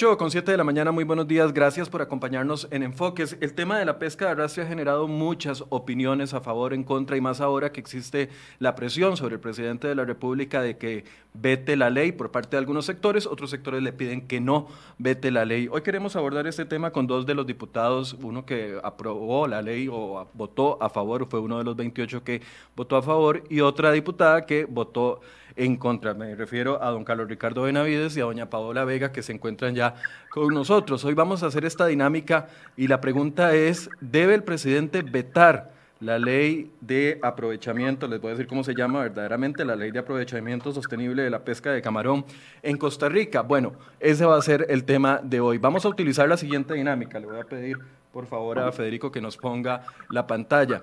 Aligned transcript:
8 0.00 0.16
con 0.16 0.30
7 0.30 0.50
de 0.50 0.56
la 0.56 0.64
mañana, 0.64 0.92
muy 0.92 1.04
buenos 1.04 1.28
días, 1.28 1.52
gracias 1.52 1.90
por 1.90 2.00
acompañarnos 2.00 2.66
en 2.70 2.82
Enfoques. 2.82 3.36
El 3.42 3.52
tema 3.52 3.78
de 3.78 3.84
la 3.84 3.98
pesca 3.98 4.24
de 4.24 4.30
arrastre 4.30 4.62
ha 4.62 4.66
generado 4.66 5.06
muchas 5.06 5.62
opiniones 5.68 6.32
a 6.32 6.40
favor, 6.40 6.72
en 6.72 6.84
contra 6.84 7.18
y 7.18 7.20
más 7.20 7.42
ahora 7.42 7.70
que 7.70 7.80
existe 7.80 8.30
la 8.60 8.74
presión 8.74 9.18
sobre 9.18 9.34
el 9.34 9.42
presidente 9.42 9.88
de 9.88 9.94
la 9.94 10.06
República 10.06 10.62
de 10.62 10.78
que 10.78 11.04
vete 11.34 11.76
la 11.76 11.90
ley 11.90 12.12
por 12.12 12.30
parte 12.30 12.52
de 12.52 12.60
algunos 12.60 12.86
sectores, 12.86 13.26
otros 13.26 13.50
sectores 13.50 13.82
le 13.82 13.92
piden 13.92 14.26
que 14.26 14.40
no 14.40 14.68
vete 14.96 15.30
la 15.30 15.44
ley. 15.44 15.68
Hoy 15.70 15.82
queremos 15.82 16.16
abordar 16.16 16.46
este 16.46 16.64
tema 16.64 16.92
con 16.92 17.06
dos 17.06 17.26
de 17.26 17.34
los 17.34 17.46
diputados, 17.46 18.16
uno 18.22 18.46
que 18.46 18.80
aprobó 18.82 19.48
la 19.48 19.60
ley 19.60 19.86
o 19.92 20.26
votó 20.32 20.82
a 20.82 20.88
favor, 20.88 21.26
fue 21.28 21.40
uno 21.40 21.58
de 21.58 21.64
los 21.64 21.76
28 21.76 22.24
que 22.24 22.40
votó 22.74 22.96
a 22.96 23.02
favor, 23.02 23.44
y 23.50 23.60
otra 23.60 23.92
diputada 23.92 24.46
que 24.46 24.64
votó 24.64 25.20
en 25.56 25.76
contra. 25.76 26.14
Me 26.14 26.34
refiero 26.34 26.82
a 26.82 26.90
don 26.90 27.04
Carlos 27.04 27.28
Ricardo 27.28 27.62
Benavides 27.62 28.16
y 28.16 28.20
a 28.20 28.24
doña 28.24 28.50
Paola 28.50 28.84
Vega 28.84 29.12
que 29.12 29.22
se 29.22 29.32
encuentran 29.32 29.74
ya 29.74 29.94
con 30.30 30.52
nosotros. 30.54 31.04
Hoy 31.04 31.14
vamos 31.14 31.42
a 31.42 31.46
hacer 31.46 31.64
esta 31.64 31.86
dinámica 31.86 32.48
y 32.76 32.88
la 32.88 33.00
pregunta 33.00 33.54
es, 33.54 33.90
¿debe 34.00 34.34
el 34.34 34.42
presidente 34.42 35.02
vetar 35.02 35.72
la 36.00 36.18
ley 36.18 36.72
de 36.80 37.18
aprovechamiento, 37.22 38.08
les 38.08 38.20
voy 38.20 38.30
a 38.30 38.32
decir 38.32 38.46
cómo 38.46 38.64
se 38.64 38.74
llama 38.74 39.02
verdaderamente, 39.02 39.64
la 39.66 39.76
ley 39.76 39.90
de 39.90 39.98
aprovechamiento 39.98 40.72
sostenible 40.72 41.22
de 41.22 41.30
la 41.30 41.44
pesca 41.44 41.72
de 41.72 41.82
camarón 41.82 42.24
en 42.62 42.78
Costa 42.78 43.08
Rica? 43.08 43.42
Bueno, 43.42 43.74
ese 44.00 44.24
va 44.24 44.38
a 44.38 44.42
ser 44.42 44.66
el 44.70 44.84
tema 44.84 45.20
de 45.22 45.40
hoy. 45.40 45.58
Vamos 45.58 45.84
a 45.84 45.88
utilizar 45.88 46.28
la 46.28 46.38
siguiente 46.38 46.74
dinámica. 46.74 47.20
Le 47.20 47.26
voy 47.26 47.38
a 47.38 47.44
pedir 47.44 47.76
por 48.12 48.26
favor 48.26 48.58
a 48.58 48.72
Federico 48.72 49.12
que 49.12 49.20
nos 49.20 49.36
ponga 49.36 49.82
la 50.08 50.26
pantalla. 50.26 50.82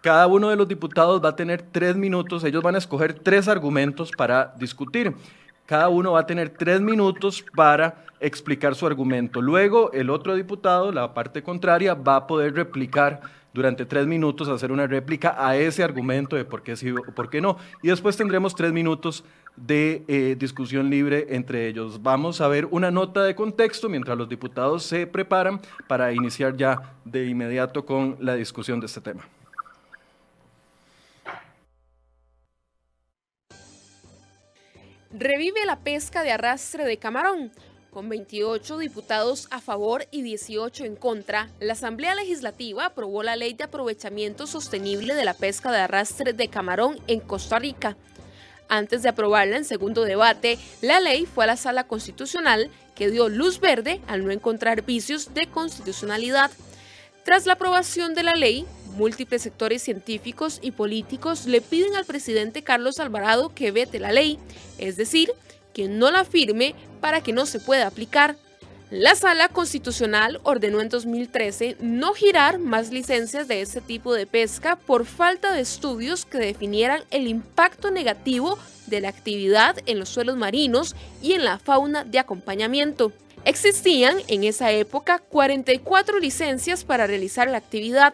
Cada 0.00 0.28
uno 0.28 0.48
de 0.48 0.56
los 0.56 0.68
diputados 0.68 1.22
va 1.24 1.30
a 1.30 1.36
tener 1.36 1.60
tres 1.60 1.96
minutos, 1.96 2.44
ellos 2.44 2.62
van 2.62 2.76
a 2.76 2.78
escoger 2.78 3.14
tres 3.14 3.48
argumentos 3.48 4.12
para 4.16 4.54
discutir. 4.56 5.14
Cada 5.66 5.88
uno 5.88 6.12
va 6.12 6.20
a 6.20 6.26
tener 6.26 6.50
tres 6.50 6.80
minutos 6.80 7.44
para 7.54 8.04
explicar 8.20 8.74
su 8.74 8.86
argumento. 8.86 9.42
Luego, 9.42 9.92
el 9.92 10.08
otro 10.08 10.34
diputado, 10.34 10.92
la 10.92 11.12
parte 11.14 11.42
contraria, 11.42 11.94
va 11.94 12.16
a 12.16 12.26
poder 12.26 12.54
replicar 12.54 13.20
durante 13.52 13.84
tres 13.84 14.06
minutos, 14.06 14.48
hacer 14.48 14.70
una 14.70 14.86
réplica 14.86 15.34
a 15.36 15.56
ese 15.56 15.82
argumento 15.82 16.36
de 16.36 16.44
por 16.44 16.62
qué 16.62 16.76
sí 16.76 16.90
o 16.92 17.14
por 17.14 17.28
qué 17.28 17.40
no. 17.40 17.58
Y 17.82 17.88
después 17.88 18.16
tendremos 18.16 18.54
tres 18.54 18.72
minutos 18.72 19.24
de 19.56 20.04
eh, 20.06 20.36
discusión 20.38 20.90
libre 20.90 21.26
entre 21.30 21.66
ellos. 21.66 22.02
Vamos 22.02 22.40
a 22.40 22.46
ver 22.46 22.66
una 22.70 22.92
nota 22.92 23.24
de 23.24 23.34
contexto 23.34 23.88
mientras 23.88 24.16
los 24.16 24.28
diputados 24.28 24.84
se 24.84 25.08
preparan 25.08 25.60
para 25.88 26.12
iniciar 26.12 26.56
ya 26.56 26.94
de 27.04 27.26
inmediato 27.26 27.84
con 27.84 28.16
la 28.20 28.36
discusión 28.36 28.78
de 28.78 28.86
este 28.86 29.00
tema. 29.00 29.26
Revive 35.10 35.64
la 35.66 35.78
pesca 35.80 36.22
de 36.22 36.32
arrastre 36.32 36.84
de 36.84 36.98
camarón. 36.98 37.52
Con 37.90 38.08
28 38.08 38.78
diputados 38.78 39.48
a 39.50 39.60
favor 39.60 40.06
y 40.10 40.22
18 40.22 40.84
en 40.84 40.94
contra, 40.94 41.48
la 41.58 41.72
Asamblea 41.72 42.14
Legislativa 42.14 42.86
aprobó 42.86 43.22
la 43.22 43.34
Ley 43.34 43.54
de 43.54 43.64
Aprovechamiento 43.64 44.46
Sostenible 44.46 45.14
de 45.14 45.24
la 45.24 45.34
Pesca 45.34 45.72
de 45.72 45.78
Arrastre 45.78 46.34
de 46.34 46.48
Camarón 46.48 46.98
en 47.06 47.20
Costa 47.20 47.58
Rica. 47.58 47.96
Antes 48.68 49.02
de 49.02 49.08
aprobarla 49.08 49.56
en 49.56 49.64
segundo 49.64 50.04
debate, 50.04 50.58
la 50.82 51.00
ley 51.00 51.24
fue 51.24 51.44
a 51.44 51.46
la 51.46 51.56
Sala 51.56 51.84
Constitucional 51.84 52.70
que 52.94 53.10
dio 53.10 53.30
luz 53.30 53.60
verde 53.60 54.02
al 54.06 54.26
no 54.26 54.30
encontrar 54.30 54.82
vicios 54.82 55.32
de 55.32 55.46
constitucionalidad. 55.46 56.50
Tras 57.28 57.44
la 57.44 57.52
aprobación 57.52 58.14
de 58.14 58.22
la 58.22 58.34
ley, 58.34 58.64
múltiples 58.96 59.42
sectores 59.42 59.82
científicos 59.82 60.60
y 60.62 60.70
políticos 60.70 61.44
le 61.44 61.60
piden 61.60 61.94
al 61.94 62.06
presidente 62.06 62.62
Carlos 62.62 63.00
Alvarado 63.00 63.54
que 63.54 63.70
vete 63.70 63.98
la 63.98 64.12
ley, 64.12 64.38
es 64.78 64.96
decir, 64.96 65.32
que 65.74 65.88
no 65.88 66.10
la 66.10 66.24
firme 66.24 66.74
para 67.02 67.20
que 67.20 67.34
no 67.34 67.44
se 67.44 67.60
pueda 67.60 67.86
aplicar. 67.86 68.36
La 68.88 69.14
Sala 69.14 69.50
Constitucional 69.50 70.40
ordenó 70.42 70.80
en 70.80 70.88
2013 70.88 71.76
no 71.80 72.14
girar 72.14 72.58
más 72.58 72.92
licencias 72.92 73.46
de 73.46 73.60
este 73.60 73.82
tipo 73.82 74.14
de 74.14 74.26
pesca 74.26 74.76
por 74.76 75.04
falta 75.04 75.52
de 75.52 75.60
estudios 75.60 76.24
que 76.24 76.38
definieran 76.38 77.02
el 77.10 77.26
impacto 77.26 77.90
negativo 77.90 78.58
de 78.86 79.02
la 79.02 79.10
actividad 79.10 79.76
en 79.84 79.98
los 79.98 80.08
suelos 80.08 80.38
marinos 80.38 80.96
y 81.20 81.34
en 81.34 81.44
la 81.44 81.58
fauna 81.58 82.04
de 82.04 82.20
acompañamiento. 82.20 83.12
Existían 83.48 84.18
en 84.28 84.44
esa 84.44 84.72
época 84.72 85.20
44 85.20 86.18
licencias 86.18 86.84
para 86.84 87.06
realizar 87.06 87.48
la 87.48 87.56
actividad, 87.56 88.12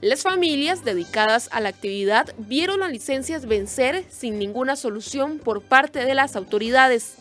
las 0.00 0.24
familias 0.24 0.84
dedicadas 0.84 1.48
a 1.52 1.60
la 1.60 1.68
actividad 1.68 2.34
vieron 2.38 2.80
las 2.80 2.90
licencias 2.90 3.46
vencer 3.46 4.04
sin 4.10 4.36
ninguna 4.36 4.74
solución 4.74 5.38
por 5.38 5.62
parte 5.62 6.04
de 6.04 6.16
las 6.16 6.34
autoridades. 6.34 7.14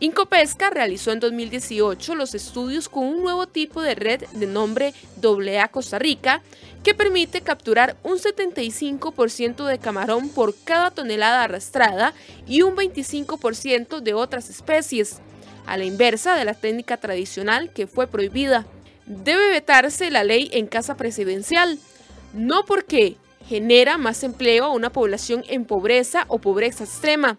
Incopesca 0.00 0.70
realizó 0.70 1.12
en 1.12 1.20
2018 1.20 2.14
los 2.14 2.34
estudios 2.34 2.88
con 2.88 3.04
un 3.04 3.22
nuevo 3.22 3.46
tipo 3.46 3.82
de 3.82 3.94
red 3.94 4.22
de 4.32 4.46
nombre 4.46 4.94
AA 5.22 5.68
Costa 5.68 5.98
Rica 5.98 6.40
que 6.82 6.94
permite 6.94 7.42
capturar 7.42 7.98
un 8.02 8.16
75% 8.16 9.66
de 9.66 9.78
camarón 9.78 10.30
por 10.30 10.54
cada 10.64 10.90
tonelada 10.90 11.44
arrastrada 11.44 12.14
y 12.48 12.62
un 12.62 12.74
25% 12.74 14.00
de 14.00 14.14
otras 14.14 14.48
especies, 14.48 15.20
a 15.66 15.76
la 15.76 15.84
inversa 15.84 16.34
de 16.34 16.44
la 16.44 16.54
técnica 16.54 16.96
tradicional 16.96 17.72
que 17.72 17.86
fue 17.86 18.06
prohibida. 18.06 18.66
Debe 19.06 19.50
vetarse 19.50 20.10
la 20.10 20.24
ley 20.24 20.50
en 20.52 20.66
casa 20.66 20.96
presidencial, 20.96 21.78
no 22.32 22.64
porque 22.64 23.16
genera 23.46 23.98
más 23.98 24.24
empleo 24.24 24.64
a 24.64 24.72
una 24.72 24.90
población 24.90 25.44
en 25.48 25.64
pobreza 25.64 26.24
o 26.28 26.38
pobreza 26.38 26.84
extrema, 26.84 27.38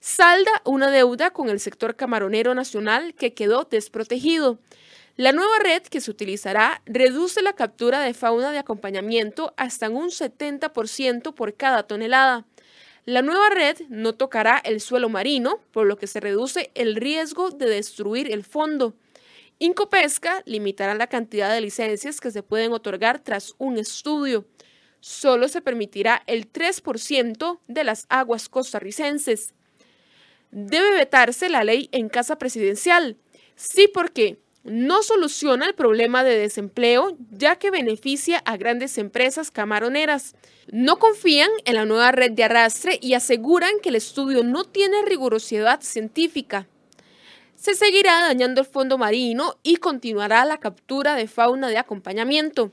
salda 0.00 0.50
una 0.64 0.90
deuda 0.90 1.30
con 1.30 1.48
el 1.48 1.60
sector 1.60 1.96
camaronero 1.96 2.54
nacional 2.54 3.14
que 3.14 3.34
quedó 3.34 3.64
desprotegido. 3.70 4.58
La 5.16 5.32
nueva 5.32 5.58
red 5.62 5.82
que 5.82 6.00
se 6.00 6.10
utilizará 6.10 6.80
reduce 6.86 7.42
la 7.42 7.52
captura 7.52 8.00
de 8.00 8.14
fauna 8.14 8.50
de 8.50 8.58
acompañamiento 8.58 9.52
hasta 9.58 9.90
un 9.90 10.08
70% 10.08 11.34
por 11.34 11.54
cada 11.54 11.82
tonelada. 11.82 12.46
La 13.04 13.20
nueva 13.20 13.50
red 13.50 13.78
no 13.88 14.14
tocará 14.14 14.58
el 14.58 14.80
suelo 14.80 15.08
marino, 15.08 15.58
por 15.72 15.86
lo 15.86 15.96
que 15.96 16.06
se 16.06 16.20
reduce 16.20 16.70
el 16.74 16.94
riesgo 16.94 17.50
de 17.50 17.68
destruir 17.68 18.30
el 18.30 18.44
fondo. 18.44 18.94
Incopesca 19.58 20.42
limitará 20.44 20.94
la 20.94 21.08
cantidad 21.08 21.52
de 21.52 21.60
licencias 21.60 22.20
que 22.20 22.30
se 22.30 22.44
pueden 22.44 22.72
otorgar 22.72 23.18
tras 23.18 23.54
un 23.58 23.76
estudio. 23.76 24.44
Solo 25.00 25.48
se 25.48 25.60
permitirá 25.60 26.22
el 26.28 26.52
3% 26.52 27.58
de 27.66 27.84
las 27.84 28.06
aguas 28.08 28.48
costarricenses. 28.48 29.52
Debe 30.52 30.92
vetarse 30.92 31.48
la 31.48 31.64
ley 31.64 31.88
en 31.90 32.08
casa 32.08 32.38
presidencial. 32.38 33.16
Sí, 33.56 33.88
porque 33.92 34.41
no 34.64 35.02
soluciona 35.02 35.66
el 35.66 35.74
problema 35.74 36.24
de 36.24 36.38
desempleo, 36.38 37.16
ya 37.30 37.56
que 37.56 37.70
beneficia 37.70 38.38
a 38.38 38.56
grandes 38.56 38.98
empresas 38.98 39.50
camaroneras. 39.50 40.34
No 40.70 40.98
confían 40.98 41.50
en 41.64 41.74
la 41.74 41.84
nueva 41.84 42.12
red 42.12 42.32
de 42.32 42.44
arrastre 42.44 42.98
y 43.00 43.14
aseguran 43.14 43.72
que 43.82 43.88
el 43.88 43.96
estudio 43.96 44.44
no 44.44 44.64
tiene 44.64 45.02
rigurosidad 45.04 45.80
científica 45.80 46.66
se 47.62 47.76
seguirá 47.76 48.22
dañando 48.22 48.62
el 48.62 48.66
fondo 48.66 48.98
marino 48.98 49.56
y 49.62 49.76
continuará 49.76 50.44
la 50.44 50.58
captura 50.58 51.14
de 51.14 51.28
fauna 51.28 51.68
de 51.68 51.78
acompañamiento. 51.78 52.72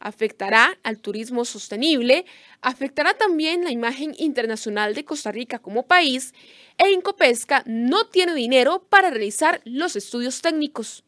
Afectará 0.00 0.76
al 0.82 0.98
turismo 0.98 1.44
sostenible, 1.44 2.26
afectará 2.66 3.14
también 3.14 3.62
la 3.62 3.70
imagen 3.70 4.12
internacional 4.18 4.92
de 4.92 5.04
Costa 5.04 5.30
Rica 5.30 5.60
como 5.60 5.86
país 5.86 6.34
e 6.76 6.90
Incopesca 6.90 7.62
no 7.64 8.06
tiene 8.06 8.34
dinero 8.34 8.84
para 8.90 9.08
realizar 9.08 9.60
los 9.64 9.94
estudios 9.94 10.42
técnicos. 10.42 11.04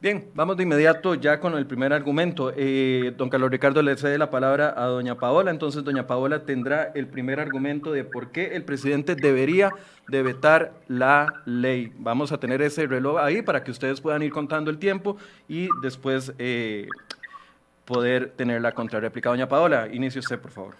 Bien, 0.00 0.30
vamos 0.34 0.56
de 0.56 0.62
inmediato 0.62 1.16
ya 1.16 1.40
con 1.40 1.56
el 1.56 1.66
primer 1.66 1.92
argumento. 1.92 2.52
Eh, 2.56 3.12
don 3.16 3.30
Carlos 3.30 3.50
Ricardo 3.50 3.82
le 3.82 3.96
cede 3.96 4.16
la 4.16 4.30
palabra 4.30 4.72
a 4.76 4.86
doña 4.86 5.16
Paola, 5.16 5.50
entonces 5.50 5.82
doña 5.82 6.06
Paola 6.06 6.44
tendrá 6.44 6.92
el 6.94 7.08
primer 7.08 7.40
argumento 7.40 7.90
de 7.90 8.04
por 8.04 8.30
qué 8.30 8.54
el 8.54 8.64
presidente 8.64 9.16
debería 9.16 9.72
de 10.06 10.22
vetar 10.22 10.72
la 10.86 11.42
ley. 11.46 11.92
Vamos 11.98 12.30
a 12.30 12.38
tener 12.38 12.62
ese 12.62 12.86
reloj 12.86 13.18
ahí 13.18 13.42
para 13.42 13.64
que 13.64 13.72
ustedes 13.72 14.00
puedan 14.00 14.22
ir 14.22 14.30
contando 14.30 14.70
el 14.70 14.78
tiempo 14.78 15.16
y 15.48 15.68
después 15.82 16.32
eh, 16.38 16.86
poder 17.84 18.30
tener 18.30 18.60
la 18.60 18.72
contrarréplica. 18.72 19.30
Doña 19.30 19.48
Paola, 19.48 19.88
inicie 19.92 20.20
usted, 20.20 20.38
por 20.38 20.50
favor. 20.50 20.74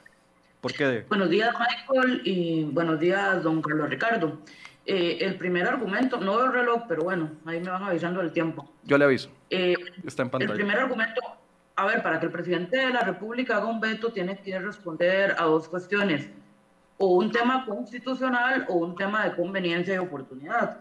¿Por 0.61 0.73
qué? 0.73 1.05
Buenos 1.09 1.29
días, 1.29 1.53
Michael, 1.59 2.23
y 2.25 2.65
buenos 2.65 3.01
días, 3.01 3.43
don 3.43 3.61
Carlos 3.61 3.91
Ricardo. 3.91 4.39
Eh, 4.87 5.19
el 5.21 5.37
primer 5.37 5.67
argumento, 5.67 6.19
no 6.19 6.37
veo 6.37 6.47
el 6.47 6.53
reloj, 6.53 6.83
pero 6.89 7.03
bueno, 7.03 7.31
ahí 7.47 7.61
me 7.61 7.71
van 7.71 7.83
avisando 7.83 8.21
el 8.21 8.33
tiempo. 8.33 8.71
Yo 8.85 8.99
le 8.99 9.05
aviso. 9.05 9.29
Eh, 9.51 9.75
Está 10.05 10.23
en 10.23 10.31
pantalla. 10.31 10.53
El 10.53 10.59
primer 10.59 10.79
argumento, 10.79 11.21
a 11.77 11.87
ver, 11.87 12.03
para 12.03 12.21
que 12.21 12.27
el 12.27 12.33
presidente 12.33 12.77
de 12.77 12.91
la 12.91 13.01
República 13.01 13.57
haga 13.57 13.67
un 13.67 13.81
veto, 13.81 14.13
tiene 14.13 14.39
que 14.39 14.59
responder 14.59 15.35
a 15.39 15.45
dos 15.45 15.69
cuestiones, 15.69 16.29
o 16.99 17.17
un 17.17 17.33
tema 17.33 17.65
constitucional 17.65 18.67
o 18.69 18.77
un 18.77 18.95
tema 18.95 19.25
de 19.25 19.35
conveniencia 19.35 19.95
y 19.95 19.99
oportunidad. 19.99 20.79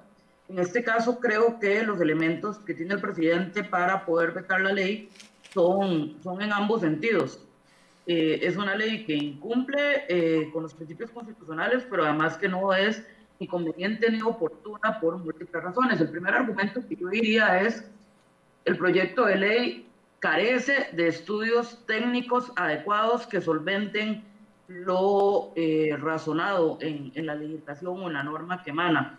En 0.47 0.59
este 0.59 0.83
caso, 0.83 1.19
creo 1.19 1.59
que 1.59 1.81
los 1.83 1.99
elementos 2.01 2.59
que 2.59 2.73
tiene 2.73 2.95
el 2.95 3.01
presidente 3.01 3.63
para 3.63 4.05
poder 4.05 4.31
vetar 4.31 4.61
la 4.61 4.73
ley 4.73 5.09
son, 5.53 6.17
son 6.23 6.41
en 6.41 6.51
ambos 6.51 6.81
sentidos. 6.81 7.39
Eh, 8.07 8.39
es 8.41 8.57
una 8.57 8.75
ley 8.75 9.05
que 9.05 9.13
incumple 9.13 10.49
con 10.51 10.63
los 10.63 10.73
principios 10.73 11.11
constitucionales, 11.11 11.85
pero 11.89 12.03
además 12.03 12.37
que 12.37 12.49
no 12.49 12.73
es 12.73 13.03
ni 13.39 13.47
conveniente 13.47 14.09
ni 14.11 14.21
oportuna 14.21 14.99
por 14.99 15.17
múltiples 15.17 15.63
razones. 15.63 15.99
El 15.99 16.09
primer 16.09 16.33
argumento 16.33 16.79
que 16.87 16.95
yo 16.95 17.07
diría 17.07 17.61
es 17.61 17.83
el 18.65 18.77
proyecto 18.77 19.25
de 19.25 19.35
ley 19.35 19.87
carece 20.19 20.89
de 20.93 21.07
estudios 21.07 21.83
técnicos 21.87 22.51
adecuados 22.55 23.25
que 23.25 23.41
solventen 23.41 24.23
lo 24.67 25.51
eh, 25.55 25.97
razonado 25.99 26.77
en, 26.79 27.11
en, 27.15 27.25
la 27.25 27.33
legislación 27.33 27.99
o 27.99 28.07
en 28.07 28.13
la 28.13 28.23
norma 28.23 28.63
que 28.63 28.69
emana. 28.69 29.17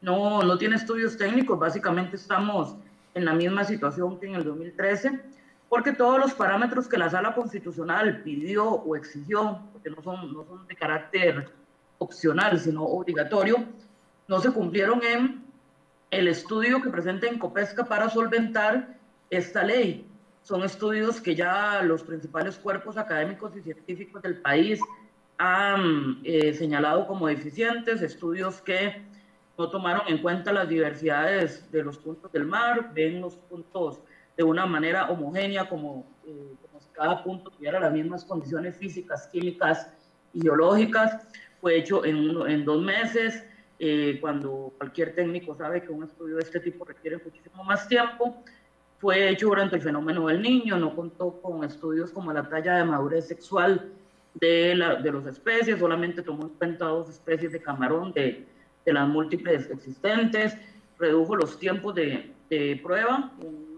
No, 0.00 0.42
no 0.42 0.58
tiene 0.58 0.76
estudios 0.76 1.16
técnicos, 1.16 1.58
básicamente 1.58 2.16
estamos 2.16 2.74
en 3.14 3.24
la 3.24 3.32
misma 3.32 3.62
situación 3.62 4.18
que 4.18 4.26
en 4.26 4.34
el 4.34 4.44
2013, 4.44 5.20
porque 5.72 5.92
todos 5.92 6.18
los 6.18 6.34
parámetros 6.34 6.86
que 6.86 6.98
la 6.98 7.08
sala 7.08 7.34
constitucional 7.34 8.20
pidió 8.22 8.68
o 8.68 8.94
exigió, 8.94 9.58
porque 9.72 9.88
no 9.88 10.02
son, 10.02 10.30
no 10.30 10.44
son 10.44 10.66
de 10.66 10.76
carácter 10.76 11.50
opcional, 11.96 12.60
sino 12.60 12.82
obligatorio, 12.84 13.56
no 14.28 14.38
se 14.40 14.50
cumplieron 14.50 15.02
en 15.02 15.42
el 16.10 16.28
estudio 16.28 16.82
que 16.82 16.90
presenta 16.90 17.26
Copesca 17.38 17.86
para 17.86 18.10
solventar 18.10 18.98
esta 19.30 19.62
ley. 19.62 20.06
Son 20.42 20.62
estudios 20.62 21.22
que 21.22 21.34
ya 21.34 21.80
los 21.82 22.02
principales 22.02 22.58
cuerpos 22.58 22.98
académicos 22.98 23.56
y 23.56 23.62
científicos 23.62 24.20
del 24.20 24.42
país 24.42 24.78
han 25.38 26.20
eh, 26.22 26.52
señalado 26.52 27.06
como 27.06 27.28
deficientes, 27.28 28.02
estudios 28.02 28.60
que 28.60 29.00
no 29.56 29.70
tomaron 29.70 30.02
en 30.06 30.18
cuenta 30.18 30.52
las 30.52 30.68
diversidades 30.68 31.72
de 31.72 31.82
los 31.82 31.96
puntos 31.96 32.30
del 32.30 32.44
mar, 32.44 32.90
ven 32.92 33.22
los 33.22 33.36
puntos 33.36 34.02
de 34.36 34.42
una 34.42 34.66
manera 34.66 35.10
homogénea, 35.10 35.68
como, 35.68 36.06
eh, 36.26 36.54
como 36.62 36.80
si 36.80 36.88
cada 36.92 37.22
punto 37.22 37.50
tuviera 37.50 37.80
las 37.80 37.92
mismas 37.92 38.24
condiciones 38.24 38.76
físicas, 38.76 39.28
químicas 39.28 39.88
y 40.32 40.40
geológicas. 40.40 41.26
Fue 41.60 41.76
hecho 41.76 42.04
en, 42.04 42.64
dos 42.64 42.82
meses, 42.82 43.44
eh, 43.78 44.18
cuando 44.20 44.72
cualquier 44.78 45.14
técnico 45.14 45.54
sabe 45.54 45.82
que 45.82 45.92
un 45.92 46.04
estudio 46.04 46.36
de 46.36 46.42
este 46.42 46.60
tipo 46.60 46.84
requiere 46.84 47.18
muchísimo 47.18 47.62
más 47.64 47.86
tiempo. 47.86 48.42
Fue 48.98 49.28
hecho 49.28 49.48
durante 49.48 49.76
el 49.76 49.82
fenómeno 49.82 50.26
del 50.28 50.42
niño, 50.42 50.76
no 50.78 50.94
contó 50.94 51.40
con 51.40 51.64
estudios 51.64 52.12
como 52.12 52.32
la 52.32 52.48
talla 52.48 52.76
de 52.76 52.84
madurez 52.84 53.26
sexual 53.26 53.92
de, 54.34 54.74
la, 54.74 54.98
las 54.98 55.26
especies, 55.26 55.78
solamente 55.78 56.22
tomó 56.22 56.44
en 56.44 56.48
cuenta 56.50 56.86
dos 56.86 57.10
especies 57.10 57.52
de 57.52 57.60
camarón 57.60 58.12
de, 58.12 58.46
las 58.86 59.08
múltiples 59.08 59.70
existentes, 59.70 60.56
redujo 60.98 61.36
los 61.36 61.58
tiempos 61.58 61.94
de, 61.94 62.32
prueba, 62.82 63.32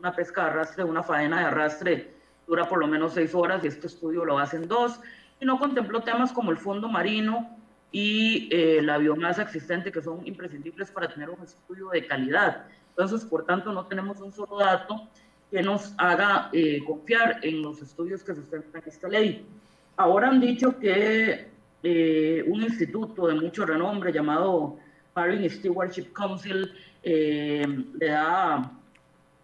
una 0.05 0.15
pesca 0.15 0.45
de 0.45 0.51
arrastre, 0.51 0.85
una 0.85 1.03
faena 1.03 1.41
de 1.41 1.45
arrastre 1.47 2.11
dura 2.47 2.69
por 2.69 2.79
lo 2.79 2.87
menos 2.87 3.15
seis 3.15 3.35
horas 3.35 3.65
y 3.65 3.69
este 3.69 3.87
estudio 3.87 4.23
lo 4.27 4.39
hacen 4.39 4.69
dos, 4.69 5.01
y 5.41 5.47
no 5.47 5.59
contempló 5.59 6.03
temas 6.03 6.31
como 6.31 6.51
el 6.51 6.59
fondo 6.59 6.91
marino 6.91 7.57
y 7.91 8.51
eh, 8.53 8.83
la 8.83 8.99
biomasa 8.99 9.41
existente 9.41 9.91
que 9.91 10.03
son 10.03 10.21
imprescindibles 10.27 10.91
para 10.91 11.09
tener 11.09 11.31
un 11.31 11.43
estudio 11.43 11.89
de 11.89 12.07
calidad. 12.07 12.67
Entonces, 12.91 13.25
por 13.25 13.47
tanto, 13.47 13.73
no 13.73 13.87
tenemos 13.87 14.21
un 14.21 14.31
solo 14.31 14.59
dato 14.59 15.09
que 15.51 15.63
nos 15.63 15.95
haga 15.97 16.51
eh, 16.53 16.85
confiar 16.85 17.39
en 17.41 17.63
los 17.63 17.81
estudios 17.81 18.23
que 18.23 18.35
sustentan 18.35 18.83
esta 18.85 19.09
ley. 19.09 19.47
Ahora 19.97 20.29
han 20.29 20.39
dicho 20.39 20.79
que 20.79 21.49
eh, 21.83 22.45
un 22.47 22.63
instituto 22.63 23.27
de 23.27 23.37
mucho 23.37 23.65
renombre 23.65 24.13
llamado 24.13 24.77
Marine 25.17 25.49
Stewardship 25.49 26.13
Council 26.13 26.71
eh, 27.03 27.65
le 27.99 28.07
da 28.07 28.71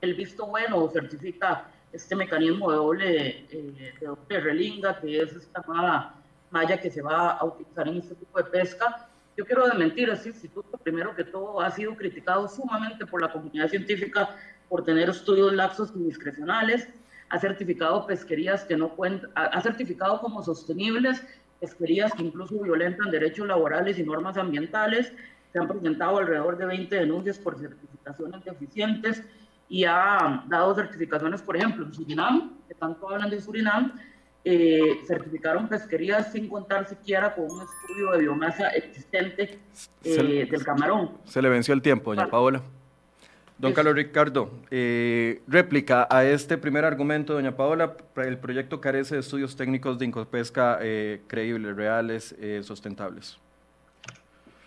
el 0.01 0.15
visto 0.15 0.47
bueno 0.47 0.89
certifica 0.89 1.69
este 1.93 2.15
mecanismo 2.15 2.71
de 2.71 2.77
doble, 2.77 3.29
eh, 3.51 3.95
de 4.01 4.07
doble 4.07 4.41
relinga, 4.41 5.01
que 5.01 5.23
es 5.23 5.33
esta 5.33 5.63
nueva 5.67 6.15
malla 6.51 6.81
que 6.81 6.91
se 6.91 7.03
va 7.03 7.33
a 7.33 7.45
utilizar 7.45 7.89
en 7.89 7.99
este 7.99 8.15
tipo 8.15 8.39
de 8.39 8.45
pesca. 8.45 9.09
Yo 9.37 9.45
quiero 9.45 9.67
desmentir, 9.67 10.09
este 10.11 10.29
instituto, 10.29 10.79
primero 10.79 11.15
que 11.15 11.25
todo, 11.25 11.61
ha 11.61 11.71
sido 11.71 11.97
criticado 11.97 12.49
sumamente 12.49 13.07
por 13.07 13.21
la 13.21 13.33
comunidad 13.33 13.69
científica 13.69 14.37
por 14.69 14.85
tener 14.85 15.09
estudios 15.09 15.53
laxos 15.53 15.93
y 15.97 16.05
discrecionales, 16.05 16.89
ha 17.29 17.39
certificado 17.39 18.07
pesquerías 18.07 18.65
que 18.65 18.77
no 18.77 18.91
cuentan, 18.91 19.31
ha 19.35 19.61
certificado 19.61 20.21
como 20.21 20.43
sostenibles 20.43 21.23
pesquerías 21.61 22.13
que 22.15 22.23
incluso 22.23 22.59
violentan 22.61 23.11
derechos 23.11 23.47
laborales 23.47 23.99
y 23.99 24.03
normas 24.03 24.37
ambientales, 24.37 25.13
se 25.53 25.59
han 25.59 25.69
presentado 25.69 26.19
alrededor 26.19 26.57
de 26.57 26.67
20 26.67 26.97
denuncias 26.97 27.39
por 27.39 27.59
certificaciones 27.59 28.45
deficientes 28.45 29.23
y 29.71 29.85
ha 29.85 30.45
dado 30.49 30.75
certificaciones, 30.75 31.41
por 31.41 31.57
ejemplo, 31.57 31.87
en 31.87 31.95
Surinam, 31.95 32.59
que 32.69 32.75
tanto 32.75 33.09
hablan 33.09 33.31
de 33.31 33.41
Surinam, 33.41 33.99
eh, 34.45 34.99
certificaron 35.07 35.69
pesquerías 35.69 36.33
sin 36.33 36.49
contar 36.49 36.87
siquiera 36.87 37.35
con 37.35 37.45
un 37.45 37.63
estudio 37.63 38.11
de 38.11 38.19
biomasa 38.19 38.69
existente 38.69 39.59
eh, 40.05 40.49
del 40.51 40.65
camarón. 40.65 41.13
Se 41.25 41.41
le 41.41 41.49
venció 41.49 41.73
el 41.73 41.81
tiempo, 41.81 42.15
doña 42.15 42.29
Paola. 42.29 42.61
Don 43.59 43.73
Carlos 43.73 43.95
Ricardo, 43.95 44.51
eh, 44.71 45.43
réplica 45.47 46.09
a 46.11 46.25
este 46.25 46.59
primer 46.59 46.85
argumento, 46.85 47.35
doña 47.35 47.57
Paola, 47.57 47.97
el 48.17 48.39
proyecto 48.39 48.81
carece 48.81 49.15
de 49.15 49.21
estudios 49.21 49.55
técnicos 49.55 49.99
de 49.99 50.07
incopesca 50.07 50.79
creíbles, 51.29 51.77
reales, 51.77 52.35
sustentables. 52.63 53.39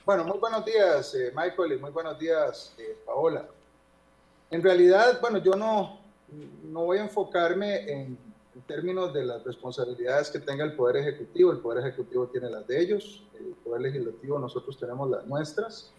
Bueno, 0.06 0.26
muy 0.26 0.38
buenos 0.38 0.66
días, 0.66 1.16
eh, 1.16 1.32
Michael, 1.34 1.72
y 1.72 1.78
muy 1.78 1.90
buenos 1.92 2.20
días, 2.20 2.76
eh, 2.78 2.98
Paola. 3.06 3.46
En 4.54 4.62
realidad, 4.62 5.20
bueno, 5.20 5.40
yo 5.40 5.56
no, 5.56 5.98
no 6.66 6.86
voy 6.86 7.00
a 7.00 7.02
enfocarme 7.02 7.92
en, 7.92 8.20
términos 8.68 9.12
de 9.12 9.26
las 9.26 9.44
responsabilidades 9.44 10.30
que 10.30 10.38
tenga 10.40 10.64
el 10.64 10.76
Poder 10.76 10.98
Ejecutivo. 10.98 11.52
El 11.52 11.58
Poder 11.58 11.80
Ejecutivo 11.80 12.28
tiene 12.28 12.52
las 12.52 12.68
de 12.68 12.80
ellos, 12.80 13.24
el 13.34 13.56
Poder 13.64 13.82
Legislativo 13.82 14.38
nosotros 14.38 14.78
tenemos 14.78 15.10
las 15.10 15.26
nuestras. 15.26 15.92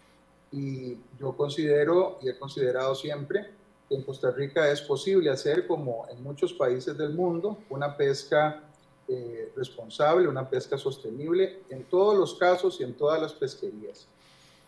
Y 0.53 0.97
yo 1.19 1.35
considero 1.35 2.17
y 2.21 2.29
he 2.29 2.39
considerado 2.39 2.95
siempre 2.95 3.51
que 3.89 3.95
en 3.95 4.03
Costa 4.03 4.31
Rica 4.31 4.71
es 4.71 4.81
posible 4.81 5.29
hacer, 5.29 5.67
como 5.67 6.07
en 6.09 6.23
muchos 6.23 6.53
países 6.53 6.97
del 6.97 7.13
mundo, 7.13 7.57
una 7.69 7.97
pesca 7.97 8.63
eh, 9.09 9.51
responsable, 9.53 10.29
una 10.29 10.49
pesca 10.49 10.77
sostenible 10.77 11.59
en 11.69 11.83
todos 11.83 12.17
los 12.17 12.35
casos 12.35 12.79
y 12.79 12.83
en 12.83 12.93
todas 12.93 13.21
las 13.21 13.33
pesquerías. 13.33 14.07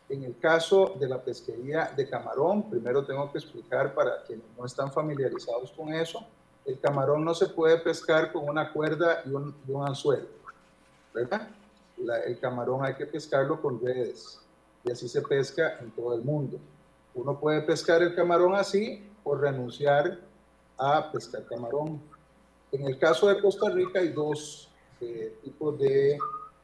En 0.10 0.24
el 0.24 0.38
caso 0.38 0.96
de 1.00 1.08
la 1.08 1.22
pesquería 1.22 1.92
de 1.96 2.10
camarón, 2.10 2.70
primero 2.70 3.06
tengo 3.06 3.32
que 3.32 3.40
explicar 3.40 3.94
para 3.94 4.24
quienes 4.24 4.46
no 4.58 4.66
están 4.66 4.92
familiarizados 4.92 5.72
con 5.72 5.94
eso, 5.94 6.26
el 6.66 6.80
camarón 6.80 7.24
no 7.24 7.34
se 7.34 7.48
puede 7.48 7.78
pescar 7.80 8.32
con 8.32 8.48
una 8.48 8.72
cuerda 8.72 9.22
y 9.26 9.30
un, 9.30 9.54
anzuelo, 9.86 10.28
¿verdad? 11.14 11.50
el 12.26 12.40
camarón 12.40 12.86
hay 12.86 12.94
que 12.94 13.06
pescarlo 13.06 13.62
con 13.62 13.82
redes 13.82 14.40
y 14.84 14.92
así 14.92 15.08
se 15.08 15.22
pesca 15.22 15.78
en 15.80 15.92
todo 15.92 16.14
el 16.14 16.22
mundo. 16.22 16.58
Uno 17.16 17.40
puede 17.40 17.62
pescar 17.62 18.02
el 18.04 18.16
camarón 18.16 18.56
así 18.56 19.10
o 19.24 19.36
renunciar 19.36 20.20
a 20.78 21.12
pescar 21.12 21.46
camarón 21.46 22.02
en 22.72 22.86
el 22.86 22.98
caso 22.98 23.28
de 23.30 23.40
Costa 23.42 23.70
Rica 23.70 24.00
hay 24.00 24.10
dos 24.10 24.70
eh, 25.00 25.38
tipos 25.44 25.80
de 25.80 26.18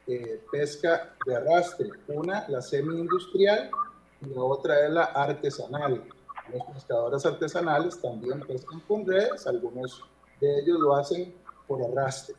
eh, 0.06 0.42
pesca 0.50 1.14
de 1.26 1.36
arrastre. 1.36 1.88
Una, 2.08 2.46
la 2.48 2.60
semi-industrial, 2.60 3.70
y 4.20 4.34
la 4.34 4.42
otra 4.42 4.84
es 4.84 4.90
la 4.90 5.04
artesanal. 5.04 6.04
Los 6.52 6.62
pescadores 6.74 7.24
artesanales 7.24 8.00
también 8.00 8.40
pescan 8.40 8.80
con 8.80 9.06
redes, 9.06 9.46
algunos 9.46 10.04
de 10.40 10.60
ellos 10.60 10.78
lo 10.78 10.94
hacen 10.94 11.34
por 11.66 11.82
arrastre 11.82 12.36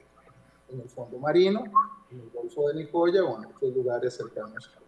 en 0.69 0.81
el 0.81 0.89
fondo 0.89 1.17
marino, 1.17 1.63
en 2.12 2.19
el 2.19 2.29
Golfo 2.29 2.67
de 2.67 2.75
Nicoya 2.75 3.24
o 3.24 3.38
en 3.38 3.45
otros 3.45 3.74
lugares 3.74 4.15
cercanos 4.15 4.69
a 4.75 4.79
la 4.79 4.86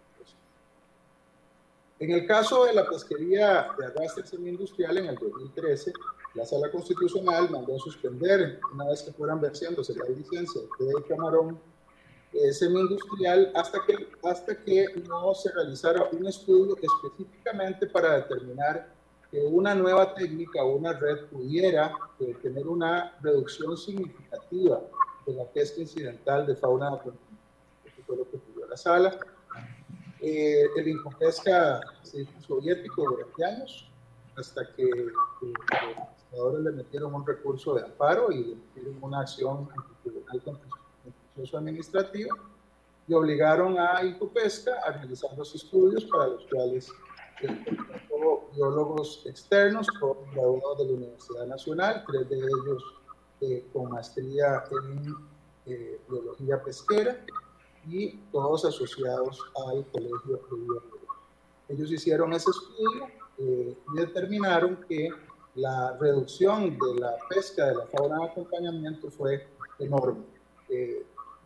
En 2.00 2.12
el 2.12 2.28
caso 2.28 2.66
de 2.66 2.74
la 2.74 2.88
pesquería 2.88 3.70
de 3.78 3.86
arrastre 3.86 4.26
semi-industrial 4.26 5.00
en 5.00 5.06
el 5.08 5.16
2013, 5.16 5.94
la 6.36 6.46
Sala 6.46 6.70
Constitucional 6.70 7.50
mandó 7.50 7.76
a 7.76 7.80
suspender, 7.80 8.60
una 8.72 8.86
vez 8.86 9.02
que 9.02 9.12
fueran 9.14 9.42
venciéndose 9.42 9.96
la 9.96 10.06
licencia 10.10 10.62
de 10.62 11.04
camarón 11.08 11.60
semi-industrial, 12.52 13.52
hasta 13.56 13.80
que, 13.86 14.10
hasta 14.24 14.64
que 14.64 14.86
no 15.08 15.34
se 15.34 15.52
realizara 15.52 16.08
un 16.12 16.28
estudio 16.28 16.76
específicamente 16.82 17.88
para 17.88 18.18
determinar 18.18 18.94
que 19.32 19.40
una 19.42 19.76
nueva 19.76 20.14
técnica 20.14 20.64
o 20.64 20.76
una 20.76 20.94
red 20.94 21.26
pudiera 21.26 21.92
eh, 22.20 22.36
tener 22.42 22.68
una 22.68 23.18
reducción 23.22 23.76
significativa 23.76 24.82
de 25.26 25.34
la 25.34 25.46
pesca 25.46 25.82
incidental 25.82 26.46
de 26.46 26.56
fauna 26.56 27.02
Eso 27.86 28.02
fue 28.06 28.18
lo 28.18 28.30
que 28.30 28.38
pidió 28.38 28.68
la 28.68 28.78
sala. 28.78 29.18
Eh, 30.20 30.66
el 30.76 30.88
hizo 30.88 32.42
soviético 32.42 33.04
durante 33.04 33.46
años, 33.46 33.90
hasta 34.36 34.72
que 34.74 34.90
ahora 36.38 36.60
le 36.60 36.72
metieron 36.72 37.14
un 37.14 37.26
recurso 37.26 37.76
de 37.76 37.84
amparo 37.84 38.32
y 38.32 38.44
le 38.44 38.56
metieron 38.56 38.98
una 39.02 39.22
acción 39.22 39.68
tribunal 40.04 40.42
administrativo 41.54 42.36
y 43.08 43.14
obligaron 43.14 43.78
a 43.80 44.04
Incopesca 44.04 44.72
a 44.86 44.92
realizar 44.92 45.30
los 45.38 45.54
estudios 45.56 46.06
para 46.06 46.28
los 46.28 46.46
cuales 46.48 46.92
biólogos 48.56 49.26
externos, 49.26 49.88
graduados 50.34 50.78
de 50.80 50.86
la 50.86 50.92
Universidad 50.94 51.46
Nacional, 51.46 52.04
tres 52.08 52.30
de 52.30 52.38
ellos 52.38 52.84
eh, 53.42 53.68
con 53.72 53.92
maestría 53.92 54.64
en 54.72 55.16
eh, 55.68 56.02
biología 56.10 56.62
pesquera 56.64 57.24
y 57.88 58.18
todos 58.32 58.66
asociados 58.66 59.40
al 59.70 59.86
Colegio 59.92 60.42
de 60.50 60.56
Biólogos. 60.56 61.02
ellos 61.70 61.92
hicieron 61.92 62.34
ese 62.34 62.50
estudio 62.50 63.08
y 63.38 63.76
determinaron 63.96 64.84
que 64.90 65.10
la 65.54 65.96
reducción 66.00 66.78
de 66.78 67.00
la 67.00 67.16
pesca 67.30 67.66
de 67.68 67.76
la 67.76 67.86
fauna 67.86 68.20
de 68.20 68.26
acompañamiento 68.32 69.12
fue 69.12 69.48
enorme. 69.80 70.24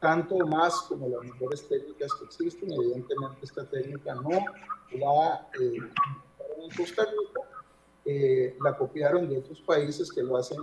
Tanto 0.01 0.35
más 0.47 0.81
como 0.89 1.07
las 1.07 1.21
mejores 1.21 1.67
técnicas 1.69 2.11
que 2.15 2.25
existen, 2.25 2.73
evidentemente 2.73 3.37
esta 3.43 3.69
técnica 3.69 4.15
no 4.15 4.29
la 4.97 5.47
eh, 5.59 5.73
en 6.63 6.69
Costa 6.75 7.05
Rica, 7.05 7.41
eh, 8.03 8.57
la 8.63 8.75
copiaron 8.75 9.29
de 9.29 9.37
otros 9.37 9.61
países 9.61 10.11
que 10.11 10.23
lo 10.23 10.37
hacen 10.37 10.57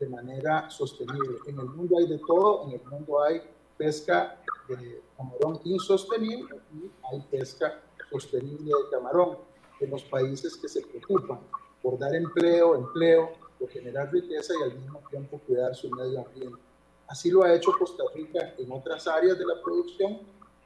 de 0.00 0.08
manera 0.08 0.68
sostenible. 0.70 1.38
En 1.46 1.60
el 1.60 1.66
mundo 1.66 1.98
hay 1.98 2.08
de 2.08 2.18
todo, 2.18 2.66
en 2.66 2.72
el 2.72 2.84
mundo 2.86 3.22
hay 3.22 3.40
pesca 3.78 4.42
de 4.68 5.00
camarón 5.16 5.60
insostenible 5.64 6.56
y 6.74 6.90
hay 7.12 7.20
pesca 7.30 7.80
sostenible 8.10 8.66
de 8.66 8.90
camarón. 8.90 9.38
En 9.78 9.90
los 9.90 10.02
países 10.02 10.56
que 10.56 10.68
se 10.68 10.82
preocupan 10.82 11.38
por 11.80 11.96
dar 11.96 12.14
empleo, 12.14 12.74
empleo, 12.74 13.30
por 13.58 13.70
generar 13.70 14.12
riqueza 14.12 14.52
y 14.58 14.62
al 14.64 14.78
mismo 14.78 15.00
tiempo 15.10 15.40
cuidar 15.46 15.74
su 15.76 15.88
medio 15.90 16.26
ambiente. 16.26 16.69
Así 17.10 17.28
lo 17.28 17.42
ha 17.42 17.52
hecho 17.52 17.72
Costa 17.76 18.04
Rica 18.14 18.54
en 18.56 18.70
otras 18.70 19.08
áreas 19.08 19.36
de 19.36 19.44
la 19.44 19.60
producción 19.64 20.18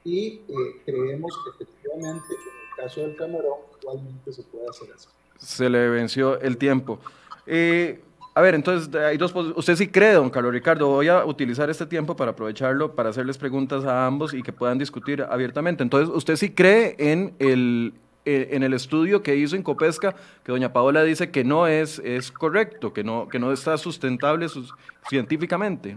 y 0.05 0.27
eh, 0.27 0.43
creemos 0.85 1.33
que 1.43 1.65
efectivamente 1.65 2.27
en 2.29 2.69
el 2.69 2.85
caso 2.85 3.01
del 3.01 3.17
camarón 3.17 3.61
igualmente 3.81 4.31
se 4.31 4.43
puede 4.43 4.69
hacer 4.69 4.91
así. 4.95 5.09
Se 5.39 5.71
le 5.71 5.89
venció 5.89 6.39
el 6.41 6.59
tiempo. 6.59 6.99
Eh, 7.47 7.99
a 8.35 8.43
ver, 8.43 8.55
entonces, 8.55 8.95
hay 8.95 9.17
dos, 9.17 9.35
usted 9.35 9.75
sí 9.77 9.89
cree, 9.89 10.13
don 10.13 10.29
Carlos 10.29 10.53
Ricardo, 10.53 10.89
voy 10.89 11.09
a 11.09 11.25
utilizar 11.25 11.71
este 11.71 11.87
tiempo 11.87 12.15
para 12.15 12.33
aprovecharlo 12.33 12.95
para 12.95 13.09
hacerles 13.09 13.39
preguntas 13.39 13.85
a 13.87 14.07
ambos 14.07 14.35
y 14.35 14.43
que 14.43 14.53
puedan 14.53 14.77
discutir 14.77 15.23
abiertamente. 15.23 15.83
Entonces, 15.83 16.15
¿usted 16.15 16.37
sí 16.37 16.51
cree 16.51 16.95
en 16.99 17.35
el, 17.39 17.95
eh, 18.27 18.49
en 18.51 18.63
el 18.65 18.75
estudio 18.75 19.23
que 19.23 19.35
hizo 19.37 19.57
en 19.57 19.63
Copesca, 19.63 20.15
que 20.45 20.53
doña 20.53 20.75
Paola 20.75 21.05
dice 21.05 21.31
que 21.31 21.43
no 21.43 21.67
es, 21.67 22.01
es 22.01 22.31
correcto, 22.31 22.93
que 22.93 23.03
no, 23.03 23.29
que 23.29 23.39
no 23.39 23.51
está 23.51 23.79
sustentable 23.79 24.47
científicamente. 25.09 25.97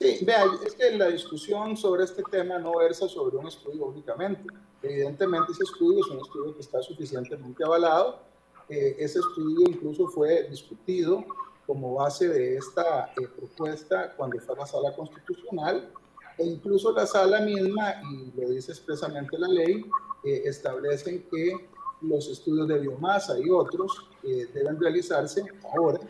Sí, 0.00 0.24
vea, 0.24 0.44
es 0.66 0.74
que 0.74 0.96
la 0.96 1.08
discusión 1.08 1.76
sobre 1.76 2.04
este 2.04 2.22
tema 2.30 2.58
no 2.58 2.78
versa 2.78 3.08
sobre 3.08 3.36
un 3.36 3.46
estudio 3.46 3.86
únicamente. 3.86 4.44
Evidentemente 4.82 5.52
ese 5.52 5.64
estudio 5.64 6.00
es 6.00 6.10
un 6.10 6.18
estudio 6.18 6.54
que 6.54 6.60
está 6.60 6.82
suficientemente 6.82 7.64
avalado. 7.64 8.20
Eh, 8.68 8.96
ese 8.98 9.20
estudio 9.20 9.68
incluso 9.68 10.08
fue 10.08 10.48
discutido 10.48 11.24
como 11.66 11.94
base 11.94 12.28
de 12.28 12.56
esta 12.56 13.12
eh, 13.16 13.28
propuesta 13.36 14.14
cuando 14.16 14.38
fue 14.40 14.54
a 14.54 14.58
la 14.58 14.66
sala 14.66 14.94
constitucional 14.94 15.90
e 16.36 16.44
incluso 16.44 16.92
la 16.92 17.06
sala 17.06 17.40
misma, 17.40 17.94
y 18.10 18.32
lo 18.38 18.50
dice 18.50 18.72
expresamente 18.72 19.38
la 19.38 19.48
ley, 19.48 19.84
establecen 20.24 21.22
que 21.30 21.68
los 22.08 22.28
estudios 22.28 22.68
de 22.68 22.78
biomasa 22.80 23.38
y 23.38 23.50
otros 23.50 24.08
eh, 24.22 24.48
deben 24.52 24.80
realizarse 24.80 25.44
ahora. 25.74 26.00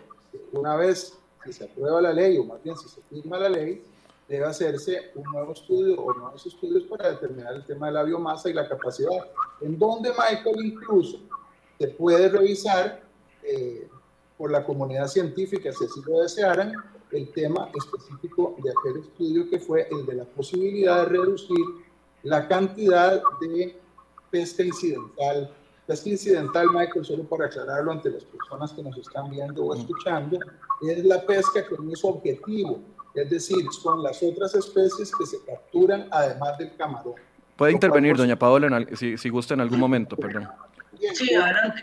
Una 0.52 0.76
vez 0.76 1.18
que 1.44 1.52
se 1.52 1.64
aprueba 1.64 2.00
la 2.00 2.12
ley, 2.12 2.38
o 2.38 2.44
más 2.44 2.62
bien 2.62 2.76
si 2.76 2.88
se 2.88 3.00
firma 3.02 3.38
la 3.38 3.48
ley, 3.48 3.82
debe 4.28 4.44
hacerse 4.44 5.12
un 5.14 5.24
nuevo 5.24 5.52
estudio 5.52 6.00
o 6.00 6.14
nuevos 6.14 6.46
estudios 6.46 6.84
para 6.84 7.10
determinar 7.10 7.54
el 7.54 7.64
tema 7.64 7.88
de 7.88 7.92
la 7.92 8.02
biomasa 8.02 8.48
y 8.48 8.54
la 8.54 8.68
capacidad, 8.68 9.30
en 9.60 9.78
donde 9.78 10.10
Michael 10.10 10.64
incluso 10.64 11.20
se 11.78 11.88
puede 11.88 12.28
revisar 12.28 13.02
eh, 13.42 13.88
por 14.38 14.50
la 14.50 14.64
comunidad 14.64 15.08
científica, 15.08 15.70
si 15.72 15.84
así 15.84 16.00
lo 16.06 16.20
desearan, 16.20 16.72
el 17.12 17.30
tema 17.30 17.70
específico 17.74 18.56
de 18.62 18.70
aquel 18.70 19.02
estudio 19.02 19.48
que 19.48 19.60
fue 19.60 19.86
el 19.90 20.04
de 20.06 20.14
la 20.14 20.24
posibilidad 20.24 21.04
de 21.04 21.04
reducir 21.04 21.64
la 22.22 22.48
cantidad 22.48 23.22
de 23.40 23.78
pesca 24.30 24.64
incidental. 24.64 25.54
Pesca 25.86 26.08
incidental, 26.08 26.68
Michael, 26.72 27.04
solo 27.04 27.24
para 27.24 27.46
aclararlo 27.46 27.92
ante 27.92 28.10
las 28.10 28.24
personas 28.24 28.72
que 28.72 28.82
nos 28.82 28.96
están 28.96 29.30
viendo 29.30 29.66
o 29.66 29.74
escuchando, 29.74 30.38
es 30.82 31.04
la 31.04 31.20
pesca 31.22 31.66
con 31.68 31.86
un 31.86 31.94
objetivo, 32.02 32.80
es 33.14 33.28
decir, 33.28 33.66
son 33.82 34.02
las 34.02 34.22
otras 34.22 34.54
especies 34.54 35.12
que 35.14 35.26
se 35.26 35.44
capturan 35.44 36.08
además 36.10 36.56
del 36.56 36.74
camarón. 36.76 37.14
Puede 37.56 37.72
intervenir, 37.72 38.16
doña 38.16 38.36
Paola, 38.36 38.84
si, 38.94 39.18
si, 39.18 39.28
gusta 39.28 39.54
en 39.54 39.60
algún 39.60 39.78
momento, 39.78 40.16
perdón. 40.16 40.48
Sí, 41.12 41.34
adelante. 41.34 41.82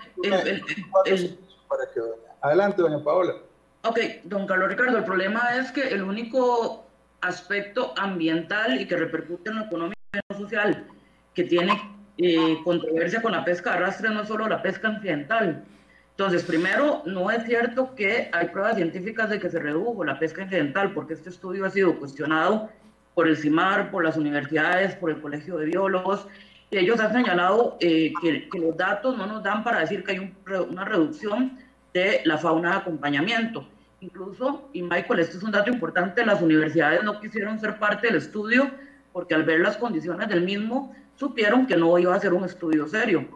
Adelante, 2.42 2.82
doña 2.82 3.04
Paola. 3.04 3.36
Ok, 3.84 4.00
don 4.24 4.48
Carlos 4.48 4.70
Ricardo, 4.70 4.98
el 4.98 5.06
problema 5.06 5.56
es 5.58 5.72
que 5.72 5.90
el 5.90 6.04
único 6.04 6.86
aspecto 7.22 7.94
ambiental 7.98 8.82
y 8.82 8.88
que 8.88 8.98
repercute 8.98 9.52
en 9.52 9.58
lo 9.58 9.66
económico 9.66 10.02
y 10.14 10.18
en 10.18 10.22
lo 10.28 10.38
social 10.38 10.88
que 11.34 11.44
tiene 11.44 12.01
eh, 12.18 12.58
controversia 12.64 13.22
con 13.22 13.32
la 13.32 13.46
pesca 13.46 13.72
de 13.72 13.78
arrastre 13.78 14.10
no 14.10 14.26
solo 14.26 14.48
la 14.48 14.62
pesca 14.62 14.90
incidental. 14.90 15.64
Entonces, 16.12 16.44
primero, 16.44 17.02
no 17.06 17.32
es 17.32 17.44
cierto 17.46 17.96
que 17.96 18.30
hay 18.32 18.48
pruebas 18.50 18.76
científicas 18.76 19.30
de 19.30 19.40
que 19.40 19.50
se 19.50 19.60
redujo 19.60 20.04
la 20.04 20.20
pesca 20.20 20.44
incidental, 20.44 20.94
porque 20.94 21.14
este 21.14 21.30
estudio 21.30 21.66
ha 21.66 21.70
sido 21.70 21.98
cuestionado 21.98 22.70
por 23.16 23.28
el 23.28 23.38
CIMAR, 23.38 23.92
por 23.92 24.04
las 24.04 24.18
universidades, 24.18 24.96
por 24.96 25.10
el 25.10 25.22
Colegio 25.22 25.58
de 25.58 25.66
Biólogos, 25.66 26.28
y 26.70 26.78
ellos 26.78 27.00
han 27.00 27.12
señalado 27.12 27.78
eh, 27.80 28.14
que, 28.22 28.48
los 28.60 28.78
datos 28.78 29.18
no 29.18 29.26
nos 29.26 29.44
dan 29.44 29.64
para 29.64 29.80
decir 29.80 30.04
que 30.04 30.12
hay 30.12 30.34
una 30.70 30.86
reducción 30.86 31.58
de 31.94 32.22
la 32.24 32.38
fauna 32.38 32.72
de 32.72 32.78
acompañamiento. 32.78 33.68
Incluso, 34.00 34.70
y 34.74 34.82
Michael, 34.82 35.20
esto 35.20 35.38
es 35.38 35.44
un 35.44 35.52
dato 35.52 35.70
importante, 35.70 36.26
las 36.26 36.42
universidades 36.42 37.04
no 37.04 37.20
quisieron 37.20 37.60
ser 37.60 37.78
parte 37.78 38.08
del 38.08 38.16
estudio 38.18 38.72
porque 39.12 39.36
al 39.36 39.44
ver 39.44 39.60
las 39.60 39.78
condiciones 39.78 40.30
del 40.30 40.42
mismo 40.42 40.96
supieron 41.22 41.68
que 41.68 41.78
no 41.78 42.00
iba 42.00 42.16
a 42.16 42.20
ser 42.20 42.34
un 42.34 42.44
estudio 42.46 42.88
serio. 42.88 43.28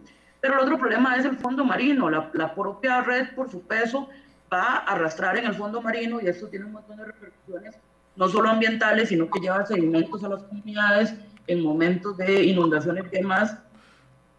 Pero 0.41 0.55
el 0.55 0.61
otro 0.61 0.79
problema 0.79 1.15
es 1.17 1.25
el 1.25 1.37
fondo 1.37 1.63
marino. 1.63 2.09
La, 2.09 2.31
la, 2.33 2.55
propia 2.55 3.01
red, 3.01 3.35
por 3.35 3.47
su 3.51 3.61
peso, 3.61 4.09
va 4.51 4.77
a 4.77 4.93
arrastrar 4.93 5.37
en 5.37 5.45
el 5.45 5.53
fondo 5.53 5.83
marino 5.83 6.19
y 6.19 6.25
esto 6.25 6.47
tiene 6.47 6.65
un 6.65 6.71
montón 6.73 6.97
de 6.97 7.05
repercusiones, 7.05 7.75
no 8.15 8.27
solo 8.27 8.49
ambientales, 8.49 9.09
sino 9.09 9.29
que 9.29 9.39
lleva 9.39 9.63
sedimentos 9.67 10.23
a 10.23 10.29
las 10.29 10.41
comunidades 10.43 11.13
en 11.45 11.61
momentos 11.61 12.17
de 12.17 12.43
inundaciones 12.43 13.05
y 13.05 13.17
demás, 13.17 13.55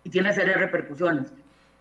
y 0.02 0.10
tiene 0.10 0.32
serias 0.32 0.58
repercusiones. 0.58 1.32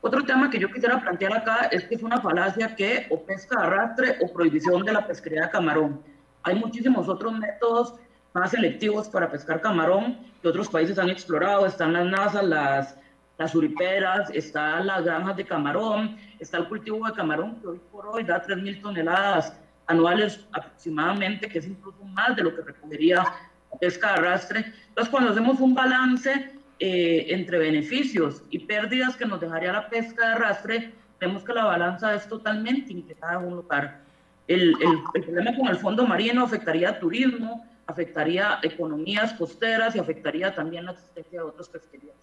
Otro 0.01 0.23
tema 0.23 0.51
que 0.51 0.59
yo 0.59 0.71
quisiera 0.71 1.01
plantear 1.01 1.33
acá 1.35 1.69
es 1.71 1.85
que 1.85 1.95
es 1.95 2.03
una 2.03 2.21
falacia 2.21 2.75
que 2.75 3.07
o 3.09 3.23
pesca 3.23 3.63
arrastre 3.63 4.17
o 4.21 4.31
prohibición 4.31 4.83
de 4.83 4.93
la 4.93 5.07
pesquería 5.07 5.45
de 5.45 5.49
camarón. 5.49 5.99
Hay 6.43 6.59
muchísimos 6.59 7.09
otros 7.09 7.33
métodos 7.39 7.95
más 8.35 8.51
selectivos 8.51 9.07
para 9.07 9.31
pescar 9.31 9.61
camarón 9.61 10.17
que 10.41 10.49
otros 10.49 10.67
países 10.67 10.99
han 10.99 11.09
explorado. 11.09 11.65
Están 11.65 11.93
las 11.93 12.05
nazas, 12.05 12.43
las, 12.43 12.97
las 13.37 13.55
uriperas, 13.55 14.29
están 14.29 14.87
las 14.87 15.05
granjas 15.05 15.37
de 15.37 15.45
camarón, 15.45 16.17
está 16.37 16.57
el 16.57 16.67
cultivo 16.67 17.07
de 17.07 17.13
camarón 17.13 17.55
que 17.61 17.67
hoy 17.67 17.81
por 17.91 18.05
hoy 18.07 18.23
da 18.23 18.45
3.000 18.45 18.81
toneladas 18.81 19.57
anuales 19.87 20.45
aproximadamente, 20.51 21.47
que 21.47 21.59
es 21.59 21.67
incluso 21.67 22.03
más 22.03 22.35
de 22.35 22.43
lo 22.43 22.53
que 22.53 22.61
recogería 22.61 23.23
la 23.71 23.79
pesca 23.79 24.07
de 24.07 24.13
arrastre. 24.19 24.65
Entonces, 24.89 25.09
cuando 25.09 25.31
hacemos 25.31 25.61
un 25.61 25.73
balance 25.73 26.51
eh, 26.79 27.27
entre 27.29 27.57
beneficios 27.57 28.43
y 28.49 28.59
pérdidas 28.59 29.15
que 29.15 29.25
nos 29.25 29.39
dejaría 29.39 29.71
la 29.71 29.87
pesca 29.89 30.27
de 30.27 30.33
arrastre, 30.33 30.93
vemos 31.21 31.45
que 31.45 31.53
la 31.53 31.63
balanza 31.63 32.13
es 32.13 32.27
totalmente 32.27 32.91
inquietada 32.91 33.39
en 33.39 33.47
un 33.47 33.55
lugar. 33.55 34.01
El, 34.45 34.75
el, 34.81 34.99
el 35.13 35.23
problema 35.23 35.55
con 35.55 35.67
el 35.69 35.77
fondo 35.77 36.05
marino 36.05 36.43
afectaría 36.43 36.89
al 36.89 36.99
turismo, 36.99 37.65
afectaría 37.87 38.59
economías 38.63 39.33
costeras 39.33 39.95
y 39.95 39.99
afectaría 39.99 40.53
también 40.53 40.85
la 40.85 40.91
existencia 40.91 41.41
de 41.41 41.45
otras 41.45 41.69
pesquerías. 41.69 42.15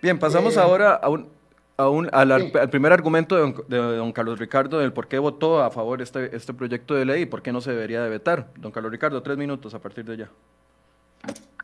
Bien, 0.00 0.18
pasamos 0.18 0.56
eh, 0.56 0.60
ahora 0.60 0.94
a 0.94 1.08
un, 1.08 1.28
a 1.76 1.88
un, 1.88 2.08
al, 2.12 2.50
primer 2.70 2.92
argumento 2.92 3.34
de 3.34 3.40
don, 3.42 3.64
de 3.68 3.76
don, 3.76 4.12
Carlos 4.12 4.38
Ricardo 4.38 4.78
del 4.78 4.92
por 4.92 5.08
qué 5.08 5.18
votó 5.18 5.62
a 5.62 5.70
favor 5.70 6.00
este, 6.00 6.34
este 6.34 6.54
proyecto 6.54 6.94
de 6.94 7.04
ley 7.04 7.22
y 7.22 7.26
por 7.26 7.42
qué 7.42 7.52
no 7.52 7.60
se 7.60 7.70
debería 7.72 8.02
de 8.02 8.08
vetar. 8.08 8.52
Don 8.56 8.72
Carlos 8.72 8.92
Ricardo, 8.92 9.22
tres 9.22 9.36
minutos 9.36 9.74
a 9.74 9.78
partir 9.78 10.04
de 10.04 10.16
ya. 10.16 10.30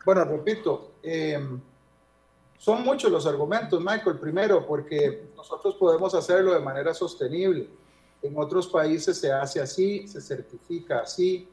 Bueno, 0.05 0.23
repito, 0.25 0.93
eh, 1.03 1.39
son 2.57 2.83
muchos 2.83 3.11
los 3.11 3.25
argumentos, 3.25 3.79
Michael. 3.79 4.17
Primero, 4.19 4.65
porque 4.65 5.29
nosotros 5.35 5.75
podemos 5.75 6.13
hacerlo 6.15 6.53
de 6.53 6.59
manera 6.59 6.93
sostenible. 6.93 7.67
En 8.21 8.37
otros 8.37 8.67
países 8.67 9.17
se 9.19 9.31
hace 9.31 9.61
así, 9.61 10.07
se 10.07 10.21
certifica 10.21 10.99
así, 10.99 11.47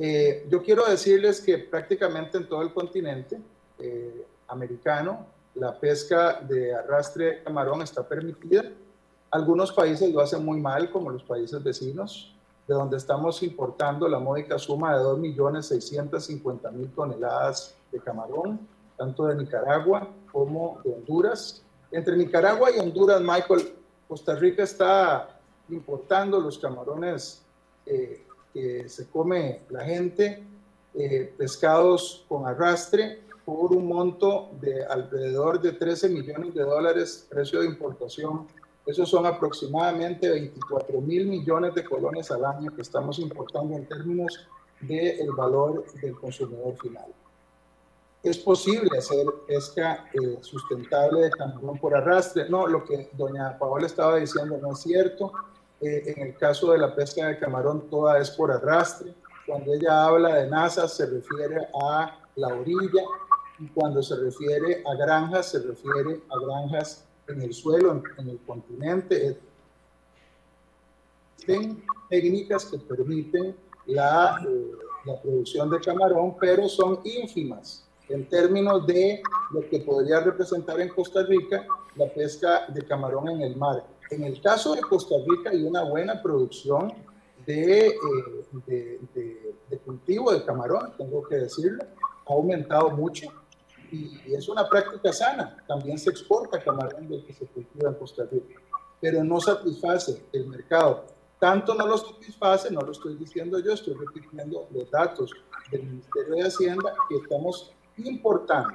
eh, 0.00 0.46
yo 0.48 0.62
quiero 0.62 0.86
decirles 0.86 1.40
que 1.40 1.58
prácticamente 1.58 2.38
en 2.38 2.48
todo 2.48 2.62
el 2.62 2.72
continente 2.72 3.40
eh, 3.80 4.24
americano 4.46 5.26
la 5.56 5.78
pesca 5.78 6.40
de 6.40 6.72
arrastre 6.72 7.24
de 7.24 7.42
camarón 7.42 7.82
está 7.82 8.06
permitida. 8.06 8.70
Algunos 9.32 9.72
países 9.72 10.12
lo 10.12 10.20
hacen 10.20 10.44
muy 10.44 10.60
mal, 10.60 10.88
como 10.92 11.10
los 11.10 11.24
países 11.24 11.60
vecinos, 11.64 12.32
de 12.68 12.74
donde 12.74 12.96
estamos 12.96 13.42
importando 13.42 14.08
la 14.08 14.20
módica 14.20 14.56
suma 14.56 14.96
de 14.96 15.02
2.650.000 15.02 16.94
toneladas 16.94 17.74
de 17.90 17.98
camarón, 17.98 18.60
tanto 18.96 19.26
de 19.26 19.34
Nicaragua 19.34 20.08
como 20.30 20.80
de 20.84 20.92
Honduras. 20.92 21.62
Entre 21.90 22.16
Nicaragua 22.16 22.70
y 22.70 22.78
Honduras, 22.78 23.20
Michael, 23.20 23.74
Costa 24.06 24.36
Rica 24.36 24.62
está 24.62 25.40
importando 25.68 26.38
los 26.40 26.56
camarones 26.56 27.42
eh, 27.84 28.22
que 28.52 28.88
se 28.88 29.08
come 29.08 29.62
la 29.70 29.84
gente, 29.84 30.44
eh, 30.94 31.32
pescados 31.36 32.24
con 32.28 32.46
arrastre, 32.46 33.20
por 33.44 33.72
un 33.72 33.86
monto 33.88 34.50
de 34.60 34.84
alrededor 34.84 35.60
de 35.60 35.72
13 35.72 36.10
millones 36.10 36.54
de 36.54 36.62
dólares 36.62 37.26
precio 37.30 37.60
de 37.60 37.66
importación. 37.66 38.46
Esos 38.84 39.08
son 39.08 39.24
aproximadamente 39.24 40.28
24 40.28 41.00
mil 41.00 41.26
millones 41.26 41.74
de 41.74 41.84
colones 41.84 42.30
al 42.30 42.44
año 42.44 42.74
que 42.74 42.82
estamos 42.82 43.18
importando 43.18 43.74
en 43.74 43.86
términos 43.86 44.46
del 44.80 45.20
el 45.20 45.32
valor 45.32 45.84
del 46.00 46.14
consumidor 46.16 46.76
final. 46.76 47.06
¿Es 48.22 48.36
posible 48.36 48.98
hacer 48.98 49.24
pesca 49.46 50.10
eh, 50.12 50.38
sustentable 50.42 51.22
de 51.22 51.30
camarón 51.30 51.78
por 51.78 51.96
arrastre? 51.96 52.48
No, 52.50 52.66
lo 52.66 52.84
que 52.84 53.08
doña 53.12 53.56
Paola 53.58 53.86
estaba 53.86 54.16
diciendo 54.16 54.58
no 54.60 54.72
es 54.72 54.80
cierto. 54.80 55.32
Eh, 55.80 56.14
en 56.16 56.26
el 56.26 56.36
caso 56.36 56.72
de 56.72 56.78
la 56.78 56.94
pesca 56.94 57.26
de 57.26 57.38
camarón, 57.38 57.88
toda 57.88 58.18
es 58.18 58.30
por 58.30 58.50
arrastre. 58.50 59.14
Cuando 59.46 59.72
ella 59.72 60.04
habla 60.04 60.34
de 60.36 60.48
NASA, 60.48 60.88
se 60.88 61.06
refiere 61.06 61.68
a 61.80 62.18
la 62.36 62.48
orilla, 62.48 63.02
y 63.58 63.66
cuando 63.68 64.02
se 64.02 64.16
refiere 64.16 64.82
a 64.86 64.94
granjas, 64.94 65.50
se 65.50 65.60
refiere 65.60 66.20
a 66.28 66.38
granjas 66.38 67.04
en 67.26 67.42
el 67.42 67.52
suelo, 67.52 68.02
en, 68.18 68.28
el 68.28 68.38
continente. 68.46 69.36
Existen 71.36 71.82
técnicas 72.08 72.66
que 72.66 72.78
permiten 72.78 73.56
la, 73.86 74.40
eh, 74.48 74.72
la 75.04 75.20
producción 75.20 75.70
de 75.70 75.80
camarón, 75.80 76.36
pero 76.38 76.68
son 76.68 77.00
ínfimas 77.04 77.84
en 78.08 78.28
términos 78.28 78.86
de 78.86 79.22
lo 79.50 79.68
que 79.68 79.80
podría 79.80 80.20
representar 80.20 80.80
en 80.80 80.88
Costa 80.88 81.22
Rica 81.24 81.66
la 81.96 82.06
pesca 82.06 82.66
de 82.68 82.84
camarón 82.84 83.28
en 83.28 83.42
el 83.42 83.56
mar. 83.56 83.84
En 84.10 84.24
el 84.24 84.40
caso 84.40 84.74
de 84.74 84.80
Costa 84.80 85.14
Rica 85.26 85.50
hay 85.50 85.62
una 85.62 85.82
buena 85.82 86.22
producción 86.22 86.92
de, 87.44 87.88
eh, 87.88 89.00
de, 89.70 89.78
cultivo 89.78 90.32
de 90.32 90.44
camarón, 90.44 90.92
tengo 90.96 91.22
que 91.26 91.36
decirlo, 91.36 91.84
ha 92.26 92.32
aumentado 92.32 92.90
mucho 92.90 93.26
y, 93.90 94.34
es 94.34 94.48
una 94.48 94.68
práctica 94.68 95.12
sana. 95.12 95.56
También 95.66 95.98
se 95.98 96.10
exporta 96.10 96.62
camarón 96.62 97.08
del 97.08 97.24
que 97.24 97.32
se 97.32 97.46
cultiva 97.46 97.90
en 97.90 97.94
Costa 97.96 98.24
Rica, 98.30 98.60
pero 99.00 99.24
no 99.24 99.40
satisface 99.40 100.22
el 100.32 100.46
mercado. 100.46 101.06
Tanto 101.38 101.74
no 101.74 101.86
lo 101.86 101.96
satisface, 101.96 102.70
no 102.70 102.80
lo 102.80 102.92
estoy 102.92 103.14
diciendo 103.16 103.58
yo, 103.60 103.72
estoy 103.72 103.94
repitiendo 103.94 104.66
los 104.70 104.90
datos 104.90 105.30
del 105.70 105.84
Ministerio 105.84 106.34
de 106.34 106.42
Hacienda 106.42 106.94
que 107.08 107.16
estamos 107.16 107.72
importando 107.96 108.70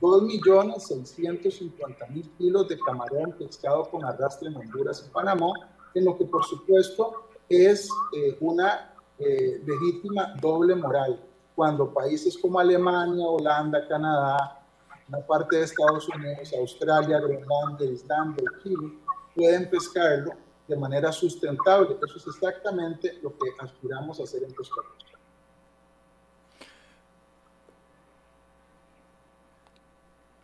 2.650.000 0.00 2.36
kilos 2.36 2.68
de 2.68 2.78
camarón 2.78 3.32
pescado 3.38 3.90
con 3.90 4.04
arrastre 4.04 4.48
en 4.48 4.56
Honduras 4.56 5.04
y 5.06 5.10
Panamá, 5.10 5.50
en 5.94 6.04
lo 6.04 6.16
que 6.16 6.24
por 6.26 6.44
supuesto 6.44 7.26
es 7.48 7.88
eh, 8.14 8.36
una 8.40 8.94
eh, 9.18 9.62
legítima 9.64 10.34
doble 10.40 10.74
moral. 10.74 11.18
Cuando 11.54 11.92
países 11.92 12.36
como 12.36 12.60
Alemania, 12.60 13.26
Holanda, 13.26 13.88
Canadá, 13.88 14.62
una 15.08 15.20
parte 15.20 15.56
de 15.56 15.64
Estados 15.64 16.06
Unidos, 16.08 16.52
Australia, 16.52 17.20
Groenlandia, 17.20 17.90
Islandia 17.90 18.44
Chile 18.62 18.92
pueden 19.34 19.70
pescarlo 19.70 20.32
de 20.66 20.76
manera 20.76 21.12
sustentable. 21.12 21.96
Eso 22.04 22.18
es 22.18 22.26
exactamente 22.26 23.18
lo 23.22 23.30
que 23.30 23.48
aspiramos 23.58 24.20
a 24.20 24.24
hacer 24.24 24.42
en 24.42 24.52
Costa 24.52 24.82
Rica. 24.98 25.15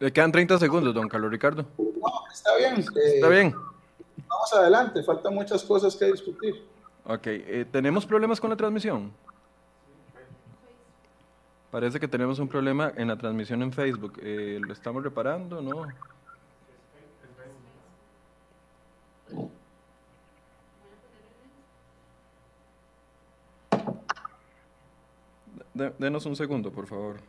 Le 0.03 0.13
quedan 0.13 0.33
30 0.33 0.59
segundos, 0.59 0.93
don 0.93 1.09
Carlos 1.09 1.31
Ricardo. 1.31 1.65
No, 1.79 2.27
está 2.33 2.57
bien. 2.57 2.75
está 2.75 3.29
bien. 3.29 3.55
Vamos 4.27 4.53
adelante, 4.53 5.01
faltan 5.05 5.33
muchas 5.33 5.63
cosas 5.63 5.95
que 5.95 6.07
discutir. 6.07 6.61
Ok, 7.05 7.27
eh, 7.29 7.65
¿tenemos 7.71 8.05
problemas 8.05 8.41
con 8.41 8.51
la 8.51 8.57
transmisión? 8.57 9.13
Parece 11.71 12.01
que 12.01 12.09
tenemos 12.09 12.41
un 12.41 12.49
problema 12.49 12.93
en 12.97 13.07
la 13.07 13.17
transmisión 13.17 13.63
en 13.63 13.73
Facebook. 13.73 14.19
Eh, 14.21 14.59
¿Lo 14.61 14.73
estamos 14.73 15.05
reparando 15.05 15.63
no? 15.63 15.87
denos 25.97 26.27
un 26.27 26.35
segundo, 26.35 26.73
por 26.73 26.89
favor. 26.89 27.21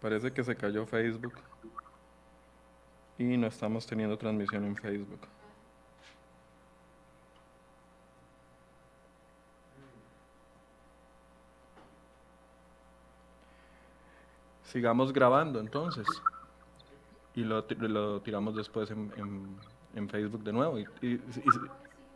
Parece 0.00 0.32
que 0.32 0.42
se 0.42 0.56
cayó 0.56 0.84
Facebook 0.84 1.34
y 3.30 3.36
no 3.36 3.46
estamos 3.46 3.86
teniendo 3.86 4.16
transmisión 4.18 4.64
en 4.64 4.76
Facebook. 4.76 5.20
Sigamos 14.64 15.12
grabando 15.12 15.60
entonces. 15.60 16.06
Y 17.34 17.44
lo, 17.44 17.62
tiramos 18.22 18.56
después 18.56 18.90
en, 18.90 19.12
en, 19.94 20.08
Facebook 20.08 20.42
de 20.42 20.52
nuevo. 20.52 20.78
Y, 20.78 20.86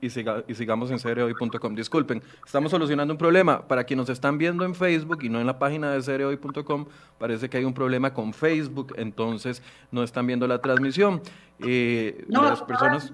sigamos 0.03 0.91
en 0.91 0.99
cereoy.com. 0.99 1.75
Disculpen, 1.75 2.23
estamos 2.45 2.71
solucionando 2.71 3.15
un 3.15 3.19
problema. 3.19 3.67
Para 3.67 3.85
quienes 3.85 4.09
nos 4.09 4.11
están 4.11 4.39
viendo 4.39 4.65
en 4.65 4.75
Facebook 4.75 5.19
y 5.23 5.29
no 5.29 5.41
en 5.41 5.47
la 5.47 5.59
página 5.59 5.93
de 5.93 6.03
cereoy.com, 6.03 6.87
parece 7.19 7.49
que 7.49 7.59
hay 7.59 7.65
un 7.65 7.75
problema 7.75 8.13
con 8.13 8.33
Facebook, 8.33 8.95
entonces 8.97 9.63
no 9.91 10.03
están 10.03 10.27
viendo 10.27 10.47
la 10.47 10.61
transmisión. 10.61 11.21
Eh, 11.61 12.25
las 12.29 12.63
personas 12.63 13.13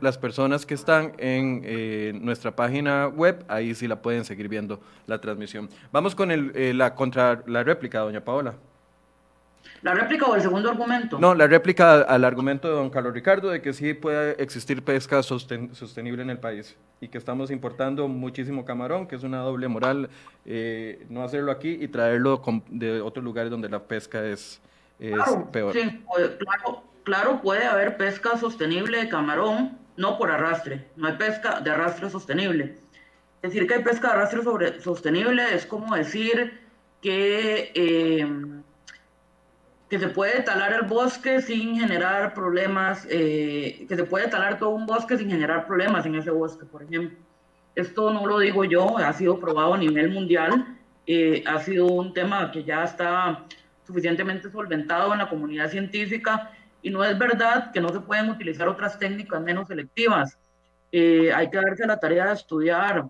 las 0.00 0.18
personas 0.18 0.66
que 0.66 0.74
están 0.74 1.12
en 1.18 1.62
eh, 1.64 2.12
nuestra 2.20 2.54
página 2.54 3.08
web, 3.08 3.44
ahí 3.48 3.74
sí 3.74 3.88
la 3.88 4.02
pueden 4.02 4.24
seguir 4.24 4.48
viendo 4.48 4.80
la 5.06 5.18
transmisión. 5.18 5.68
Vamos 5.92 6.14
con 6.14 6.30
el, 6.30 6.52
eh, 6.54 6.74
la 6.74 6.94
contra 6.94 7.42
la 7.46 7.62
réplica, 7.62 8.00
doña 8.00 8.22
Paola. 8.22 8.54
¿La 9.82 9.94
réplica 9.94 10.26
o 10.26 10.34
el 10.34 10.40
segundo 10.40 10.70
argumento? 10.70 11.18
No, 11.18 11.34
la 11.34 11.46
réplica 11.46 12.00
al 12.00 12.24
argumento 12.24 12.68
de 12.68 12.74
don 12.74 12.90
Carlos 12.90 13.12
Ricardo 13.12 13.50
de 13.50 13.60
que 13.60 13.72
sí 13.72 13.92
puede 13.92 14.42
existir 14.42 14.82
pesca 14.82 15.22
sostenible 15.22 16.22
en 16.22 16.30
el 16.30 16.38
país 16.38 16.76
y 17.00 17.08
que 17.08 17.18
estamos 17.18 17.50
importando 17.50 18.08
muchísimo 18.08 18.64
camarón, 18.64 19.06
que 19.06 19.16
es 19.16 19.22
una 19.22 19.40
doble 19.40 19.68
moral 19.68 20.08
eh, 20.46 21.04
no 21.10 21.22
hacerlo 21.22 21.52
aquí 21.52 21.78
y 21.80 21.88
traerlo 21.88 22.42
de 22.68 23.00
otros 23.00 23.22
lugares 23.22 23.50
donde 23.50 23.68
la 23.68 23.80
pesca 23.80 24.24
es, 24.24 24.60
peor. 25.52 25.74
Sí, 25.74 26.02
claro, 26.38 26.82
claro, 27.02 27.42
puede 27.42 27.66
haber 27.66 27.96
pesca 27.96 28.38
sostenible 28.38 28.98
de 28.98 29.08
camarón, 29.08 29.78
no 29.96 30.16
por 30.16 30.30
arrastre, 30.30 30.86
no 30.96 31.08
hay 31.08 31.14
pesca 31.14 31.60
de 31.60 31.70
arrastre 31.70 32.08
sostenible. 32.10 32.78
Decir 33.42 33.66
que 33.66 33.74
hay 33.74 33.82
pesca 33.82 34.08
de 34.08 34.14
arrastre 34.14 34.42
sobre, 34.42 34.80
sostenible 34.80 35.54
es 35.54 35.66
como 35.66 35.94
decir 35.94 36.58
que, 37.02 37.70
eh, 37.74 38.26
que 39.94 40.00
se 40.00 40.08
puede 40.08 40.42
talar 40.42 40.72
el 40.72 40.82
bosque 40.82 41.40
sin 41.40 41.78
generar 41.78 42.34
problemas, 42.34 43.06
eh, 43.08 43.86
que 43.88 43.94
se 43.94 44.02
puede 44.02 44.26
talar 44.26 44.58
todo 44.58 44.70
un 44.70 44.86
bosque 44.86 45.16
sin 45.16 45.30
generar 45.30 45.68
problemas 45.68 46.04
en 46.04 46.16
ese 46.16 46.32
bosque, 46.32 46.66
por 46.66 46.82
ejemplo. 46.82 47.16
Esto 47.76 48.12
no 48.12 48.26
lo 48.26 48.40
digo 48.40 48.64
yo, 48.64 48.98
ha 48.98 49.12
sido 49.12 49.38
probado 49.38 49.74
a 49.74 49.78
nivel 49.78 50.10
mundial, 50.10 50.78
eh, 51.06 51.44
ha 51.46 51.60
sido 51.60 51.86
un 51.86 52.12
tema 52.12 52.50
que 52.50 52.64
ya 52.64 52.82
está 52.82 53.44
suficientemente 53.86 54.50
solventado 54.50 55.12
en 55.12 55.20
la 55.20 55.28
comunidad 55.28 55.70
científica 55.70 56.50
y 56.82 56.90
no 56.90 57.04
es 57.04 57.16
verdad 57.16 57.70
que 57.70 57.80
no 57.80 57.90
se 57.90 58.00
pueden 58.00 58.30
utilizar 58.30 58.66
otras 58.66 58.98
técnicas 58.98 59.40
menos 59.42 59.68
selectivas. 59.68 60.36
Eh, 60.90 61.32
hay 61.32 61.50
que 61.50 61.58
darse 61.58 61.86
la 61.86 62.00
tarea 62.00 62.26
de 62.26 62.32
estudiar 62.32 63.04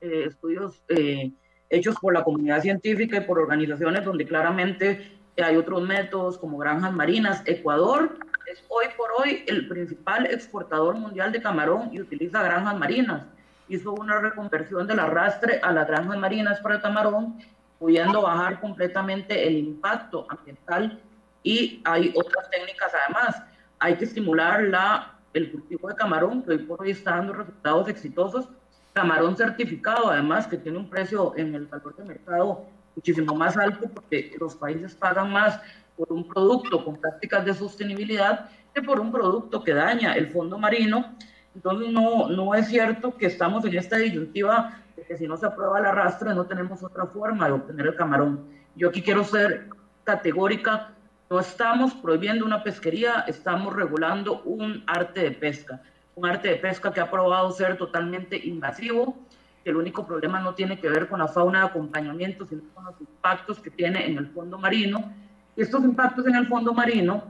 eh, 0.00 0.24
estudios 0.26 0.82
eh, 0.88 1.30
hechos 1.70 1.94
por 2.00 2.12
la 2.12 2.24
comunidad 2.24 2.60
científica 2.60 3.18
y 3.18 3.20
por 3.20 3.38
organizaciones 3.38 4.04
donde 4.04 4.26
claramente 4.26 5.21
hay 5.40 5.56
otros 5.56 5.82
métodos 5.82 6.36
como 6.36 6.58
granjas 6.58 6.92
marinas. 6.92 7.42
Ecuador 7.46 8.18
es 8.46 8.62
hoy 8.68 8.86
por 8.96 9.08
hoy 9.18 9.44
el 9.46 9.68
principal 9.68 10.26
exportador 10.26 10.94
mundial 10.96 11.32
de 11.32 11.40
camarón 11.40 11.90
y 11.92 12.00
utiliza 12.00 12.42
granjas 12.42 12.78
marinas. 12.78 13.22
Hizo 13.68 13.92
una 13.92 14.20
reconversión 14.20 14.86
del 14.86 14.98
arrastre 14.98 15.60
a 15.62 15.72
las 15.72 15.86
granjas 15.86 16.18
marinas 16.18 16.60
para 16.60 16.74
el 16.76 16.82
camarón, 16.82 17.38
pudiendo 17.78 18.22
bajar 18.22 18.60
completamente 18.60 19.46
el 19.46 19.56
impacto 19.56 20.26
ambiental 20.28 21.00
y 21.42 21.80
hay 21.84 22.12
otras 22.14 22.50
técnicas 22.50 22.92
además. 22.94 23.42
Hay 23.78 23.96
que 23.96 24.04
estimular 24.04 24.62
la, 24.64 25.14
el 25.32 25.50
cultivo 25.50 25.88
de 25.88 25.94
camarón, 25.96 26.42
que 26.42 26.50
hoy 26.50 26.58
por 26.58 26.82
hoy 26.82 26.90
está 26.90 27.12
dando 27.12 27.32
resultados 27.32 27.88
exitosos. 27.88 28.48
Camarón 28.92 29.36
certificado, 29.36 30.10
además, 30.10 30.46
que 30.46 30.58
tiene 30.58 30.78
un 30.78 30.90
precio 30.90 31.32
en 31.36 31.54
el 31.54 31.66
valor 31.66 31.96
de 31.96 32.04
mercado 32.04 32.66
muchísimo 32.94 33.34
más 33.34 33.56
alto 33.56 33.88
porque 33.92 34.34
los 34.38 34.56
países 34.56 34.94
pagan 34.94 35.32
más 35.32 35.60
por 35.96 36.12
un 36.12 36.26
producto 36.26 36.84
con 36.84 36.96
prácticas 36.96 37.44
de 37.44 37.54
sostenibilidad 37.54 38.50
que 38.74 38.82
por 38.82 39.00
un 39.00 39.12
producto 39.12 39.62
que 39.62 39.74
daña 39.74 40.14
el 40.14 40.28
fondo 40.28 40.58
marino. 40.58 41.14
Entonces 41.54 41.90
no, 41.90 42.28
no 42.28 42.54
es 42.54 42.68
cierto 42.68 43.16
que 43.16 43.26
estamos 43.26 43.64
en 43.64 43.76
esta 43.76 43.96
disyuntiva 43.96 44.82
de 44.96 45.02
que 45.02 45.16
si 45.16 45.26
no 45.26 45.36
se 45.36 45.46
aprueba 45.46 45.78
el 45.78 45.86
arrastre 45.86 46.34
no 46.34 46.46
tenemos 46.46 46.82
otra 46.82 47.06
forma 47.06 47.46
de 47.46 47.52
obtener 47.52 47.86
el 47.86 47.96
camarón. 47.96 48.46
Yo 48.74 48.88
aquí 48.88 49.02
quiero 49.02 49.24
ser 49.24 49.68
categórica 50.04 50.92
no 51.32 51.40
estamos 51.40 51.94
prohibiendo 51.94 52.44
una 52.44 52.62
pesquería, 52.62 53.24
estamos 53.26 53.74
regulando 53.74 54.42
un 54.42 54.84
arte 54.86 55.22
de 55.22 55.30
pesca, 55.30 55.80
un 56.14 56.26
arte 56.26 56.48
de 56.48 56.56
pesca 56.56 56.92
que 56.92 57.00
ha 57.00 57.10
probado 57.10 57.50
ser 57.52 57.78
totalmente 57.78 58.36
invasivo, 58.36 59.16
que 59.62 59.70
el 59.70 59.76
único 59.76 60.06
problema 60.06 60.40
no 60.40 60.54
tiene 60.54 60.78
que 60.78 60.88
ver 60.88 61.08
con 61.08 61.20
la 61.20 61.28
fauna 61.28 61.60
de 61.60 61.66
acompañamiento, 61.66 62.46
sino 62.46 62.62
con 62.74 62.84
los 62.84 63.00
impactos 63.00 63.60
que 63.60 63.70
tiene 63.70 64.06
en 64.06 64.18
el 64.18 64.28
fondo 64.28 64.58
marino. 64.58 65.12
Estos 65.56 65.84
impactos 65.84 66.26
en 66.26 66.36
el 66.36 66.46
fondo 66.46 66.72
marino, 66.72 67.24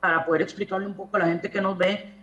para 0.00 0.24
poder 0.24 0.42
explicarle 0.42 0.86
un 0.86 0.94
poco 0.94 1.16
a 1.16 1.20
la 1.20 1.26
gente 1.26 1.50
que 1.50 1.60
nos 1.60 1.76
ve, 1.76 2.14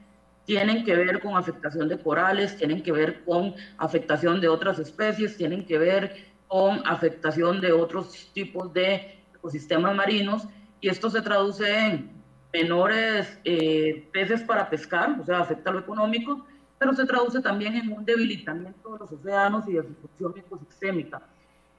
tienen 0.46 0.86
que 0.86 0.96
ver 0.96 1.20
con 1.20 1.36
afectación 1.36 1.90
de 1.90 2.00
corales, 2.00 2.56
tienen 2.56 2.82
que 2.82 2.92
ver 2.94 3.26
con 3.26 3.54
afectación 3.78 4.40
de 4.40 4.48
otras 4.48 4.80
especies, 4.80 5.36
tienen 5.36 5.66
que 5.66 5.78
ver 5.78 6.16
con 6.48 6.82
afectación 6.86 7.60
de 7.60 7.74
otros 7.74 8.32
tipos 8.34 8.74
de 8.74 9.20
ecosistemas 9.36 9.94
marinos. 9.94 10.48
Y 10.80 10.88
esto 10.88 11.10
se 11.10 11.22
traduce 11.22 11.78
en 11.78 12.18
menores 12.54 13.40
eh, 13.44 14.08
peces 14.14 14.42
para 14.42 14.70
pescar, 14.70 15.20
o 15.20 15.26
sea, 15.26 15.40
afecta 15.40 15.72
lo 15.72 15.80
económico, 15.80 16.46
pero 16.80 16.94
se 16.94 17.06
traduce 17.06 17.42
también 17.42 17.76
en 17.76 17.92
un 17.92 18.06
debilitamiento 18.06 18.94
de 18.94 19.00
los 19.00 19.12
océanos 19.12 19.68
y 19.68 19.74
de 19.74 19.84
su 19.84 19.94
función 19.96 20.34
ecosistémica. 20.38 21.22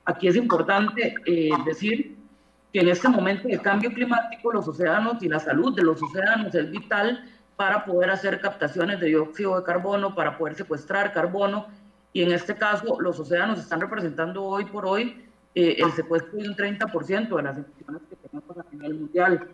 Aquí 0.05 0.29
es 0.29 0.37
importante 0.37 1.15
eh, 1.27 1.51
decir 1.65 2.17
que 2.73 2.81
en 2.81 2.89
este 2.89 3.09
momento 3.09 3.49
de 3.49 3.59
cambio 3.59 3.93
climático 3.93 4.53
los 4.53 4.67
océanos 4.67 5.23
y 5.23 5.29
la 5.29 5.39
salud 5.39 5.75
de 5.75 5.83
los 5.83 6.03
océanos 6.03 6.55
es 6.55 6.71
vital 6.71 7.25
para 7.57 7.85
poder 7.85 8.11
hacer 8.11 8.41
captaciones 8.41 9.01
de 9.01 9.07
dióxido 9.07 9.57
de 9.59 9.65
carbono, 9.65 10.15
para 10.15 10.39
poder 10.39 10.55
secuestrar 10.55 11.13
carbono, 11.13 11.67
y 12.13 12.23
en 12.23 12.33
este 12.33 12.55
caso 12.57 13.01
los 13.01 13.19
océanos 13.21 13.59
están 13.59 13.81
representando 13.81 14.45
hoy 14.45 14.65
por 14.65 14.87
hoy 14.87 15.25
eh, 15.55 15.77
el 15.79 15.93
secuestro 15.93 16.39
de 16.39 16.49
un 16.49 16.57
30% 16.57 17.37
de 17.37 17.43
las 17.43 17.57
emisiones 17.57 18.03
que 18.09 18.17
tenemos 18.17 18.59
a 18.59 18.65
nivel 18.73 18.95
mundial. 18.95 19.49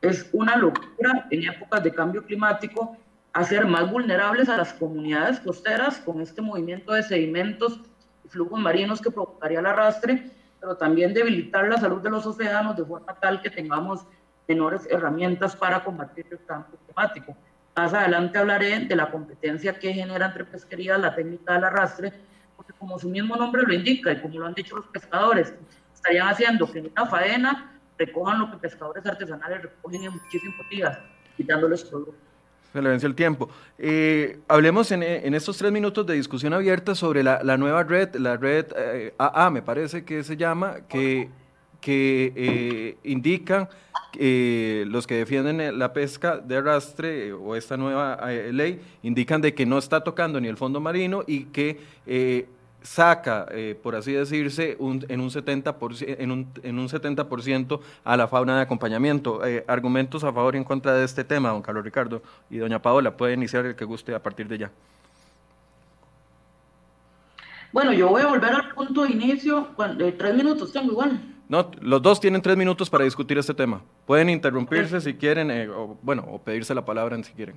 Es 0.00 0.28
una 0.32 0.56
locura 0.56 1.26
en 1.30 1.48
épocas 1.48 1.82
de 1.82 1.92
cambio 1.92 2.24
climático 2.24 2.96
hacer 3.34 3.66
más 3.66 3.90
vulnerables 3.90 4.48
a 4.48 4.56
las 4.56 4.72
comunidades 4.72 5.40
costeras 5.40 5.98
con 5.98 6.20
este 6.20 6.40
movimiento 6.40 6.92
de 6.92 7.02
sedimentos 7.02 7.80
y 8.24 8.28
flujos 8.28 8.60
marinos 8.60 9.02
que 9.02 9.10
provocaría 9.10 9.58
el 9.58 9.66
arrastre, 9.66 10.30
pero 10.60 10.76
también 10.76 11.12
debilitar 11.12 11.68
la 11.68 11.76
salud 11.76 12.00
de 12.00 12.10
los 12.10 12.24
océanos 12.24 12.76
de 12.76 12.84
forma 12.84 13.12
tal 13.20 13.42
que 13.42 13.50
tengamos 13.50 14.06
menores 14.46 14.86
herramientas 14.88 15.56
para 15.56 15.82
combatir 15.82 16.26
el 16.30 16.44
cambio 16.46 16.78
climático. 16.86 17.36
Más 17.76 17.92
adelante 17.92 18.38
hablaré 18.38 18.80
de 18.86 18.94
la 18.94 19.10
competencia 19.10 19.76
que 19.80 19.92
genera 19.92 20.26
entre 20.26 20.44
pesquerías 20.44 21.00
la 21.00 21.12
técnica 21.12 21.54
del 21.54 21.64
arrastre, 21.64 22.12
porque 22.56 22.72
como 22.74 23.00
su 23.00 23.08
mismo 23.08 23.34
nombre 23.34 23.62
lo 23.62 23.74
indica 23.74 24.12
y 24.12 24.20
como 24.20 24.38
lo 24.38 24.46
han 24.46 24.54
dicho 24.54 24.76
los 24.76 24.86
pescadores, 24.86 25.52
estarían 25.92 26.28
haciendo 26.28 26.70
que 26.70 26.78
en 26.78 26.86
una 26.86 27.04
faena 27.06 27.80
recojan 27.98 28.38
lo 28.38 28.50
que 28.52 28.58
pescadores 28.58 29.04
artesanales 29.04 29.62
recogen 29.62 30.04
en 30.04 30.12
muchísimos 30.12 30.68
días, 30.70 30.96
quitándoles 31.36 31.82
productos 31.82 32.33
se 32.74 32.82
le 32.82 32.90
vence 32.90 33.06
el 33.06 33.14
tiempo. 33.14 33.48
Eh, 33.78 34.40
hablemos 34.48 34.90
en, 34.90 35.02
estos 35.02 35.56
tres 35.56 35.70
minutos 35.70 36.04
de 36.06 36.14
discusión 36.14 36.52
abierta 36.52 36.96
sobre 36.96 37.22
la, 37.22 37.56
nueva 37.56 37.84
red, 37.84 38.16
la 38.16 38.36
red 38.36 38.66
AA, 39.16 39.46
eh, 39.46 39.50
me 39.52 39.62
parece 39.62 40.04
que 40.04 40.24
se 40.24 40.36
llama, 40.36 40.78
que, 40.88 41.28
que 41.80 42.32
eh, 42.34 42.96
indican 43.04 43.68
los 44.16 45.06
que 45.06 45.14
defienden 45.14 45.78
la 45.78 45.92
pesca 45.92 46.36
de 46.38 46.56
arrastre 46.56 47.32
o 47.32 47.54
esta 47.54 47.76
nueva 47.76 48.20
ley, 48.50 48.80
indican 49.02 49.40
de 49.40 49.54
que 49.54 49.66
no 49.66 49.78
está 49.78 50.02
tocando 50.02 50.40
ni 50.40 50.48
el 50.48 50.56
fondo 50.56 50.80
marino 50.80 51.22
y 51.26 51.44
que 51.44 51.78
saca, 52.84 53.46
eh, 53.50 53.78
por 53.82 53.96
así 53.96 54.12
decirse, 54.12 54.76
un, 54.78 55.04
en, 55.08 55.20
un 55.20 55.30
70%, 55.30 56.16
en, 56.18 56.30
un, 56.30 56.48
en 56.62 56.78
un 56.78 56.88
70% 56.88 57.80
a 58.04 58.16
la 58.16 58.28
fauna 58.28 58.56
de 58.56 58.62
acompañamiento. 58.62 59.44
Eh, 59.44 59.64
argumentos 59.66 60.22
a 60.22 60.32
favor 60.32 60.54
y 60.54 60.58
en 60.58 60.64
contra 60.64 60.92
de 60.92 61.04
este 61.04 61.24
tema, 61.24 61.48
don 61.48 61.62
Carlos 61.62 61.82
Ricardo 61.82 62.22
y 62.50 62.58
doña 62.58 62.80
Paola, 62.80 63.16
puede 63.16 63.34
iniciar 63.34 63.64
el 63.66 63.74
que 63.74 63.84
guste 63.84 64.14
a 64.14 64.22
partir 64.22 64.46
de 64.46 64.58
ya. 64.58 64.70
Bueno, 67.72 67.92
yo 67.92 68.08
voy 68.08 68.22
a 68.22 68.26
volver 68.26 68.52
al 68.52 68.72
punto 68.74 69.02
de 69.02 69.10
inicio, 69.10 69.70
cuando, 69.74 70.04
eh, 70.04 70.12
tres 70.12 70.34
minutos 70.34 70.70
tengo 70.70 70.92
igual. 70.92 71.18
No, 71.48 71.70
los 71.80 72.00
dos 72.00 72.20
tienen 72.20 72.40
tres 72.40 72.56
minutos 72.56 72.88
para 72.88 73.04
discutir 73.04 73.36
este 73.38 73.54
tema. 73.54 73.82
Pueden 74.06 74.28
interrumpirse 74.28 75.00
si 75.00 75.14
quieren, 75.14 75.70
o, 75.70 75.98
bueno, 76.02 76.24
o 76.30 76.38
pedirse 76.38 76.74
la 76.74 76.84
palabra 76.84 77.20
si 77.22 77.32
quieren 77.32 77.56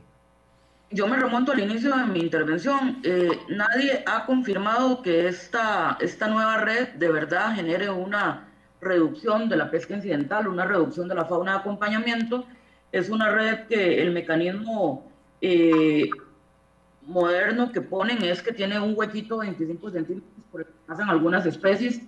yo 0.89 1.08
me 1.08 1.17
remonto 1.17 1.52
al 1.52 1.60
inicio 1.60 1.95
de 1.95 2.06
mi 2.06 2.19
intervención. 2.19 3.00
Eh, 3.04 3.39
nadie 3.50 4.04
ha 4.06 4.26
confirmado 4.26 5.02
que 5.02 5.28
esta, 5.28 5.97
esta 6.00 6.28
nueva 6.28 6.58
red 6.58 6.89
de 6.89 7.10
verdad 7.10 7.56
genere 7.56 7.89
una 7.89 8.47
reducción 8.80 9.50
de 9.50 9.58
la 9.58 9.69
pesca 9.69 9.95
incidental, 9.95 10.47
una 10.47 10.65
reducción 10.65 11.08
de 11.08 11.15
la 11.15 11.26
fauna 11.26 11.54
de 11.54 11.58
acompañamiento. 11.60 12.45
Es 12.91 13.10
una 13.10 13.32
red 13.32 13.67
que 13.67 14.02
el 14.02 14.12
mecanismo 14.12 15.12
eh, 15.41 16.10
moderno 17.06 17.71
que 17.71 17.82
ponen 17.82 18.23
es 18.23 18.41
que 18.41 18.54
tiene 18.54 18.80
un 18.80 18.93
huequito 18.95 19.39
de 19.39 19.47
25 19.47 19.91
centímetros 19.91 20.32
por 20.52 20.62
el 20.62 20.67
que 20.67 20.73
pasan 20.88 21.10
algunas 21.10 21.45
especies, 21.45 22.02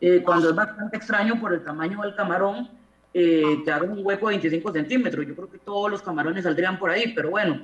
eh, 0.00 0.22
cuando 0.24 0.50
es 0.50 0.56
bastante 0.56 0.96
extraño 0.96 1.40
por 1.40 1.52
el 1.52 1.62
tamaño 1.62 2.00
del 2.02 2.14
camarón. 2.14 2.68
que 3.12 3.70
haga 3.70 3.84
un 3.84 4.04
hueco 4.04 4.26
de 4.26 4.34
25 4.34 4.72
centímetros. 4.72 5.24
Yo 5.24 5.36
creo 5.36 5.48
que 5.48 5.58
todos 5.58 5.88
los 5.88 6.02
camarones 6.02 6.42
saldrían 6.42 6.80
por 6.80 6.90
ahí, 6.90 7.12
pero 7.14 7.30
bueno, 7.30 7.60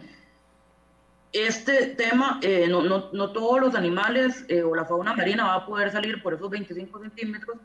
este 1.33 1.87
tema, 1.95 2.41
eh, 2.43 2.67
no, 2.69 2.83
no, 2.83 3.11
no, 3.13 3.31
todos 3.31 3.61
los 3.61 3.75
animales 3.75 4.45
eh, 4.49 4.63
o 4.63 4.75
la 4.75 4.85
fauna 4.85 5.15
marina 5.15 5.45
va 5.45 5.55
a 5.55 5.67
poder 5.67 5.93
salir 5.93 6.23
por 6.23 6.35
esos 6.35 6.51
25 6.51 7.01
centímetros. 7.01 7.59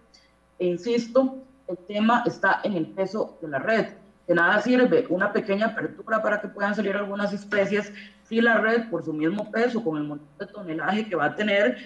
E 0.60 0.68
insisto, 0.68 1.44
el 1.68 1.78
tema 1.88 2.24
está 2.26 2.62
en 2.64 2.74
el 2.74 2.88
peso 2.88 3.38
de 3.42 3.48
la 3.48 3.60
red. 3.60 3.88
De 4.28 4.36
nada 4.36 4.62
sirve 4.62 5.06
una 5.10 5.32
pequeña 5.32 5.68
apertura 5.68 6.22
para 6.22 6.42
que 6.42 6.48
puedan 6.48 6.76
salir 6.76 6.96
algunas 6.96 7.34
especies 7.34 7.92
si 8.24 8.42
la 8.42 8.58
red, 8.58 8.90
por 8.90 9.04
su 9.04 9.14
mismo 9.14 9.52
peso, 9.52 9.84
con 9.84 9.98
el 9.98 10.04
montón 10.04 10.28
de 10.40 10.48
tonelaje 10.48 11.08
que 11.08 11.16
va 11.16 11.26
a 11.26 11.36
tener, 11.36 11.78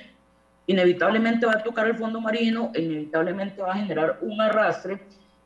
inevitablemente 0.67 1.45
va 1.45 1.53
a 1.53 1.63
tocar 1.63 1.87
el 1.87 1.97
fondo 1.97 2.21
marino 2.21 2.71
e 2.73 2.81
inevitablemente 2.81 3.61
va 3.61 3.71
a 3.71 3.75
generar 3.75 4.19
un 4.21 4.39
arrastre 4.39 5.01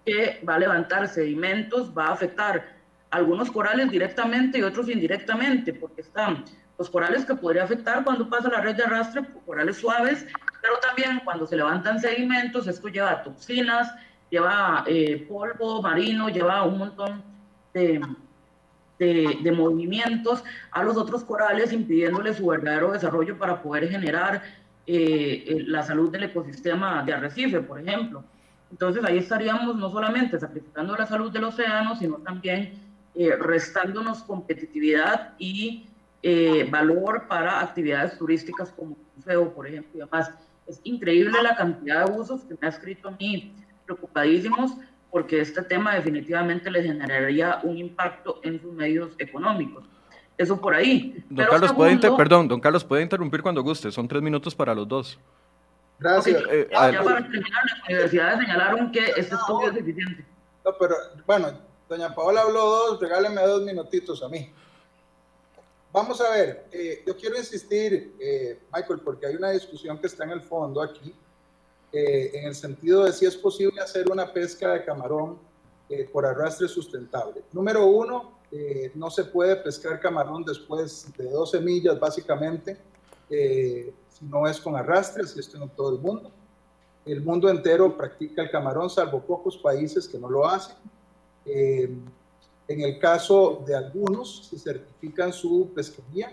que 0.05 0.41
va 0.47 0.55
a 0.55 0.59
levantar 0.59 1.07
sedimentos, 1.07 1.91
va 1.97 2.07
a 2.07 2.13
afectar 2.13 2.72
algunos 3.13 3.51
corales 3.51 3.91
directamente 3.91 4.57
y 4.57 4.63
otros 4.63 4.89
indirectamente, 4.89 5.71
porque 5.71 6.01
están 6.01 6.43
los 6.79 6.89
corales 6.89 7.23
que 7.25 7.35
podría 7.35 7.63
afectar 7.63 8.03
cuando 8.03 8.27
pasa 8.27 8.49
la 8.49 8.59
red 8.59 8.75
de 8.75 8.83
arrastre, 8.83 9.23
corales 9.45 9.77
suaves, 9.77 10.25
pero 10.61 10.79
también 10.79 11.21
cuando 11.23 11.45
se 11.45 11.55
levantan 11.55 11.99
sedimentos, 11.99 12.67
esto 12.67 12.87
lleva 12.87 13.21
toxinas, 13.21 13.93
lleva 14.31 14.83
eh, 14.87 15.27
polvo 15.29 15.81
marino, 15.83 16.27
lleva 16.29 16.63
un 16.63 16.79
montón 16.79 17.23
de, 17.75 18.01
de, 18.97 19.51
movimientos 19.51 20.43
a 20.71 20.81
los 20.81 20.97
otros 20.97 21.23
corales, 21.23 21.71
impidiéndole 21.71 22.33
su 22.33 22.47
verdadero 22.47 22.93
desarrollo 22.93 23.37
para 23.37 23.61
poder 23.61 23.89
generar 23.89 24.41
eh, 24.87 25.43
eh, 25.47 25.63
la 25.67 25.83
salud 25.83 26.11
del 26.11 26.23
ecosistema 26.23 27.03
de 27.03 27.13
arrecife, 27.13 27.61
por 27.61 27.79
ejemplo. 27.79 28.23
Entonces 28.71 29.03
ahí 29.05 29.19
estaríamos 29.19 29.75
no 29.75 29.91
solamente 29.91 30.39
sacrificando 30.39 30.95
la 30.95 31.05
salud 31.05 31.31
del 31.31 31.43
océano, 31.43 31.95
sino 31.95 32.15
también 32.15 32.92
eh, 33.15 33.35
restándonos 33.35 34.23
competitividad 34.23 35.33
y 35.37 35.87
eh, 36.21 36.67
valor 36.69 37.27
para 37.27 37.59
actividades 37.59 38.17
turísticas 38.17 38.71
como 38.71 38.97
museo, 39.15 39.53
por 39.53 39.67
ejemplo, 39.67 39.91
y 39.95 40.01
además 40.01 40.31
es 40.67 40.79
increíble 40.83 41.41
la 41.43 41.55
cantidad 41.55 42.05
de 42.05 42.19
usos 42.19 42.41
que 42.43 42.55
me 42.59 42.67
ha 42.67 42.69
escrito 42.69 43.09
a 43.09 43.11
mí 43.11 43.53
preocupadísimos 43.85 44.71
porque 45.11 45.41
este 45.41 45.61
tema 45.61 45.93
definitivamente 45.93 46.71
le 46.71 46.81
generaría 46.81 47.59
un 47.63 47.77
impacto 47.77 48.39
en 48.41 48.59
sus 48.59 48.73
medios 48.73 49.11
económicos. 49.19 49.83
Eso 50.37 50.59
por 50.59 50.73
ahí. 50.73 51.23
Don 51.29 51.45
Carlos, 51.45 51.73
puede 51.73 51.97
perdón, 52.17 52.47
don 52.47 52.59
Carlos, 52.59 52.83
puede 52.83 53.03
interrumpir 53.03 53.43
cuando 53.43 53.61
guste, 53.61 53.91
son 53.91 54.07
tres 54.07 54.23
minutos 54.23 54.55
para 54.55 54.73
los 54.73 54.87
dos. 54.87 55.19
Gracias. 55.99 56.41
Eh, 56.49 56.67
ya, 56.71 57.03
para 57.03 57.21
terminar, 57.21 57.63
las 57.63 57.87
universidades 57.87 58.39
señalaron 58.39 58.91
que 58.91 59.05
este 59.15 59.35
estudio 59.35 59.69
es 59.69 59.75
deficiente. 59.75 60.25
No, 60.65 60.71
pero 60.79 60.95
bueno, 61.27 61.59
Doña 61.89 62.13
Paola 62.15 62.41
habló 62.41 62.65
dos, 62.65 62.99
regáleme 62.99 63.41
dos 63.41 63.61
minutitos 63.63 64.23
a 64.23 64.29
mí. 64.29 64.51
Vamos 65.91 66.19
a 66.21 66.31
ver, 66.31 66.65
eh, 66.71 67.03
yo 67.05 67.15
quiero 67.15 67.37
insistir, 67.37 68.15
eh, 68.19 68.59
Michael, 68.73 69.01
porque 69.01 69.27
hay 69.27 69.35
una 69.35 69.51
discusión 69.51 69.99
que 69.99 70.07
está 70.07 70.23
en 70.23 70.31
el 70.31 70.41
fondo 70.41 70.81
aquí, 70.81 71.13
eh, 71.91 72.31
en 72.33 72.47
el 72.47 72.55
sentido 72.55 73.03
de 73.03 73.13
si 73.13 73.27
es 73.27 73.37
posible 73.37 73.79
hacer 73.79 74.09
una 74.11 74.33
pesca 74.33 74.73
de 74.73 74.83
camarón 74.83 75.37
por 76.11 76.25
arrastre 76.25 76.67
sustentable. 76.67 77.43
Número 77.51 77.85
uno, 77.85 78.39
no 78.95 79.11
se 79.11 79.25
puede 79.25 79.57
pescar 79.57 79.99
camarón 79.99 80.43
después 80.43 81.05
de 81.15 81.29
12 81.29 81.59
millas, 81.59 81.99
básicamente, 81.99 82.79
si 83.29 84.25
no 84.25 84.47
es 84.47 84.59
con 84.59 84.75
arrastre, 84.75 85.27
si 85.27 85.39
esto 85.39 85.61
en 85.61 85.69
todo 85.69 85.95
el 85.95 86.01
mundo. 86.01 86.31
El 87.05 87.21
mundo 87.21 87.47
entero 87.47 87.95
practica 87.95 88.41
el 88.41 88.49
camarón, 88.49 88.89
salvo 88.89 89.21
pocos 89.21 89.55
países 89.55 90.07
que 90.07 90.17
no 90.17 90.31
lo 90.31 90.47
hacen. 90.47 90.75
Eh, 91.45 91.89
en 92.67 92.81
el 92.81 92.99
caso 92.99 93.63
de 93.65 93.75
algunos, 93.75 94.47
se 94.47 94.57
certifican 94.57 95.33
su 95.33 95.71
pesquería. 95.75 96.31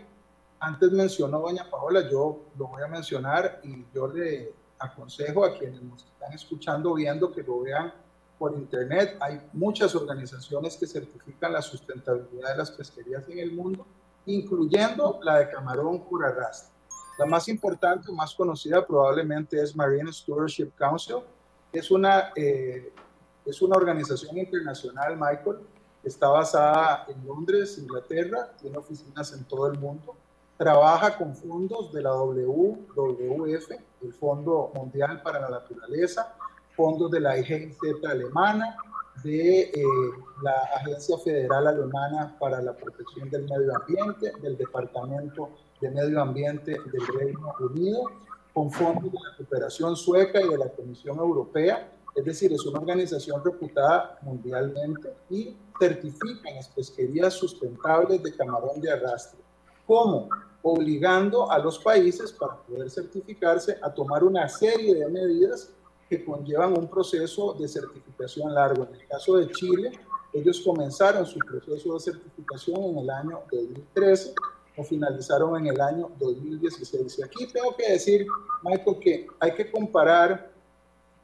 Antes 0.60 0.92
mencionó 0.92 1.40
doña 1.40 1.68
Paola, 1.68 2.08
yo 2.08 2.44
lo 2.56 2.68
voy 2.68 2.82
a 2.82 2.86
mencionar 2.86 3.60
y 3.64 3.84
yo 3.94 4.06
le 4.06 4.52
aconsejo 4.78 5.44
a 5.44 5.58
quienes 5.58 5.82
nos 5.82 6.04
están 6.04 6.32
escuchando, 6.32 6.94
viendo, 6.94 7.32
que 7.32 7.42
lo 7.42 7.60
vean 7.60 7.92
por 8.38 8.54
internet. 8.54 9.16
Hay 9.20 9.40
muchas 9.52 9.94
organizaciones 9.94 10.76
que 10.76 10.86
certifican 10.86 11.52
la 11.52 11.62
sustentabilidad 11.62 12.52
de 12.52 12.56
las 12.58 12.70
pesquerías 12.70 13.28
en 13.28 13.38
el 13.38 13.52
mundo, 13.52 13.86
incluyendo 14.26 15.20
la 15.22 15.40
de 15.40 15.50
camarón 15.50 15.98
curarrastre. 15.98 16.72
La 17.18 17.26
más 17.26 17.48
importante, 17.48 18.10
más 18.12 18.34
conocida 18.34 18.86
probablemente 18.86 19.60
es 19.62 19.76
Marine 19.76 20.10
Stewardship 20.10 20.70
Council. 20.74 21.18
Es 21.70 21.90
una 21.90 22.32
eh, 22.34 22.92
es 23.44 23.62
una 23.62 23.76
organización 23.76 24.38
internacional, 24.38 25.16
Michael, 25.16 25.58
está 26.02 26.28
basada 26.28 27.06
en 27.08 27.26
Londres, 27.26 27.78
Inglaterra, 27.78 28.50
tiene 28.60 28.78
oficinas 28.78 29.32
en 29.32 29.44
todo 29.44 29.66
el 29.66 29.78
mundo, 29.78 30.14
trabaja 30.56 31.16
con 31.16 31.34
fondos 31.34 31.92
de 31.92 32.02
la 32.02 32.14
WWF, 32.14 33.70
el 34.02 34.12
Fondo 34.14 34.70
Mundial 34.74 35.22
para 35.22 35.40
la 35.40 35.50
Naturaleza, 35.50 36.34
fondos 36.76 37.10
de 37.10 37.20
la 37.20 37.38
IGZ 37.38 38.04
alemana, 38.08 38.76
de 39.22 39.60
eh, 39.60 39.72
la 40.42 40.52
Agencia 40.76 41.18
Federal 41.18 41.66
Alemana 41.66 42.36
para 42.38 42.62
la 42.62 42.74
Protección 42.74 43.28
del 43.28 43.42
Medio 43.42 43.76
Ambiente, 43.76 44.32
del 44.40 44.56
Departamento 44.56 45.50
de 45.80 45.90
Medio 45.90 46.22
Ambiente 46.22 46.72
del 46.72 47.06
Reino 47.18 47.54
Unido, 47.60 48.02
con 48.52 48.70
fondos 48.70 49.12
de 49.12 49.18
la 49.18 49.36
cooperación 49.36 49.96
sueca 49.96 50.40
y 50.40 50.48
de 50.48 50.58
la 50.58 50.68
Comisión 50.68 51.18
Europea, 51.18 51.90
es 52.14 52.24
decir, 52.24 52.52
es 52.52 52.64
una 52.66 52.80
organización 52.80 53.42
reputada 53.44 54.18
mundialmente 54.22 55.14
y 55.28 55.56
certifica 55.78 56.50
las 56.54 56.68
pesquerías 56.68 57.34
sustentables 57.34 58.22
de 58.22 58.34
camarón 58.34 58.80
de 58.80 58.90
arrastre. 58.90 59.40
¿Cómo? 59.86 60.28
Obligando 60.62 61.50
a 61.50 61.58
los 61.58 61.78
países 61.78 62.32
para 62.32 62.56
poder 62.56 62.90
certificarse 62.90 63.78
a 63.82 63.92
tomar 63.92 64.24
una 64.24 64.48
serie 64.48 64.94
de 64.94 65.08
medidas 65.08 65.70
que 66.08 66.24
conllevan 66.24 66.76
un 66.76 66.88
proceso 66.88 67.54
de 67.54 67.68
certificación 67.68 68.52
largo. 68.52 68.86
En 68.88 69.00
el 69.00 69.06
caso 69.06 69.36
de 69.36 69.48
Chile, 69.52 69.92
ellos 70.32 70.60
comenzaron 70.60 71.24
su 71.24 71.38
proceso 71.38 71.94
de 71.94 72.00
certificación 72.00 72.82
en 72.82 72.98
el 72.98 73.10
año 73.10 73.40
2013 73.50 74.34
o 74.76 74.84
finalizaron 74.84 75.56
en 75.56 75.68
el 75.68 75.80
año 75.80 76.10
2016. 76.18 77.18
Y 77.18 77.22
aquí 77.22 77.46
tengo 77.52 77.76
que 77.76 77.92
decir, 77.92 78.26
Michael, 78.62 78.98
que 79.00 79.26
hay 79.38 79.54
que 79.54 79.70
comparar 79.70 80.50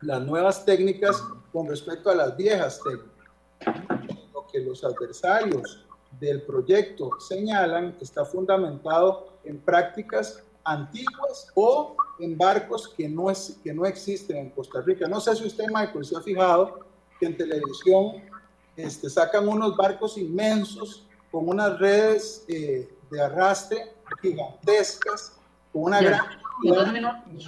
las 0.06 0.22
nuevas 0.22 0.64
técnicas 0.64 1.20
con 1.52 1.68
respecto 1.68 2.10
a 2.10 2.14
las 2.14 2.36
viejas 2.36 2.80
técnicas. 2.80 4.06
Lo 4.32 4.46
que 4.46 4.60
los 4.60 4.84
adversarios 4.84 5.84
del 6.20 6.42
proyecto 6.42 7.10
señalan 7.18 7.96
está 8.00 8.24
fundamentado 8.24 9.32
en 9.44 9.58
prácticas 9.58 10.44
antiguas 10.64 11.50
o 11.54 11.96
en 12.20 12.38
barcos 12.38 12.94
que 12.96 13.08
no, 13.08 13.30
es, 13.30 13.58
que 13.64 13.74
no 13.74 13.84
existen 13.84 14.36
en 14.36 14.50
Costa 14.50 14.80
Rica. 14.80 15.08
No 15.08 15.20
sé 15.20 15.34
si 15.34 15.46
usted, 15.46 15.64
Michael, 15.74 16.04
se 16.04 16.16
ha 16.16 16.20
fijado 16.20 16.86
que 17.18 17.26
en 17.26 17.36
televisión 17.36 18.22
este, 18.76 19.10
sacan 19.10 19.48
unos 19.48 19.76
barcos 19.76 20.16
inmensos 20.18 21.04
con 21.32 21.48
unas 21.48 21.80
redes 21.80 22.44
eh, 22.46 22.88
de 23.10 23.20
arrastre 23.20 23.92
gigantescas, 24.22 25.36
con 25.72 25.82
una 25.84 26.00
gran... 26.00 26.24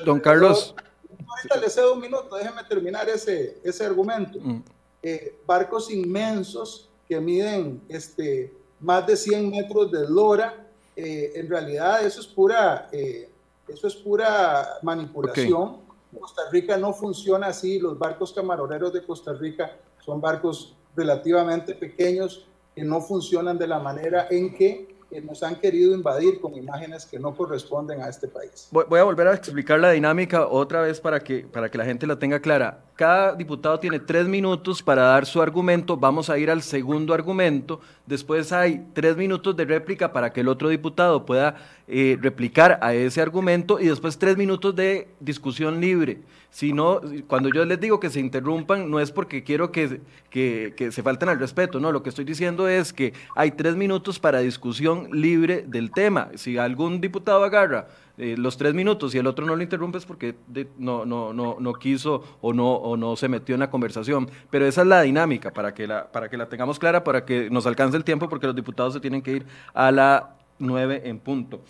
Don 0.04 0.20
Carlos. 0.20 0.74
Ahorita 1.10 1.56
le 1.56 1.70
cedo 1.70 1.94
un 1.94 2.00
minuto, 2.00 2.36
déjeme 2.36 2.64
terminar 2.64 3.08
ese, 3.08 3.58
ese 3.62 3.84
argumento. 3.84 4.38
Mm. 4.40 4.62
Eh, 5.02 5.38
barcos 5.46 5.90
inmensos 5.90 6.88
que 7.08 7.20
miden 7.20 7.80
este, 7.88 8.52
más 8.80 9.06
de 9.06 9.16
100 9.16 9.50
metros 9.50 9.90
de 9.90 10.08
lora, 10.08 10.66
eh, 10.96 11.32
en 11.36 11.48
realidad 11.48 12.04
eso 12.04 12.20
es 12.20 12.26
pura, 12.26 12.88
eh, 12.92 13.30
eso 13.68 13.86
es 13.86 13.94
pura 13.94 14.78
manipulación. 14.82 15.78
Costa 16.18 16.42
Rica 16.50 16.76
no 16.76 16.92
funciona 16.92 17.48
así, 17.48 17.78
los 17.78 17.98
barcos 17.98 18.32
camaroneros 18.32 18.92
de 18.92 19.04
Costa 19.04 19.32
Rica 19.34 19.76
son 20.04 20.20
barcos 20.20 20.74
relativamente 20.96 21.74
pequeños 21.74 22.46
que 22.74 22.82
no 22.82 23.00
funcionan 23.00 23.58
de 23.58 23.66
la 23.66 23.78
manera 23.78 24.26
en 24.30 24.54
que 24.54 24.97
nos 25.22 25.42
han 25.42 25.56
querido 25.56 25.94
invadir 25.94 26.40
con 26.40 26.54
imágenes 26.54 27.06
que 27.06 27.18
no 27.18 27.34
corresponden 27.34 28.02
a 28.02 28.08
este 28.08 28.28
país. 28.28 28.68
Voy 28.70 29.00
a 29.00 29.04
volver 29.04 29.26
a 29.28 29.34
explicar 29.34 29.80
la 29.80 29.90
dinámica 29.90 30.46
otra 30.46 30.82
vez 30.82 31.00
para 31.00 31.20
que, 31.20 31.40
para 31.40 31.70
que 31.70 31.78
la 31.78 31.84
gente 31.84 32.06
la 32.06 32.18
tenga 32.18 32.40
clara. 32.40 32.84
Cada 32.94 33.34
diputado 33.34 33.78
tiene 33.80 34.00
tres 34.00 34.26
minutos 34.26 34.82
para 34.82 35.02
dar 35.02 35.24
su 35.24 35.40
argumento. 35.40 35.96
Vamos 35.96 36.28
a 36.28 36.38
ir 36.38 36.50
al 36.50 36.62
segundo 36.62 37.14
argumento. 37.14 37.80
Después 38.06 38.52
hay 38.52 38.86
tres 38.92 39.16
minutos 39.16 39.56
de 39.56 39.64
réplica 39.64 40.12
para 40.12 40.32
que 40.32 40.40
el 40.40 40.48
otro 40.48 40.68
diputado 40.68 41.24
pueda 41.24 41.56
eh, 41.86 42.18
replicar 42.20 42.78
a 42.82 42.92
ese 42.92 43.22
argumento 43.22 43.80
y 43.80 43.86
después 43.86 44.18
tres 44.18 44.36
minutos 44.36 44.74
de 44.74 45.08
discusión 45.20 45.80
libre. 45.80 46.20
Si 46.50 46.72
no, 46.72 47.00
cuando 47.26 47.50
yo 47.50 47.64
les 47.66 47.78
digo 47.78 48.00
que 48.00 48.08
se 48.08 48.20
interrumpan, 48.20 48.90
no 48.90 49.00
es 49.00 49.12
porque 49.12 49.44
quiero 49.44 49.70
que, 49.70 50.00
que, 50.30 50.90
se 50.90 51.02
falten 51.02 51.28
al 51.28 51.38
respeto, 51.38 51.78
no, 51.78 51.92
lo 51.92 52.02
que 52.02 52.08
estoy 52.08 52.24
diciendo 52.24 52.68
es 52.68 52.92
que 52.92 53.12
hay 53.36 53.50
tres 53.50 53.76
minutos 53.76 54.18
para 54.18 54.40
discusión 54.40 55.08
libre 55.12 55.64
del 55.66 55.90
tema. 55.90 56.30
Si 56.36 56.56
algún 56.56 57.02
diputado 57.02 57.44
agarra 57.44 57.88
eh, 58.16 58.34
los 58.38 58.56
tres 58.56 58.72
minutos 58.72 59.14
y 59.14 59.18
el 59.18 59.26
otro 59.26 59.46
no 59.46 59.54
lo 59.54 59.62
interrumpe 59.62 59.98
es 59.98 60.06
porque 60.06 60.34
no, 60.78 61.04
no, 61.04 61.32
no, 61.32 61.58
no 61.60 61.72
quiso 61.74 62.24
o 62.40 62.52
no, 62.52 62.72
o 62.72 62.96
no 62.96 63.14
se 63.14 63.28
metió 63.28 63.54
en 63.54 63.60
la 63.60 63.70
conversación. 63.70 64.30
Pero 64.50 64.66
esa 64.66 64.80
es 64.80 64.86
la 64.88 65.02
dinámica 65.02 65.52
para 65.52 65.74
que 65.74 65.86
la, 65.86 66.10
para 66.10 66.30
que 66.30 66.38
la 66.38 66.48
tengamos 66.48 66.78
clara, 66.78 67.04
para 67.04 67.26
que 67.26 67.50
nos 67.50 67.66
alcance 67.66 67.96
el 67.96 68.04
tiempo, 68.04 68.28
porque 68.28 68.46
los 68.46 68.56
diputados 68.56 68.94
se 68.94 69.00
tienen 69.00 69.20
que 69.20 69.32
ir 69.32 69.46
a 69.74 69.92
la 69.92 70.30
nueve 70.58 71.02
en 71.04 71.18
punto. 71.18 71.60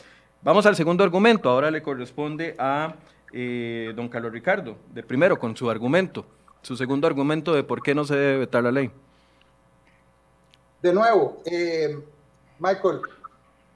Vamos 0.43 0.65
al 0.67 0.77
segundo 0.77 1.03
argumento. 1.03 1.51
Ahora 1.51 1.71
le 1.71 1.83
corresponde 1.83 2.55
a 2.59 2.95
eh, 3.33 3.93
don 3.95 4.09
Carlos 4.09 4.33
Ricardo, 4.33 4.77
de 4.93 5.03
primero 5.03 5.39
con 5.39 5.57
su 5.57 5.69
argumento, 5.71 6.25
su 6.63 6.77
segundo 6.77 7.07
argumento 7.07 7.53
de 7.55 7.63
por 7.63 7.83
qué 7.83 7.95
no 7.95 8.05
se 8.05 8.17
debe 8.17 8.39
vetar 8.39 8.63
la 8.63 8.73
ley. 8.73 8.91
De 10.83 10.93
nuevo, 10.93 11.43
eh, 11.45 11.99
Michael, 12.59 13.01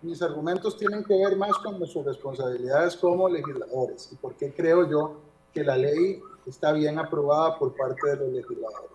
mis 0.03 0.23
argumentos 0.23 0.77
tienen 0.77 1.05
que 1.05 1.15
ver 1.15 1.37
más 1.37 1.53
con 1.59 1.79
nuestras 1.79 2.05
responsabilidades 2.05 2.97
como 2.97 3.29
legisladores 3.29 4.09
y 4.13 4.17
por 4.17 4.35
qué 4.35 4.53
creo 4.53 4.89
yo 4.89 5.21
que 5.53 5.63
la 5.63 5.77
ley 5.77 6.21
está 6.47 6.73
bien 6.73 6.99
aprobada 6.99 7.59
por 7.59 7.75
parte 7.77 8.11
de 8.11 8.17
los 8.17 8.33
legisladores. 8.33 8.91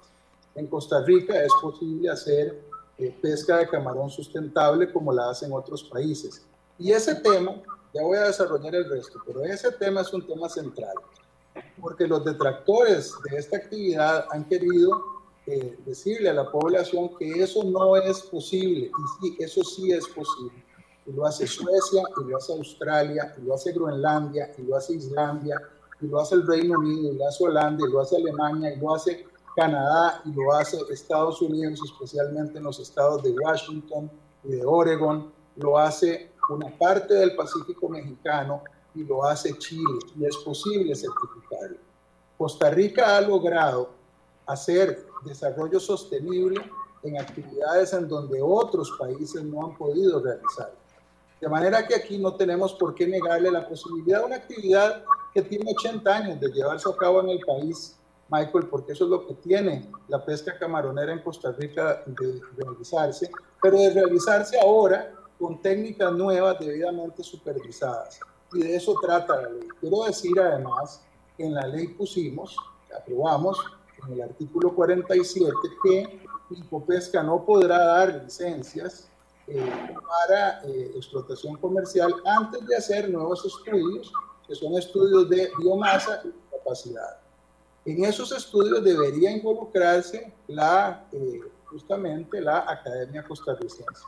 En 0.55 0.67
Costa 0.67 1.03
Rica 1.03 1.41
es 1.43 1.51
posible 1.61 2.09
hacer 2.09 2.61
eh, 2.97 3.15
pesca 3.21 3.57
de 3.57 3.67
camarón 3.67 4.09
sustentable 4.09 4.91
como 4.91 5.13
la 5.13 5.29
hacen 5.29 5.51
otros 5.53 5.83
países. 5.83 6.45
Y 6.79 6.91
ese 6.91 7.15
tema 7.15 7.61
ya 7.97 8.03
voy 8.03 8.17
a 8.17 8.25
desarrollar 8.25 8.75
el 8.75 8.89
resto, 8.89 9.19
pero 9.25 9.43
ese 9.43 9.71
tema 9.71 10.01
es 10.01 10.13
un 10.13 10.25
tema 10.25 10.47
central, 10.47 10.93
porque 11.81 12.07
los 12.07 12.23
detractores 12.23 13.13
de 13.29 13.37
esta 13.37 13.57
actividad 13.57 14.25
han 14.31 14.45
querido 14.45 15.03
eh, 15.47 15.77
decirle 15.85 16.29
a 16.29 16.33
la 16.33 16.51
población 16.51 17.09
que 17.17 17.41
eso 17.41 17.63
no 17.63 17.95
es 17.95 18.21
posible, 18.23 18.91
y 18.91 19.27
sí, 19.29 19.37
eso 19.39 19.63
sí 19.63 19.91
es 19.91 20.07
posible. 20.09 20.63
Y 21.07 21.13
lo 21.13 21.25
hace 21.25 21.47
Suecia, 21.47 22.03
y 22.21 22.29
lo 22.29 22.37
hace 22.37 22.53
Australia, 22.53 23.33
y 23.37 23.45
lo 23.45 23.55
hace 23.55 23.71
Groenlandia, 23.71 24.53
y 24.57 24.61
lo 24.61 24.75
hace 24.75 24.93
Islandia, 24.93 25.59
y 26.01 26.07
lo 26.07 26.19
hace 26.19 26.35
el 26.35 26.45
Reino 26.45 26.77
Unido, 26.77 27.13
y 27.13 27.17
lo 27.17 27.27
hace 27.27 27.43
Holanda, 27.45 27.83
y 27.87 27.91
lo 27.91 28.01
hace 28.01 28.17
Alemania, 28.17 28.73
y 28.73 28.77
lo 28.77 28.93
hace 28.93 29.25
Canadá, 29.55 30.21
y 30.25 30.33
lo 30.33 30.53
hace 30.53 30.77
Estados 30.91 31.41
Unidos, 31.41 31.79
especialmente 31.83 32.57
en 32.59 32.65
los 32.65 32.79
estados 32.79 33.23
de 33.23 33.31
Washington 33.31 34.11
y 34.43 34.49
de 34.49 34.65
Oregon, 34.65 35.31
lo 35.55 35.79
hace 35.79 36.31
una 36.49 36.69
parte 36.77 37.13
del 37.13 37.35
Pacífico 37.35 37.89
mexicano 37.89 38.63
y 38.95 39.03
lo 39.03 39.23
hace 39.23 39.57
Chile 39.57 39.99
y 40.17 40.25
es 40.25 40.35
posible 40.37 40.95
certificarlo. 40.95 41.77
Costa 42.37 42.69
Rica 42.69 43.17
ha 43.17 43.21
logrado 43.21 43.89
hacer 44.45 45.05
desarrollo 45.25 45.79
sostenible 45.79 46.61
en 47.03 47.19
actividades 47.19 47.93
en 47.93 48.07
donde 48.07 48.41
otros 48.41 48.95
países 48.97 49.43
no 49.43 49.65
han 49.65 49.77
podido 49.77 50.21
realizar. 50.21 50.73
De 51.39 51.47
manera 51.47 51.85
que 51.85 51.95
aquí 51.95 52.17
no 52.17 52.35
tenemos 52.35 52.73
por 52.73 52.95
qué 52.95 53.07
negarle 53.07 53.51
la 53.51 53.67
posibilidad 53.67 54.19
de 54.19 54.25
una 54.25 54.35
actividad 54.37 55.03
que 55.33 55.41
tiene 55.43 55.71
80 55.71 56.15
años 56.15 56.39
de 56.39 56.47
llevarse 56.49 56.89
a 56.89 56.95
cabo 56.95 57.21
en 57.21 57.29
el 57.29 57.39
país, 57.41 57.95
Michael, 58.29 58.67
porque 58.67 58.93
eso 58.93 59.03
es 59.03 59.11
lo 59.11 59.27
que 59.27 59.35
tiene 59.35 59.89
la 60.07 60.23
pesca 60.25 60.57
camaronera 60.57 61.13
en 61.13 61.21
Costa 61.21 61.51
Rica 61.51 62.03
de 62.07 62.41
realizarse, 62.57 63.29
pero 63.61 63.77
de 63.77 63.91
realizarse 63.91 64.59
ahora 64.59 65.13
con 65.39 65.61
técnicas 65.61 66.11
nuevas 66.13 66.59
debidamente 66.59 67.23
supervisadas. 67.23 68.19
Y 68.53 68.59
de 68.59 68.75
eso 68.75 68.95
trata 69.01 69.41
la 69.41 69.49
ley. 69.49 69.67
Quiero 69.79 70.03
decir 70.03 70.39
además 70.39 71.01
que 71.35 71.45
en 71.45 71.53
la 71.53 71.67
ley 71.67 71.89
pusimos, 71.89 72.55
aprobamos 72.95 73.57
en 74.05 74.13
el 74.13 74.21
artículo 74.21 74.73
47 74.73 75.51
que 75.83 76.27
Infopesca 76.49 77.21
no 77.21 77.43
podrá 77.43 77.77
dar 77.77 78.23
licencias 78.23 79.09
eh, 79.47 79.93
para 80.07 80.61
eh, 80.63 80.91
explotación 80.95 81.57
comercial 81.57 82.13
antes 82.25 82.65
de 82.65 82.75
hacer 82.75 83.09
nuevos 83.09 83.45
estudios, 83.45 84.11
que 84.47 84.55
son 84.55 84.77
estudios 84.77 85.29
de 85.29 85.51
biomasa 85.59 86.21
y 86.23 86.33
capacidad. 86.51 87.19
En 87.85 88.03
esos 88.03 88.31
estudios 88.31 88.83
debería 88.83 89.31
involucrarse 89.31 90.33
la, 90.47 91.05
eh, 91.11 91.41
justamente 91.65 92.41
la 92.41 92.69
Academia 92.69 93.23
Costarricense. 93.23 94.03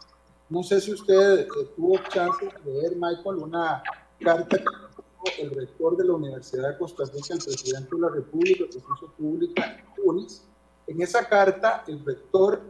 No 0.50 0.64
sé 0.64 0.82
si 0.82 0.94
usted 0.94 1.42
eh, 1.42 1.48
tuvo 1.76 1.98
chance 2.10 2.46
de 2.46 2.72
leer, 2.72 2.96
Michael, 2.96 3.38
una 3.38 3.84
carta 4.20 4.58
que 4.58 5.42
el 5.42 5.52
rector 5.52 5.96
de 5.98 6.06
la 6.06 6.14
Universidad 6.14 6.70
de 6.70 6.78
Costa 6.78 7.04
Rica, 7.06 7.34
el 7.34 7.44
presidente 7.44 7.96
de 7.96 8.02
la 8.02 8.10
República, 8.10 8.64
de 8.66 8.80
Justicia 8.80 9.16
Pública, 9.18 9.84
Tunis. 9.96 10.44
En 10.88 11.02
esa 11.02 11.28
carta, 11.28 11.84
el 11.88 12.04
rector 12.04 12.62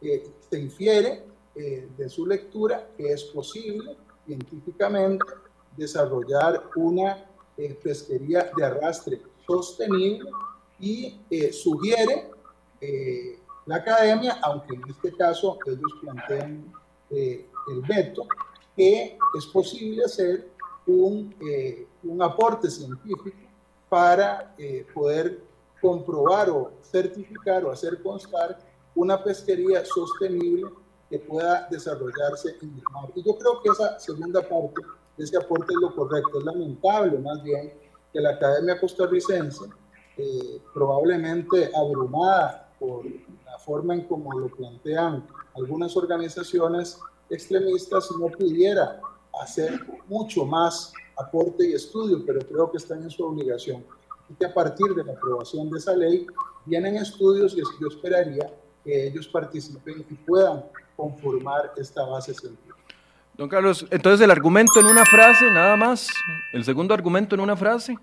eh, 0.00 0.30
se 0.48 0.58
infiere 0.58 1.24
eh, 1.54 1.88
de 1.96 2.08
su 2.08 2.26
lectura 2.26 2.88
que 2.96 3.12
es 3.12 3.24
posible 3.24 3.96
científicamente 4.24 5.24
desarrollar 5.76 6.64
una 6.76 7.24
pesquería 7.82 8.50
de 8.56 8.64
arrastre 8.64 9.22
sostenible 9.46 10.30
y 10.78 11.18
sugiere 11.52 12.30
eh, 12.80 13.38
la 13.64 13.76
academia, 13.76 14.38
aunque 14.42 14.74
en 14.74 14.82
este 14.88 15.12
caso 15.16 15.58
ellos 15.66 15.92
plantean 16.00 16.72
eh, 17.10 17.46
el 17.72 17.80
veto, 17.82 18.26
que 18.76 19.18
es 19.36 19.46
posible 19.46 20.04
hacer 20.04 20.48
un, 20.86 21.34
un 22.04 22.22
aporte 22.22 22.70
científico 22.70 23.36
para 23.88 24.54
poder 24.94 25.40
comprobar 25.80 26.50
o 26.50 26.72
certificar 26.82 27.64
o 27.64 27.70
hacer 27.70 28.02
constar 28.02 28.58
una 28.94 29.22
pesquería 29.22 29.84
sostenible 29.84 30.70
que 31.08 31.18
pueda 31.18 31.68
desarrollarse 31.70 32.56
en 32.62 32.70
el 32.74 32.82
mar. 32.92 33.10
Y 33.14 33.22
yo 33.22 33.36
creo 33.36 33.62
que 33.62 33.70
esa 33.70 33.98
segunda 34.00 34.40
parte 34.42 34.82
de 35.16 35.24
ese 35.24 35.36
aporte 35.36 35.72
es 35.72 35.80
lo 35.80 35.94
correcto. 35.94 36.38
Es 36.38 36.44
lamentable 36.44 37.18
más 37.18 37.42
bien 37.42 37.72
que 38.12 38.20
la 38.20 38.30
Academia 38.30 38.80
Costarricense, 38.80 39.66
eh, 40.16 40.60
probablemente 40.72 41.70
abrumada 41.74 42.68
por 42.78 43.04
forma 43.66 43.94
en 43.94 44.02
cómo 44.02 44.32
lo 44.38 44.48
plantean 44.48 45.26
algunas 45.56 45.96
organizaciones 45.96 46.98
extremistas, 47.28 48.08
no 48.18 48.28
pudiera 48.28 49.00
hacer 49.42 49.84
mucho 50.06 50.46
más 50.46 50.92
aporte 51.18 51.68
y 51.68 51.74
estudio, 51.74 52.24
pero 52.24 52.40
creo 52.40 52.70
que 52.70 52.78
están 52.78 53.02
en 53.02 53.10
su 53.10 53.24
obligación. 53.24 53.84
Y 54.30 54.34
que 54.34 54.46
a 54.46 54.54
partir 54.54 54.94
de 54.94 55.04
la 55.04 55.12
aprobación 55.12 55.68
de 55.70 55.78
esa 55.78 55.94
ley 55.94 56.26
vienen 56.64 56.96
estudios 56.96 57.54
y 57.54 57.58
yo 57.58 57.88
esperaría 57.88 58.52
que 58.84 59.08
ellos 59.08 59.26
participen 59.28 60.06
y 60.08 60.14
puedan 60.14 60.64
conformar 60.96 61.72
esta 61.76 62.04
base 62.04 62.32
científica. 62.34 62.76
Don 63.36 63.48
Carlos, 63.48 63.84
entonces 63.90 64.24
el 64.24 64.30
argumento 64.30 64.80
en 64.80 64.86
una 64.86 65.04
frase, 65.04 65.50
nada 65.50 65.76
más. 65.76 66.08
El 66.52 66.64
segundo 66.64 66.94
argumento 66.94 67.34
en 67.34 67.40
una 67.40 67.56
frase. 67.56 67.96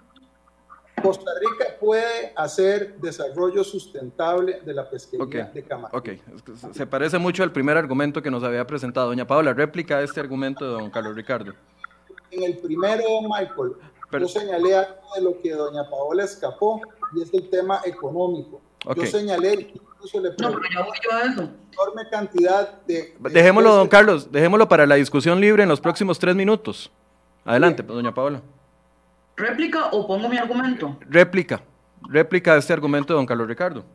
Costa 1.04 1.32
Rica 1.39 1.66
puede 1.80 2.34
hacer 2.36 2.96
desarrollo 2.98 3.63
sustentable 3.63 4.62
de 4.62 4.74
la 4.74 4.89
pesquería 4.89 5.52
de 5.54 5.63
camarón. 5.63 5.92
Ok, 5.94 6.10
se 6.72 6.88
parece 6.88 7.20
mucho 7.20 7.44
al 7.44 7.52
primer 7.52 7.78
argumento 7.78 8.22
que 8.22 8.32
nos 8.32 8.44
había 8.44 8.66
presentado 8.66 9.08
doña 9.08 9.28
Paula. 9.28 9.54
Réplica 9.54 9.98
a 9.98 10.02
este 10.02 10.20
argumento 10.20 10.66
de 10.66 10.72
don 10.72 10.89
Carlos 10.89 11.16
Ricardo. 11.16 11.54
En 12.32 12.44
el 12.44 12.58
primero, 12.58 13.04
Michael, 13.22 13.74
yo 14.12 14.28
señalé 14.28 14.76
algo 14.78 15.02
de 15.16 15.22
lo 15.22 15.42
que 15.42 15.52
doña 15.52 15.88
Paola 15.89 16.24
escapó 16.24 16.82
y 17.16 17.22
es 17.22 17.34
el 17.34 17.50
tema 17.50 17.82
económico. 17.86 18.62
Yo 18.96 19.06
señalé 19.06 19.74
no, 20.39 20.50
enorme 20.50 22.10
cantidad 22.12 22.82
de... 22.84 23.16
Dejémoslo, 23.20 23.76
don 23.76 23.88
Carlos, 23.88 24.32
dejémoslo 24.32 24.68
para 24.68 24.86
la 24.86 24.96
discusión 24.96 25.39
libre 25.39 25.63
en 25.63 25.70
los 25.70 25.80
próximos 25.80 26.20
tres 26.20 26.36
minutos. 26.36 26.92
Adelante, 27.46 27.84
doña 27.84 28.13
Paola. 28.13 28.42
¿Réplica 29.36 29.88
o 29.88 30.06
pongo 30.06 30.30
mi 30.30 30.38
argumento? 30.38 30.98
Réplica. 31.10 31.62
Réplica 32.10 32.54
de 32.54 32.60
este 32.60 32.74
argumento 32.74 33.13
de 33.13 33.17
don 33.17 33.26
Carlos 33.26 33.48
Ricardo. 33.48 33.86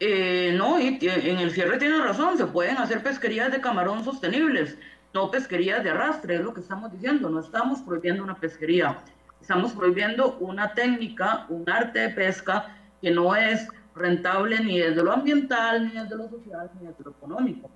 Eh, 0.00 0.54
no, 0.56 0.80
y 0.80 0.98
en 1.00 1.38
el 1.38 1.52
cierre 1.52 1.78
tiene 1.78 1.98
razón, 1.98 2.36
se 2.36 2.46
pueden 2.46 2.78
hacer 2.78 3.02
pesquerías 3.02 3.52
de 3.52 3.60
camarón 3.60 4.04
sostenibles, 4.04 4.76
no 5.12 5.30
pesquerías 5.30 5.84
de 5.84 5.90
arrastre, 5.90 6.34
es 6.34 6.40
lo 6.40 6.52
que 6.52 6.60
estamos 6.60 6.90
diciendo, 6.92 7.30
no 7.30 7.40
estamos 7.40 7.80
prohibiendo 7.80 8.24
una 8.24 8.34
pesquería, 8.34 8.98
estamos 9.40 9.72
prohibiendo 9.72 10.36
una 10.40 10.74
técnica, 10.74 11.46
un 11.48 11.68
arte 11.70 12.00
de 12.00 12.08
pesca 12.10 12.76
que 13.00 13.12
no 13.12 13.36
es 13.36 13.68
rentable 13.94 14.58
ni 14.60 14.80
desde 14.80 15.02
lo 15.02 15.12
ambiental, 15.12 15.86
ni 15.86 16.00
desde 16.00 16.16
lo 16.16 16.28
social, 16.28 16.70
ni 16.80 16.88
desde 16.88 17.04
lo 17.04 17.10
económico. 17.12 17.70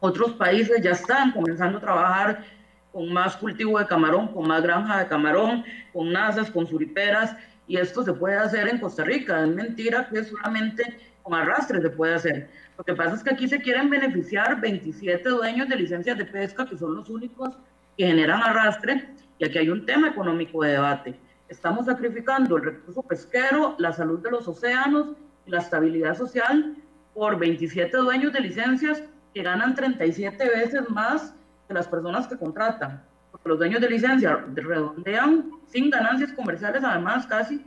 Otros 0.00 0.32
países 0.32 0.82
ya 0.82 0.90
están 0.90 1.32
comenzando 1.32 1.78
a 1.78 1.80
trabajar 1.80 2.44
con 2.92 3.12
más 3.12 3.36
cultivo 3.36 3.78
de 3.78 3.86
camarón, 3.86 4.28
con 4.28 4.48
más 4.48 4.62
granja 4.62 4.98
de 4.98 5.06
camarón, 5.06 5.64
con 5.92 6.12
nazas, 6.12 6.50
con 6.50 6.66
suriperas, 6.66 7.36
y 7.66 7.76
esto 7.76 8.02
se 8.02 8.12
puede 8.12 8.36
hacer 8.36 8.68
en 8.68 8.78
Costa 8.78 9.04
Rica. 9.04 9.42
Es 9.42 9.48
mentira 9.48 10.08
que 10.08 10.24
solamente 10.24 10.98
con 11.22 11.34
arrastre 11.34 11.80
se 11.80 11.90
puede 11.90 12.14
hacer. 12.14 12.50
Lo 12.76 12.84
que 12.84 12.94
pasa 12.94 13.14
es 13.14 13.22
que 13.22 13.30
aquí 13.30 13.48
se 13.48 13.60
quieren 13.60 13.90
beneficiar 13.90 14.60
27 14.60 15.28
dueños 15.28 15.68
de 15.68 15.76
licencias 15.76 16.18
de 16.18 16.24
pesca, 16.24 16.66
que 16.66 16.76
son 16.76 16.96
los 16.96 17.08
únicos 17.08 17.50
que 17.96 18.06
generan 18.06 18.42
arrastre, 18.42 19.08
y 19.38 19.44
aquí 19.44 19.58
hay 19.58 19.68
un 19.70 19.86
tema 19.86 20.08
económico 20.08 20.62
de 20.62 20.72
debate. 20.72 21.14
Estamos 21.48 21.86
sacrificando 21.86 22.56
el 22.56 22.64
recurso 22.64 23.02
pesquero, 23.02 23.74
la 23.78 23.92
salud 23.92 24.20
de 24.20 24.30
los 24.30 24.48
océanos 24.48 25.16
la 25.50 25.58
estabilidad 25.58 26.16
social 26.16 26.76
por 27.14 27.38
27 27.38 27.96
dueños 27.96 28.32
de 28.32 28.40
licencias 28.40 29.02
que 29.34 29.42
ganan 29.42 29.74
37 29.74 30.48
veces 30.48 30.88
más 30.90 31.34
las 31.74 31.88
personas 31.88 32.26
que 32.26 32.36
contratan. 32.36 33.02
Porque 33.30 33.48
los 33.48 33.58
dueños 33.58 33.80
de 33.80 33.90
licencia 33.90 34.44
redondean 34.54 35.50
sin 35.66 35.90
ganancias 35.90 36.32
comerciales, 36.32 36.82
además 36.84 37.26
casi 37.26 37.64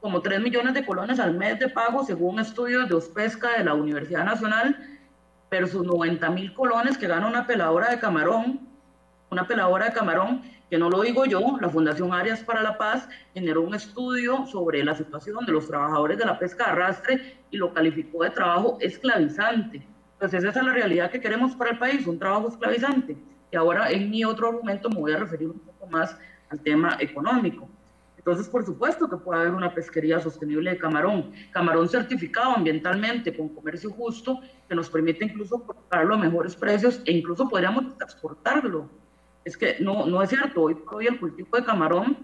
como 0.00 0.20
3 0.20 0.40
millones 0.40 0.74
de 0.74 0.84
colones 0.84 1.18
al 1.18 1.34
mes 1.34 1.58
de 1.58 1.68
pago, 1.68 2.04
según 2.04 2.38
estudios 2.38 2.88
de 2.88 2.94
Ospesca 2.94 3.58
de 3.58 3.64
la 3.64 3.74
Universidad 3.74 4.24
Nacional, 4.24 4.76
versus 5.50 5.84
90 5.84 6.28
mil 6.30 6.54
colones 6.54 6.98
que 6.98 7.06
gana 7.06 7.26
una 7.26 7.46
peladora 7.46 7.90
de 7.90 7.98
camarón, 7.98 8.60
una 9.30 9.46
peladora 9.46 9.86
de 9.86 9.92
camarón 9.92 10.42
que 10.68 10.78
no 10.78 10.90
lo 10.90 11.02
digo 11.02 11.24
yo, 11.26 11.56
la 11.60 11.68
Fundación 11.68 12.12
Arias 12.12 12.40
para 12.40 12.62
la 12.62 12.76
Paz 12.76 13.08
generó 13.34 13.62
un 13.62 13.74
estudio 13.74 14.46
sobre 14.46 14.84
la 14.84 14.96
situación 14.96 15.46
de 15.46 15.52
los 15.52 15.68
trabajadores 15.68 16.18
de 16.18 16.24
la 16.24 16.38
pesca 16.38 16.64
de 16.64 16.70
arrastre 16.72 17.38
y 17.50 17.56
lo 17.56 17.72
calificó 17.72 18.24
de 18.24 18.30
trabajo 18.30 18.76
esclavizante. 18.80 19.86
Entonces 20.16 20.44
esa 20.44 20.60
es 20.60 20.66
la 20.66 20.72
realidad 20.72 21.10
que 21.10 21.20
queremos 21.20 21.54
para 21.54 21.70
el 21.70 21.78
país, 21.78 22.06
un 22.06 22.18
trabajo 22.18 22.48
esclavizante. 22.48 23.16
Y 23.50 23.56
ahora 23.56 23.90
en 23.90 24.10
mi 24.10 24.24
otro 24.24 24.48
argumento 24.48 24.88
me 24.88 24.96
voy 24.96 25.12
a 25.12 25.18
referir 25.18 25.48
un 25.48 25.60
poco 25.60 25.86
más 25.86 26.16
al 26.48 26.60
tema 26.60 26.96
económico. 27.00 27.68
Entonces, 28.16 28.48
por 28.48 28.64
supuesto 28.64 29.08
que 29.08 29.16
puede 29.18 29.42
haber 29.42 29.54
una 29.54 29.72
pesquería 29.72 30.20
sostenible 30.20 30.70
de 30.70 30.78
camarón, 30.78 31.32
camarón 31.52 31.88
certificado 31.88 32.56
ambientalmente 32.56 33.36
con 33.36 33.50
comercio 33.50 33.90
justo, 33.90 34.40
que 34.68 34.74
nos 34.74 34.90
permite 34.90 35.26
incluso 35.26 35.62
pagarlo 35.88 36.14
a 36.14 36.18
mejores 36.18 36.56
precios 36.56 37.00
e 37.04 37.12
incluso 37.12 37.48
podríamos 37.48 37.84
exportarlo 38.00 38.90
es 39.46 39.56
que 39.56 39.76
no, 39.78 40.06
no 40.06 40.20
es 40.22 40.28
cierto. 40.28 40.62
Hoy 40.62 40.74
por 40.74 40.96
hoy 40.96 41.06
el 41.06 41.20
cultivo 41.20 41.56
de 41.56 41.64
camarón 41.64 42.18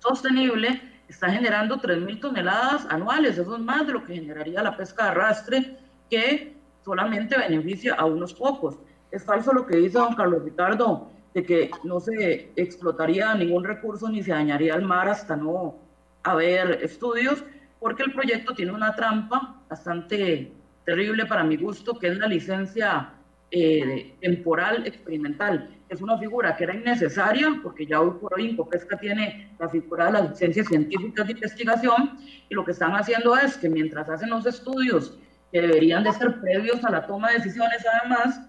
sostenible 0.00 0.82
está 1.08 1.30
generando 1.30 1.80
3.000 1.80 2.20
toneladas 2.20 2.84
anuales. 2.90 3.38
Eso 3.38 3.54
es 3.54 3.62
más 3.62 3.86
de 3.86 3.92
lo 3.92 4.04
que 4.04 4.16
generaría 4.16 4.60
la 4.60 4.76
pesca 4.76 5.04
de 5.04 5.10
arrastre, 5.10 5.78
que 6.10 6.55
solamente 6.86 7.36
beneficia 7.36 7.94
a 7.94 8.04
unos 8.04 8.32
pocos. 8.32 8.78
Es 9.10 9.24
falso 9.24 9.52
lo 9.52 9.66
que 9.66 9.76
dice 9.76 9.98
don 9.98 10.14
Carlos 10.14 10.44
Ricardo, 10.44 11.10
de 11.34 11.42
que 11.42 11.70
no 11.82 11.98
se 11.98 12.52
explotaría 12.54 13.34
ningún 13.34 13.64
recurso 13.64 14.08
ni 14.08 14.22
se 14.22 14.30
dañaría 14.30 14.76
el 14.76 14.82
mar 14.82 15.08
hasta 15.08 15.34
no 15.34 15.74
haber 16.22 16.78
estudios, 16.82 17.42
porque 17.80 18.04
el 18.04 18.12
proyecto 18.12 18.54
tiene 18.54 18.72
una 18.72 18.94
trampa 18.94 19.56
bastante 19.68 20.52
terrible 20.84 21.26
para 21.26 21.42
mi 21.42 21.56
gusto, 21.56 21.98
que 21.98 22.06
es 22.06 22.18
la 22.18 22.28
licencia 22.28 23.14
eh, 23.50 24.14
temporal 24.20 24.86
experimental 24.86 25.76
es 25.88 26.00
una 26.00 26.18
figura 26.18 26.56
que 26.56 26.64
era 26.64 26.74
innecesaria, 26.74 27.60
porque 27.62 27.86
ya 27.86 28.00
hoy 28.00 28.12
por 28.20 28.34
hoy 28.34 28.50
Incopesca 28.50 28.98
tiene 28.98 29.52
la 29.58 29.68
figura 29.68 30.06
de 30.06 30.12
las 30.12 30.30
licencias 30.30 30.66
científicas 30.66 31.26
de 31.26 31.32
investigación, 31.32 32.18
y 32.48 32.54
lo 32.54 32.64
que 32.64 32.72
están 32.72 32.92
haciendo 32.96 33.36
es 33.36 33.56
que 33.56 33.68
mientras 33.68 34.08
hacen 34.08 34.30
los 34.30 34.46
estudios 34.46 35.16
que 35.52 35.60
deberían 35.60 36.04
de 36.04 36.12
ser 36.12 36.40
previos 36.40 36.84
a 36.84 36.90
la 36.90 37.06
toma 37.06 37.28
de 37.28 37.38
decisiones, 37.38 37.84
además, 38.00 38.40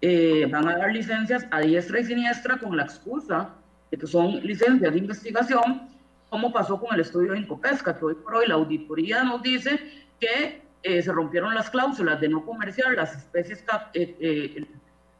eh, 0.00 0.46
van 0.50 0.68
a 0.68 0.76
dar 0.76 0.92
licencias 0.92 1.46
a 1.50 1.60
diestra 1.60 2.00
y 2.00 2.04
siniestra 2.04 2.58
con 2.58 2.76
la 2.76 2.84
excusa 2.84 3.50
de 3.90 3.96
que 3.96 4.06
son 4.06 4.40
licencias 4.46 4.92
de 4.92 4.98
investigación, 4.98 5.88
como 6.28 6.52
pasó 6.52 6.78
con 6.78 6.94
el 6.94 7.00
estudio 7.00 7.32
de 7.32 7.38
Incopesca, 7.38 7.96
que 7.98 8.04
hoy 8.04 8.14
por 8.14 8.36
hoy 8.36 8.46
la 8.48 8.54
auditoría 8.54 9.24
nos 9.24 9.42
dice 9.42 9.78
que 10.20 10.62
eh, 10.82 11.02
se 11.02 11.12
rompieron 11.12 11.54
las 11.54 11.70
cláusulas 11.70 12.20
de 12.20 12.28
no 12.28 12.44
comerciar 12.44 12.92
las 12.94 13.16
especies 13.16 13.64
eh, 13.94 14.66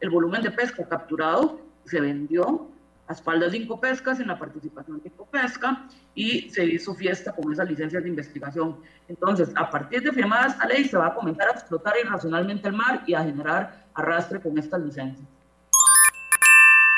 el 0.00 0.10
volumen 0.10 0.42
de 0.42 0.50
pesca 0.50 0.86
capturado 0.86 1.60
se 1.86 2.00
vendió 2.00 2.68
a 3.08 3.12
espaldas 3.12 3.52
de 3.52 3.58
Incopesca, 3.58 4.12
en 4.12 4.28
la 4.28 4.38
participación 4.38 5.00
de 5.02 5.08
Incopesca, 5.08 5.88
y 6.14 6.50
se 6.50 6.64
hizo 6.64 6.94
fiesta 6.94 7.32
con 7.32 7.52
esas 7.52 7.68
licencias 7.68 8.02
de 8.02 8.08
investigación. 8.08 8.76
Entonces, 9.08 9.50
a 9.54 9.70
partir 9.70 10.02
de 10.02 10.12
firmada 10.12 10.48
esta 10.48 10.66
ley, 10.66 10.84
se 10.84 10.96
va 10.96 11.08
a 11.08 11.14
comenzar 11.14 11.48
a 11.48 11.52
explotar 11.52 11.94
irracionalmente 12.02 12.68
el 12.68 12.74
mar 12.74 13.04
y 13.06 13.14
a 13.14 13.22
generar 13.22 13.86
arrastre 13.94 14.40
con 14.40 14.58
estas 14.58 14.80
licencias. 14.80 15.26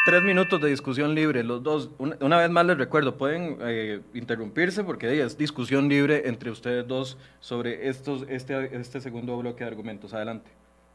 Tres 0.09 0.23
minutos 0.23 0.59
de 0.63 0.71
discusión 0.71 1.15
libre, 1.15 1.45
los 1.45 1.63
dos. 1.63 1.91
Una, 1.99 2.39
vez 2.39 2.49
más 2.49 2.65
les 2.65 2.79
recuerdo, 2.79 3.19
pueden 3.19 3.59
eh, 3.61 4.01
interrumpirse 4.15 4.83
porque 4.83 5.21
es 5.21 5.37
discusión 5.37 5.87
libre 5.89 6.27
entre 6.29 6.51
ustedes 6.51 6.89
dos 6.89 7.19
sobre 7.41 7.89
estos, 7.89 8.25
este, 8.27 8.75
este 8.75 9.03
segundo 9.03 9.37
bloque 9.37 9.65
de 9.65 9.71
argumentos. 9.71 10.15
Adelante, 10.15 10.51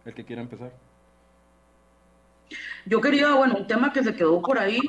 el 0.06 0.16
que 0.16 0.26
quiera 0.26 0.42
empezar. 0.42 0.72
Yo 2.86 3.00
quería, 3.00 3.34
bueno, 3.34 3.56
un 3.58 3.68
tema 3.68 3.94
que 3.94 4.04
se 4.04 4.16
quedó 4.16 4.42
por 4.42 4.60
ahí, 4.60 4.80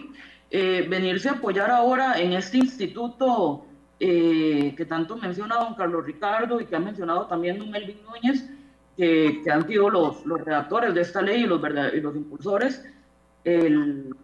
eh, 0.51 0.87
venirse 0.89 1.29
a 1.29 1.33
apoyar 1.33 1.71
ahora 1.71 2.19
en 2.19 2.33
este 2.33 2.59
instituto 2.59 3.67
eh, 4.01 4.75
que 4.77 4.85
tanto 4.85 5.17
menciona 5.17 5.57
don 5.57 5.75
Carlos 5.75 6.05
Ricardo 6.05 6.61
y 6.61 6.67
que 6.67 6.75
ha 6.75 6.81
mencionado 6.81 7.27
también 7.27 7.59
don 7.59 7.71
Melvin 7.71 7.99
Núñez, 8.03 8.51
que, 8.97 9.41
que 9.43 9.51
han 9.51 9.67
sido 9.67 9.91
los, 9.91 10.27
los, 10.27 10.41
redactores 10.41 10.95
de 10.95 11.01
esta 11.01 11.23
ley 11.23 11.43
y 11.43 11.47
los, 11.47 11.61
y 11.95 12.01
los 12.01 12.17
impulsores, 12.17 12.85
el 13.45 14.15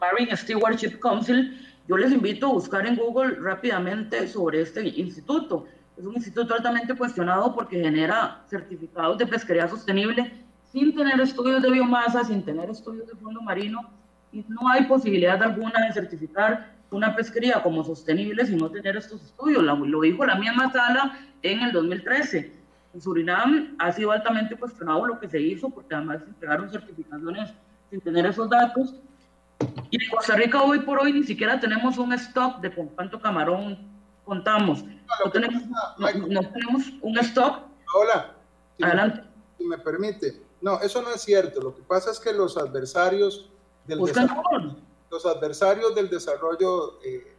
Marine 0.00 0.36
Stewardship 0.36 0.98
Council. 1.00 1.60
Yo 1.88 1.96
les 1.96 2.12
invito 2.12 2.46
a 2.46 2.52
buscar 2.52 2.86
en 2.86 2.96
Google 2.96 3.36
rápidamente 3.40 4.26
sobre 4.28 4.62
este 4.62 4.86
instituto. 4.88 5.66
Es 5.96 6.04
un 6.04 6.14
instituto 6.14 6.54
altamente 6.54 6.94
cuestionado 6.94 7.54
porque 7.54 7.80
genera 7.80 8.44
certificados 8.48 9.18
de 9.18 9.26
pesquería 9.26 9.68
sostenible 9.68 10.43
sin 10.74 10.92
tener 10.92 11.20
estudios 11.20 11.62
de 11.62 11.70
biomasa, 11.70 12.24
sin 12.24 12.44
tener 12.44 12.68
estudios 12.68 13.06
de 13.06 13.14
fondo 13.14 13.40
marino, 13.40 13.88
y 14.32 14.44
no 14.48 14.68
hay 14.68 14.82
posibilidad 14.86 15.40
alguna 15.40 15.86
de 15.86 15.92
certificar 15.92 16.74
una 16.90 17.14
pesquería 17.14 17.62
como 17.62 17.84
sostenible 17.84 18.44
sin 18.44 18.58
no 18.58 18.68
tener 18.68 18.96
estos 18.96 19.22
estudios. 19.22 19.62
Lo 19.62 20.00
dijo 20.00 20.26
la 20.26 20.34
misma 20.34 20.72
sala 20.72 21.16
en 21.42 21.60
el 21.60 21.72
2013. 21.72 22.52
En 22.92 23.00
Surinam 23.00 23.76
ha 23.78 23.92
sido 23.92 24.10
altamente 24.10 24.56
cuestionado 24.56 25.06
lo 25.06 25.20
que 25.20 25.28
se 25.28 25.40
hizo, 25.40 25.70
porque 25.70 25.94
además 25.94 26.22
se 26.22 26.30
entregaron 26.30 26.68
certificaciones 26.68 27.54
sin 27.90 28.00
tener 28.00 28.26
esos 28.26 28.50
datos. 28.50 28.96
Y 29.90 30.02
en 30.02 30.10
Costa 30.10 30.34
Rica 30.34 30.60
hoy 30.60 30.80
por 30.80 30.98
hoy 30.98 31.12
ni 31.12 31.22
siquiera 31.22 31.60
tenemos 31.60 31.98
un 31.98 32.12
stock 32.14 32.60
de 32.60 32.74
con 32.74 32.88
cuánto 32.88 33.20
camarón 33.20 33.78
contamos. 34.24 34.84
No, 34.84 35.30
tenemos, 35.30 35.62
no, 35.98 36.42
tenemos, 36.50 36.92
un 37.00 37.18
stock. 37.18 37.60
Hola. 37.94 38.34
Adelante. 38.82 39.22
si 39.56 39.64
me 39.64 39.78
permite. 39.78 40.43
No, 40.64 40.80
eso 40.80 41.02
no 41.02 41.10
es 41.10 41.20
cierto. 41.20 41.60
Lo 41.60 41.74
que 41.74 41.82
pasa 41.82 42.10
es 42.10 42.18
que 42.18 42.32
los 42.32 42.56
adversarios 42.56 43.50
del 43.86 43.98
desarrollo, 44.00 44.76
los 45.10 45.26
adversarios 45.26 45.94
del 45.94 46.08
desarrollo, 46.08 46.98
eh, 47.04 47.34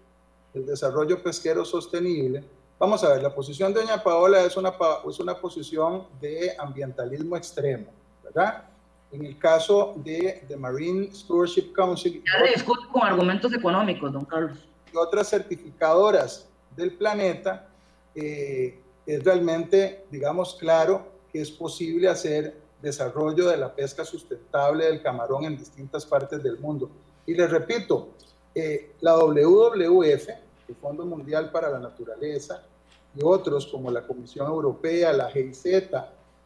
del 0.53 0.67
desarrollo 0.67 1.23
pesquero 1.23 1.65
sostenible, 1.65 2.43
vamos 2.77 3.03
a 3.03 3.09
ver, 3.09 3.23
la 3.23 3.33
posición 3.33 3.73
de 3.73 3.81
doña 3.81 4.03
Paola 4.03 4.43
es 4.43 4.55
una, 4.57 4.71
es 5.09 5.19
una 5.19 5.41
posición 5.41 6.05
de 6.21 6.55
ambientalismo 6.59 7.35
extremo, 7.35 7.87
¿verdad? 8.23 8.65
En 9.11 9.25
el 9.25 9.39
caso 9.39 9.95
de 9.97 10.45
the 10.47 10.55
Marine 10.55 11.09
Stewardship 11.11 11.73
Council. 11.73 12.23
Ya 12.31 12.51
discuto 12.53 12.87
con 12.91 13.01
argumentos 13.01 13.51
económicos, 13.51 14.13
don 14.13 14.25
Carlos. 14.25 14.59
Y 14.93 14.97
otras 14.97 15.31
certificadoras 15.31 16.47
del 16.75 16.93
planeta, 16.93 17.69
eh, 18.13 18.79
es 19.07 19.23
realmente, 19.23 20.05
digamos, 20.11 20.53
claro 20.59 21.07
que 21.31 21.41
es 21.41 21.49
posible 21.49 22.07
hacer 22.07 22.64
desarrollo 22.81 23.47
de 23.47 23.57
la 23.57 23.73
pesca 23.73 24.05
sustentable 24.05 24.85
del 24.85 25.01
camarón 25.01 25.45
en 25.45 25.57
distintas 25.57 26.05
partes 26.05 26.41
del 26.43 26.59
mundo. 26.59 26.89
Y 27.25 27.33
les 27.33 27.49
repito, 27.49 28.09
eh, 28.53 28.93
la 29.01 29.17
WWF, 29.17 30.29
el 30.67 30.75
Fondo 30.75 31.05
Mundial 31.05 31.51
para 31.51 31.69
la 31.69 31.79
Naturaleza, 31.79 32.63
y 33.15 33.23
otros 33.23 33.67
como 33.67 33.89
la 33.91 34.05
Comisión 34.05 34.47
Europea, 34.47 35.13
la 35.13 35.31
GIZ, 35.31 35.65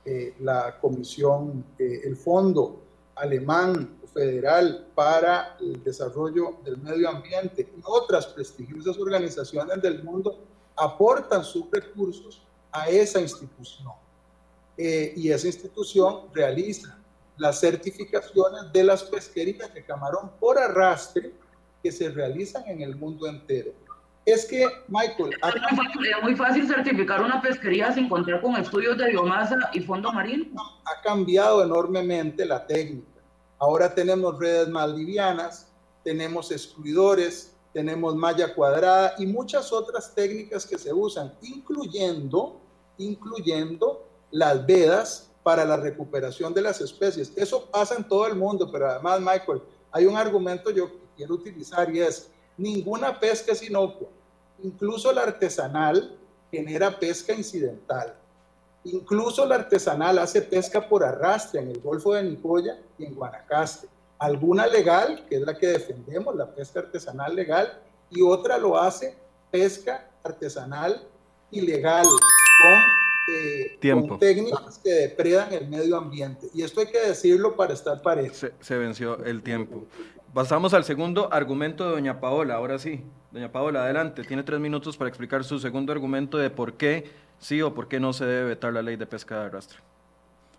eh, 0.05 0.35
la 0.39 0.77
Comisión, 0.79 1.65
eh, 1.77 2.01
el 2.03 2.15
Fondo 2.15 2.81
Alemán 3.15 3.99
Federal 4.13 4.87
para 4.95 5.57
el 5.59 5.83
Desarrollo 5.83 6.57
del 6.63 6.77
Medio 6.77 7.09
Ambiente 7.09 7.69
y 7.75 7.81
otras 7.83 8.27
prestigiosas 8.27 8.97
organizaciones 8.97 9.81
del 9.81 10.03
mundo 10.03 10.39
aportan 10.75 11.43
sus 11.43 11.69
recursos 11.71 12.41
a 12.71 12.89
esa 12.89 13.19
institución. 13.19 13.91
Eh, 14.81 15.13
y 15.17 15.29
esa 15.29 15.47
institución 15.47 16.29
realiza 16.33 16.97
las 17.35 17.59
certificaciones 17.59 18.71
de 18.71 18.85
las 18.85 19.03
pesquerías 19.03 19.73
de 19.73 19.83
camarón 19.83 20.31
por 20.39 20.57
arrastre 20.57 21.33
que 21.83 21.91
se 21.91 22.09
realizan 22.09 22.63
en 22.65 22.81
el 22.81 22.95
mundo 22.95 23.27
entero. 23.27 23.73
Es 24.25 24.45
que, 24.45 24.65
Michael... 24.87 25.33
Es 25.33 26.23
muy 26.23 26.33
fácil 26.33 26.65
certificar 26.65 27.21
una 27.21 27.41
pesquería 27.41 27.93
sin 27.93 28.07
contar 28.07 28.41
con 28.41 28.55
estudios 28.55 28.97
de 28.97 29.09
biomasa 29.09 29.57
y 29.73 29.81
fondo 29.81 30.13
marino. 30.13 30.45
Ha 30.85 31.01
cambiado 31.01 31.61
enormemente 31.61 32.45
la 32.45 32.65
técnica. 32.65 33.19
Ahora 33.57 33.93
tenemos 33.93 34.39
redes 34.39 34.69
más 34.69 34.91
livianas, 34.91 35.73
tenemos 36.05 36.51
excluidores, 36.51 37.53
tenemos 37.73 38.15
malla 38.15 38.55
cuadrada 38.55 39.15
y 39.17 39.25
muchas 39.25 39.73
otras 39.73 40.15
técnicas 40.15 40.65
que 40.65 40.77
se 40.77 40.93
usan, 40.93 41.33
incluyendo, 41.41 42.61
incluyendo 42.97 43.98
las 44.31 44.65
vedas 44.65 45.29
para 45.43 45.65
la 45.65 45.77
recuperación 45.77 46.53
de 46.53 46.61
las 46.61 46.81
especies. 46.81 47.33
Eso 47.35 47.69
pasa 47.71 47.95
en 47.95 48.07
todo 48.07 48.27
el 48.27 48.35
mundo, 48.35 48.69
pero 48.71 48.89
además, 48.89 49.19
Michael, 49.19 49.61
hay 49.91 50.05
un 50.05 50.17
argumento 50.17 50.69
yo 50.69 50.91
quiero 51.15 51.35
utilizar 51.35 51.93
y 51.93 51.99
es, 51.99 52.29
ninguna 52.57 53.19
pesca 53.19 53.51
es 53.51 53.63
inocua. 53.63 54.07
Incluso 54.61 55.11
la 55.11 55.23
artesanal 55.23 56.17
genera 56.51 56.99
pesca 56.99 57.33
incidental. 57.33 58.15
Incluso 58.83 59.45
la 59.45 59.55
artesanal 59.55 60.19
hace 60.19 60.41
pesca 60.41 60.87
por 60.87 61.03
arrastre 61.03 61.61
en 61.61 61.69
el 61.69 61.81
Golfo 61.81 62.13
de 62.13 62.23
Nicoya 62.23 62.77
y 62.97 63.05
en 63.05 63.15
Guanacaste. 63.15 63.87
Alguna 64.17 64.67
legal, 64.67 65.25
que 65.27 65.35
es 65.35 65.41
la 65.41 65.57
que 65.57 65.67
defendemos, 65.67 66.35
la 66.35 66.53
pesca 66.53 66.81
artesanal 66.81 67.35
legal, 67.35 67.81
y 68.09 68.21
otra 68.21 68.57
lo 68.57 68.77
hace 68.77 69.15
pesca 69.51 70.09
artesanal 70.23 71.01
ilegal 71.51 72.05
con 72.05 73.08
Tiempo. 73.79 74.17
técnicas 74.17 74.79
que 74.83 74.91
depredan 74.91 75.53
el 75.53 75.67
medio 75.67 75.97
ambiente. 75.97 76.47
Y 76.53 76.63
esto 76.63 76.81
hay 76.81 76.87
que 76.87 76.99
decirlo 76.99 77.55
para 77.55 77.73
estar 77.73 78.01
parejo. 78.01 78.35
Se, 78.59 78.77
venció 78.77 79.23
el 79.25 79.41
tiempo. 79.41 79.85
Pasamos 80.33 80.73
al 80.73 80.83
segundo 80.83 81.31
argumento 81.31 81.85
de 81.85 81.91
doña 81.91 82.19
Paola, 82.19 82.55
ahora 82.55 82.77
sí. 82.77 83.03
Doña 83.31 83.51
Paola, 83.51 83.83
adelante. 83.83 84.23
Tiene 84.23 84.43
tres 84.43 84.59
minutos 84.59 84.97
para 84.97 85.09
explicar 85.09 85.43
su 85.43 85.59
segundo 85.59 85.91
argumento 85.91 86.37
de 86.37 86.49
por 86.49 86.73
qué 86.73 87.09
sí 87.39 87.61
o 87.61 87.73
por 87.73 87.87
qué 87.87 87.99
no 87.99 88.13
se 88.13 88.25
debe 88.25 88.49
vetar 88.49 88.73
la 88.73 88.81
ley 88.81 88.95
de 88.95 89.05
pesca 89.05 89.39
de 89.39 89.45
arrastre. 89.47 89.79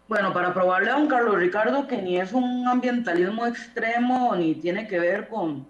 Bueno, 0.09 0.33
para 0.33 0.53
probarle 0.53 0.91
a 0.91 0.95
don 0.95 1.07
Carlos 1.07 1.37
Ricardo 1.37 1.87
que 1.87 2.03
ni 2.03 2.19
es 2.19 2.33
un 2.33 2.67
ambientalismo 2.67 3.47
extremo 3.47 4.35
ni 4.35 4.57
tiene 4.57 4.89
que 4.89 4.99
ver 4.99 5.29
con 5.29 5.67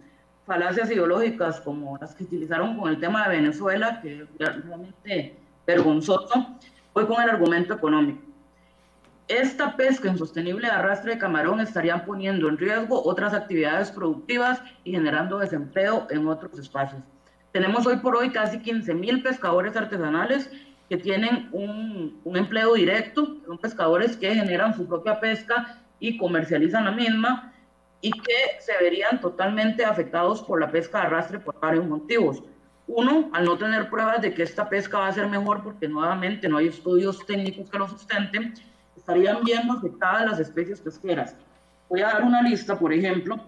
falacias 0.47 0.91
ideológicas 0.91 1.61
como 1.61 1.99
las 1.99 2.15
que 2.15 2.25
utilizaron 2.25 2.77
con 2.77 2.91
el 2.91 2.99
tema 2.99 3.29
de 3.29 3.37
Venezuela, 3.37 4.01
que 4.01 4.27
realmente 4.39 5.37
vergonzoso, 5.67 6.59
Voy 6.93 7.07
con 7.07 7.23
el 7.23 7.31
argumento 7.31 7.75
económico. 7.75 8.21
Esta 9.29 9.77
pesca 9.77 10.09
insostenible 10.09 10.67
de 10.67 10.73
arrastre 10.73 11.13
de 11.13 11.19
camarón 11.19 11.61
estaría 11.61 12.05
poniendo 12.05 12.49
en 12.49 12.59
riesgo 12.59 13.01
otras 13.05 13.33
actividades 13.33 13.93
productivas 13.93 14.61
y 14.83 14.91
generando 14.91 15.39
desempleo 15.39 16.09
en 16.11 16.27
otros 16.27 16.59
espacios. 16.59 17.01
Tenemos 17.53 17.87
hoy 17.87 17.99
por 17.99 18.17
hoy 18.17 18.31
casi 18.31 18.59
15 18.59 18.93
mil 18.95 19.23
pescadores 19.23 19.77
artesanales 19.77 20.51
que 20.89 20.97
tienen 20.97 21.49
un, 21.53 22.21
empleo 22.35 22.75
directo, 22.75 23.37
son 23.47 23.59
pescadores 23.59 24.17
que 24.17 24.35
generan 24.35 24.75
su 24.75 24.89
propia 24.89 25.21
pesca 25.21 25.79
y 26.01 26.19
comercializan 26.19 26.85
la 26.87 26.91
misma 26.91 27.53
y 28.01 28.11
que 28.11 28.61
se 28.61 28.73
verían 28.83 29.21
totalmente 29.21 29.85
afectados 29.85 30.43
por 30.43 30.61
la 30.61 30.73
pesca 30.73 31.03
de 31.03 31.07
arrastre 31.07 31.39
por 31.39 31.61
varios 31.61 31.87
motivos. 31.87 32.43
Uno, 32.93 33.31
al 33.33 33.45
no 33.45 33.57
tener 33.57 33.89
pruebas 33.89 34.21
de 34.21 34.35
que 34.35 34.43
esta 34.43 34.69
pesca 34.69 34.99
va 34.99 35.07
a 35.07 35.13
ser 35.13 35.29
mejor 35.29 35.63
porque 35.63 35.87
nuevamente 35.87 36.49
no 36.49 36.57
hay 36.57 36.67
estudios 36.67 37.25
técnicos 37.25 37.71
que 37.71 37.79
lo 37.79 37.89
sustenten, 37.89 38.53
estarían 38.97 39.45
viendo 39.45 39.75
afectadas 39.75 40.29
las 40.29 40.41
especies 40.41 40.81
pesqueras. 40.81 41.37
Voy 41.89 42.01
a 42.01 42.09
dar 42.09 42.25
una 42.25 42.43
lista, 42.43 42.77
por 42.77 42.93
ejemplo, 42.93 43.39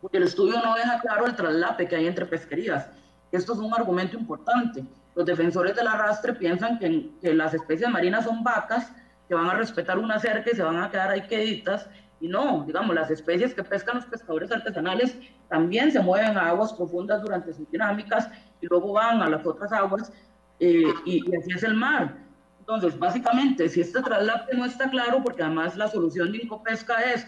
porque 0.00 0.18
el 0.18 0.22
estudio 0.22 0.62
no 0.62 0.76
deja 0.76 1.00
claro 1.00 1.26
el 1.26 1.34
traslape 1.34 1.88
que 1.88 1.96
hay 1.96 2.06
entre 2.06 2.26
pesquerías. 2.26 2.88
Esto 3.32 3.54
es 3.54 3.58
un 3.58 3.74
argumento 3.74 4.16
importante. 4.16 4.84
Los 5.16 5.26
defensores 5.26 5.74
del 5.74 5.88
arrastre 5.88 6.34
piensan 6.34 6.78
que, 6.78 7.10
que 7.20 7.34
las 7.34 7.52
especies 7.52 7.90
marinas 7.90 8.24
son 8.24 8.44
vacas 8.44 8.92
que 9.26 9.34
van 9.34 9.50
a 9.50 9.54
respetar 9.54 9.98
una 9.98 10.20
cerca 10.20 10.48
y 10.52 10.54
se 10.54 10.62
van 10.62 10.80
a 10.80 10.90
quedar 10.90 11.10
ahí 11.10 11.22
queditas 11.22 11.88
y 12.20 12.28
no, 12.28 12.64
digamos, 12.66 12.94
las 12.94 13.10
especies 13.10 13.54
que 13.54 13.64
pescan 13.64 13.96
los 13.96 14.04
pescadores 14.04 14.52
artesanales 14.52 15.16
también 15.48 15.90
se 15.90 16.00
mueven 16.00 16.36
a 16.36 16.48
aguas 16.48 16.72
profundas 16.74 17.22
durante 17.22 17.52
sus 17.54 17.68
dinámicas 17.70 18.28
y 18.60 18.66
luego 18.66 18.92
van 18.92 19.22
a 19.22 19.28
las 19.28 19.44
otras 19.46 19.72
aguas 19.72 20.12
eh, 20.60 20.84
y, 21.06 21.20
así 21.34 21.50
es 21.54 21.62
el 21.62 21.74
mar. 21.74 22.18
Entonces, 22.58 22.98
básicamente, 22.98 23.68
si 23.68 23.80
este 23.80 24.02
traslape 24.02 24.54
no 24.54 24.66
está 24.66 24.90
claro, 24.90 25.22
porque 25.24 25.42
además 25.42 25.76
la 25.76 25.88
solución 25.88 26.30
de 26.30 26.42
Incopesca 26.42 27.00
es 27.00 27.26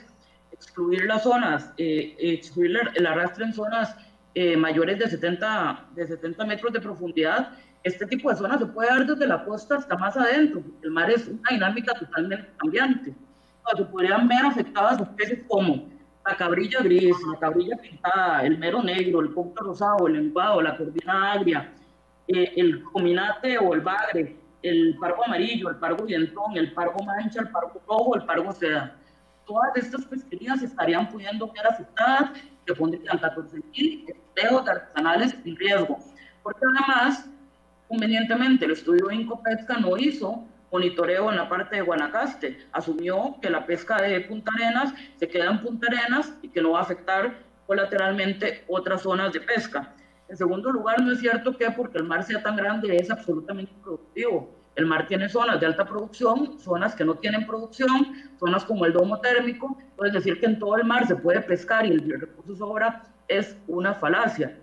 excluir 0.52 1.06
las 1.06 1.22
zonas, 1.22 1.72
eh, 1.78 2.14
excluir 2.18 2.78
el 2.94 3.06
arrastre 3.06 3.46
en 3.46 3.54
zonas 3.54 3.96
eh, 4.34 4.56
mayores 4.56 4.98
de 4.98 5.08
70, 5.08 5.86
de 5.94 6.06
70 6.06 6.44
metros 6.44 6.72
de 6.72 6.80
profundidad, 6.80 7.50
este 7.82 8.06
tipo 8.06 8.30
de 8.30 8.36
zonas 8.36 8.60
se 8.60 8.66
puede 8.66 8.90
dar 8.90 9.06
desde 9.06 9.26
la 9.26 9.44
costa 9.44 9.76
hasta 9.76 9.96
más 9.96 10.16
adentro, 10.16 10.62
el 10.82 10.90
mar 10.90 11.10
es 11.10 11.26
una 11.26 11.50
dinámica 11.50 11.94
totalmente 11.94 12.48
cambiante 12.58 13.14
se 13.76 13.84
podrían 13.84 14.28
ver 14.28 14.44
afectadas 14.44 15.00
especies 15.00 15.40
como 15.48 15.88
la 16.24 16.36
cabrilla 16.36 16.80
gris, 16.80 17.16
la 17.32 17.38
cabrilla 17.38 17.76
pintada, 17.76 18.42
el 18.42 18.58
mero 18.58 18.82
negro, 18.82 19.20
el 19.20 19.30
punto 19.30 19.62
rosado, 19.62 20.06
el 20.06 20.14
lenguado, 20.14 20.60
la 20.60 20.76
corvina 20.76 21.32
agria, 21.32 21.72
eh, 22.28 22.52
el 22.56 22.82
cominate 22.84 23.58
o 23.58 23.74
el 23.74 23.80
bagre, 23.80 24.36
el 24.62 24.96
pargo 25.00 25.24
amarillo, 25.24 25.70
el 25.70 25.76
pargo 25.76 26.06
dientón, 26.06 26.56
el 26.56 26.72
pargo 26.72 27.02
mancha, 27.04 27.40
el 27.40 27.48
pargo 27.48 27.80
rojo, 27.88 28.14
el 28.14 28.24
pargo 28.24 28.52
seda. 28.52 28.96
Todas 29.46 29.76
estas 29.76 30.04
pesquerías 30.04 30.62
estarían 30.62 31.08
pudiendo 31.08 31.50
ver 31.52 31.66
afectadas, 31.66 32.30
que 32.64 32.74
pondrían 32.74 33.18
14.000 33.18 34.08
espejos 34.08 34.68
artesanales 34.68 35.36
en 35.44 35.56
riesgo. 35.56 35.98
Porque 36.44 36.60
además, 36.64 37.28
convenientemente, 37.88 38.64
el 38.64 38.70
estudio 38.70 39.06
de 39.06 39.16
Incopesca 39.16 39.78
no 39.78 39.96
hizo 39.96 40.44
monitoreo 40.72 41.30
en 41.30 41.36
la 41.36 41.48
parte 41.48 41.76
de 41.76 41.82
Guanacaste. 41.82 42.66
Asumió 42.72 43.36
que 43.40 43.50
la 43.50 43.66
pesca 43.66 44.00
de 44.00 44.20
Punta 44.22 44.50
Arenas 44.56 44.94
se 45.16 45.28
queda 45.28 45.50
en 45.50 45.60
Punta 45.60 45.86
Arenas 45.88 46.32
y 46.42 46.48
que 46.48 46.62
no 46.62 46.72
va 46.72 46.80
a 46.80 46.82
afectar 46.82 47.38
colateralmente 47.66 48.64
otras 48.68 49.02
zonas 49.02 49.32
de 49.32 49.40
pesca. 49.40 49.94
En 50.28 50.36
segundo 50.36 50.72
lugar, 50.72 51.00
no 51.02 51.12
es 51.12 51.20
cierto 51.20 51.56
que 51.56 51.70
porque 51.70 51.98
el 51.98 52.04
mar 52.04 52.24
sea 52.24 52.42
tan 52.42 52.56
grande 52.56 52.96
es 52.96 53.10
absolutamente 53.10 53.72
productivo. 53.82 54.50
El 54.74 54.86
mar 54.86 55.06
tiene 55.06 55.28
zonas 55.28 55.60
de 55.60 55.66
alta 55.66 55.84
producción, 55.84 56.58
zonas 56.58 56.94
que 56.94 57.04
no 57.04 57.14
tienen 57.16 57.46
producción, 57.46 58.32
zonas 58.38 58.64
como 58.64 58.86
el 58.86 58.94
domo 58.94 59.20
térmico. 59.20 59.76
Puedes 59.96 60.14
decir 60.14 60.40
que 60.40 60.46
en 60.46 60.58
todo 60.58 60.76
el 60.76 60.84
mar 60.84 61.06
se 61.06 61.16
puede 61.16 61.42
pescar 61.42 61.84
y 61.84 61.90
el 61.90 62.20
recurso 62.20 62.56
sobra 62.56 63.02
es 63.28 63.56
una 63.66 63.92
falacia. 63.92 64.58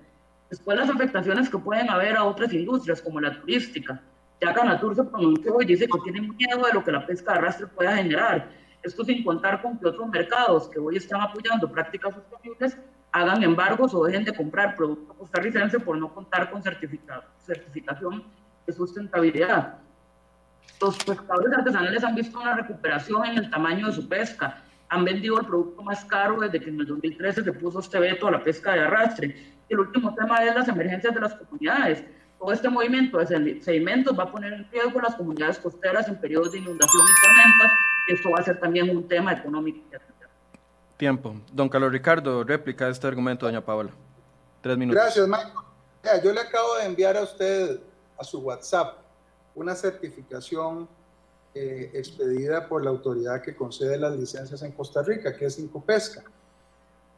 Después 0.49 0.80
las 0.80 0.89
afectaciones 0.89 1.47
que 1.47 1.60
pueden 1.60 1.91
haber 1.91 2.18
a 2.18 2.24
otras 2.24 2.51
industrias 2.51 3.01
como 3.03 3.22
la 3.22 3.39
turística. 3.39 4.01
Ya 4.42 4.54
Canatur 4.54 4.96
se 4.96 5.04
pronunció 5.04 5.62
y 5.62 5.66
dice 5.66 5.86
que 5.86 6.00
tienen 6.04 6.36
miedo 6.36 6.66
de 6.66 6.74
lo 6.74 6.84
que 6.84 6.92
la 6.92 7.06
pesca 7.06 7.34
de 7.34 7.40
arrastre 7.40 7.68
pueda 7.68 7.96
generar. 7.96 8.50
Esto 8.84 9.04
sin 9.04 9.24
contar 9.24 9.62
con 9.62 9.78
que 9.78 9.88
otros 9.88 10.08
mercados 10.08 10.70
que 10.70 10.80
hoy 10.80 10.96
están 10.96 11.22
apoyando 11.22 11.70
prácticas 11.70 12.16
sostenibles 12.16 12.78
hagan 13.12 13.44
embargos 13.44 13.94
o 13.94 14.06
dejen 14.06 14.24
de 14.24 14.34
comprar 14.34 14.76
producto 14.76 15.14
costarricense 15.16 15.80
por 15.80 15.98
no 15.98 16.14
contar 16.14 16.50
con 16.50 16.64
certificación 16.64 18.24
de 18.66 18.74
sustentabilidad. 18.74 19.80
Los 20.80 21.04
pescadores 21.04 21.58
artesanales 21.58 22.04
han 22.04 22.16
visto 22.16 22.40
una 22.40 22.56
recuperación 22.56 23.26
en 23.26 23.38
el 23.40 23.50
tamaño 23.50 23.88
de 23.88 23.94
su 23.94 24.08
pesca. 24.08 24.64
Han 24.88 25.04
vendido 25.04 25.40
el 25.40 25.46
producto 25.46 25.84
más 25.84 26.06
caro 26.06 26.40
desde 26.40 26.62
que 26.62 26.70
en 26.70 26.80
el 26.80 26.86
2013 26.86 27.44
se 27.44 27.54
puso 27.54 27.80
este 27.80 28.00
veto 28.00 28.28
a 28.28 28.32
la 28.32 28.44
pesca 28.44 28.74
de 28.74 28.82
arrastre. 28.82 29.54
El 29.68 29.80
último 29.80 30.16
tema 30.16 30.44
es 30.44 30.56
las 30.56 30.68
emergencias 30.68 31.14
de 31.14 31.20
las 31.20 31.36
comunidades. 31.36 32.06
Todo 32.40 32.54
este 32.54 32.70
movimiento 32.70 33.18
de 33.18 33.62
sedimentos 33.62 34.18
va 34.18 34.24
a 34.24 34.32
poner 34.32 34.54
en 34.54 34.72
riesgo 34.72 35.02
las 35.02 35.16
comunidades 35.16 35.60
costeras 35.60 36.08
en 36.08 36.16
periodos 36.16 36.54
de 36.54 36.60
inundación 36.60 37.02
y 37.02 37.28
tormentas. 37.28 37.78
Y 38.08 38.14
esto 38.14 38.30
va 38.32 38.40
a 38.40 38.44
ser 38.44 38.60
también 38.60 38.90
un 38.90 39.08
tema 39.08 39.34
económico. 39.34 39.80
Tiempo. 40.96 41.36
Don 41.52 41.68
Carlos 41.68 41.92
Ricardo, 41.92 42.44
réplica 42.44 42.86
a 42.86 42.90
este 42.90 43.08
argumento, 43.08 43.46
doña 43.46 43.64
Paola. 43.64 43.92
Tres 44.62 44.78
minutos. 44.78 45.02
Gracias, 45.02 45.28
Michael. 45.28 46.24
Yo 46.24 46.32
le 46.32 46.40
acabo 46.40 46.78
de 46.78 46.86
enviar 46.86 47.18
a 47.18 47.24
usted 47.24 47.80
a 48.18 48.24
su 48.24 48.40
WhatsApp 48.40 48.98
una 49.56 49.76
certificación 49.76 50.88
eh, 51.54 51.92
expedida 51.94 52.68
por 52.68 52.84
la 52.84 52.90
autoridad 52.90 53.42
que 53.42 53.56
concede 53.56 53.98
las 53.98 54.16
licencias 54.16 54.62
en 54.62 54.72
Costa 54.72 55.02
Rica, 55.04 55.36
que 55.36 55.46
es 55.46 55.60
Incopesca. 55.60 56.24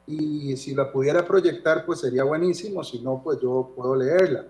Y 0.07 0.57
si 0.57 0.73
la 0.73 0.91
pudiera 0.91 1.25
proyectar, 1.25 1.85
pues 1.85 1.99
sería 1.99 2.23
buenísimo, 2.23 2.83
si 2.83 2.99
no, 2.99 3.21
pues 3.23 3.39
yo 3.39 3.71
puedo 3.75 3.95
leerla. 3.95 4.45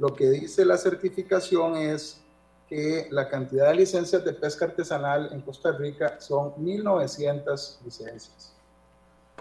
Lo 0.00 0.14
que 0.14 0.30
dice 0.30 0.64
la 0.64 0.78
certificación 0.78 1.76
es 1.76 2.22
que 2.66 3.08
la 3.10 3.28
cantidad 3.28 3.68
de 3.68 3.74
licencias 3.74 4.24
de 4.24 4.32
pesca 4.32 4.64
artesanal 4.64 5.28
en 5.30 5.42
Costa 5.42 5.72
Rica 5.72 6.18
son 6.18 6.54
1.900 6.54 7.82
licencias. 7.84 8.54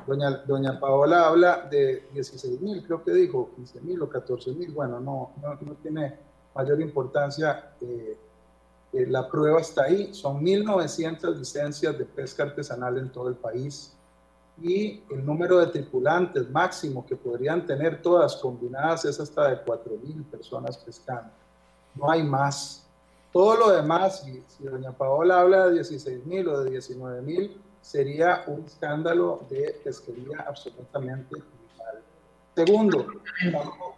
Doña, 0.05 0.31
doña 0.45 0.77
Paola 0.77 1.27
habla 1.27 1.67
de 1.71 2.09
16.000, 2.11 2.85
creo 2.85 3.03
que 3.03 3.13
dijo, 3.13 3.51
15.000 3.57 4.01
o 4.01 4.09
14.000, 4.09 4.73
bueno, 4.73 4.99
no, 4.99 5.31
no, 5.41 5.57
no 5.61 5.75
tiene 5.75 6.17
mayor 6.53 6.81
importancia. 6.81 7.71
Eh, 7.79 8.17
eh, 8.91 9.05
la 9.07 9.29
prueba 9.29 9.61
está 9.61 9.83
ahí, 9.83 10.13
son 10.13 10.43
1.900 10.43 11.37
licencias 11.37 11.97
de 11.97 12.03
pesca 12.03 12.43
artesanal 12.43 12.97
en 12.97 13.09
todo 13.13 13.29
el 13.29 13.35
país 13.35 13.95
y 14.61 15.03
el 15.09 15.25
número 15.25 15.59
de 15.59 15.67
tripulantes 15.67 16.49
máximo 16.49 17.05
que 17.05 17.15
podrían 17.15 17.65
tener 17.65 18.01
todas 18.01 18.35
combinadas 18.37 19.05
es 19.05 19.19
hasta 19.19 19.49
de 19.49 19.63
4.000 19.63 20.23
personas 20.25 20.77
pescando. 20.77 21.31
No 21.95 22.09
hay 22.09 22.23
más. 22.23 22.85
Todo 23.31 23.55
lo 23.55 23.71
demás, 23.71 24.23
si, 24.23 24.63
doña 24.63 24.91
Paola 24.91 25.41
habla 25.41 25.67
de 25.67 25.81
16.000 25.81 26.47
o 26.47 26.63
de 26.63 26.71
19.000, 26.79 27.51
sería 27.81 28.43
un 28.47 28.65
escándalo 28.65 29.41
de 29.49 29.79
pesquería 29.83 30.45
absolutamente 30.47 31.37
ilegal. 31.37 32.03
Segundo, 32.55 33.07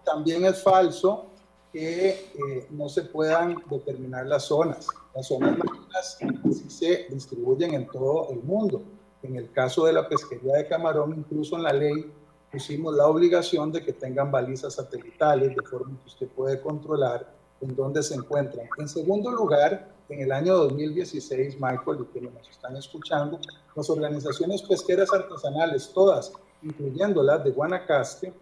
también 0.03 0.45
es 0.45 0.62
falso 0.62 1.26
que 1.72 2.09
eh, 2.09 2.68
no 2.70 2.89
se 2.89 3.03
puedan 3.03 3.55
determinar 3.70 4.28
las 4.28 4.43
zonas. 4.43 4.88
Las 5.16 5.28
zonas 5.28 5.57
marinas 5.57 6.18
sí 6.51 6.70
se 6.70 7.07
distribuyen 7.09 7.74
en 7.74 7.88
todo 7.88 8.30
el 8.32 8.43
mundo. 8.43 8.84
En 9.24 9.36
el 9.36 9.51
caso 9.51 9.86
de 9.86 9.93
la 9.93 10.07
pesquería 10.07 10.55
de 10.57 10.67
camarón, 10.67 11.13
incluso 11.17 11.55
en 11.55 11.63
la 11.63 11.74
ley 11.74 12.11
pusimos 12.51 12.95
la 12.95 13.07
obligación 13.07 13.72
de 13.72 13.84
que 13.84 13.93
tengan 13.93 14.32
balizas 14.32 14.74
satelitales 14.74 15.55
de 15.55 15.61
forma 15.63 15.97
que 16.01 16.07
usted 16.07 16.28
puede 16.28 16.59
controlar 16.59 17.34
en 17.61 17.76
dónde 17.76 18.03
se 18.03 18.15
encuentran. 18.15 18.67
En 18.78 18.89
segundo 18.89 19.32
lugar, 19.32 19.89
en 20.09 20.22
el 20.22 20.32
año 20.32 20.57
2016, 20.57 21.55
Michael, 21.55 21.99
y 22.01 22.05
que 22.13 22.22
nos 22.22 22.49
están 22.49 22.76
escuchando, 22.76 23.39
las 23.76 23.89
organizaciones 23.89 24.61
pesqueras 24.63 25.13
artesanales, 25.13 25.91
todas, 25.93 26.34
incluyendo 26.61 27.24
las 27.24 27.43
de 27.43 27.51
Guanacaste, 27.51 28.34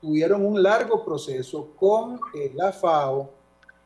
tuvieron 0.00 0.44
un 0.44 0.60
largo 0.60 1.04
proceso 1.04 1.70
con 1.76 2.18
eh, 2.34 2.50
la 2.54 2.72
FAO, 2.72 3.30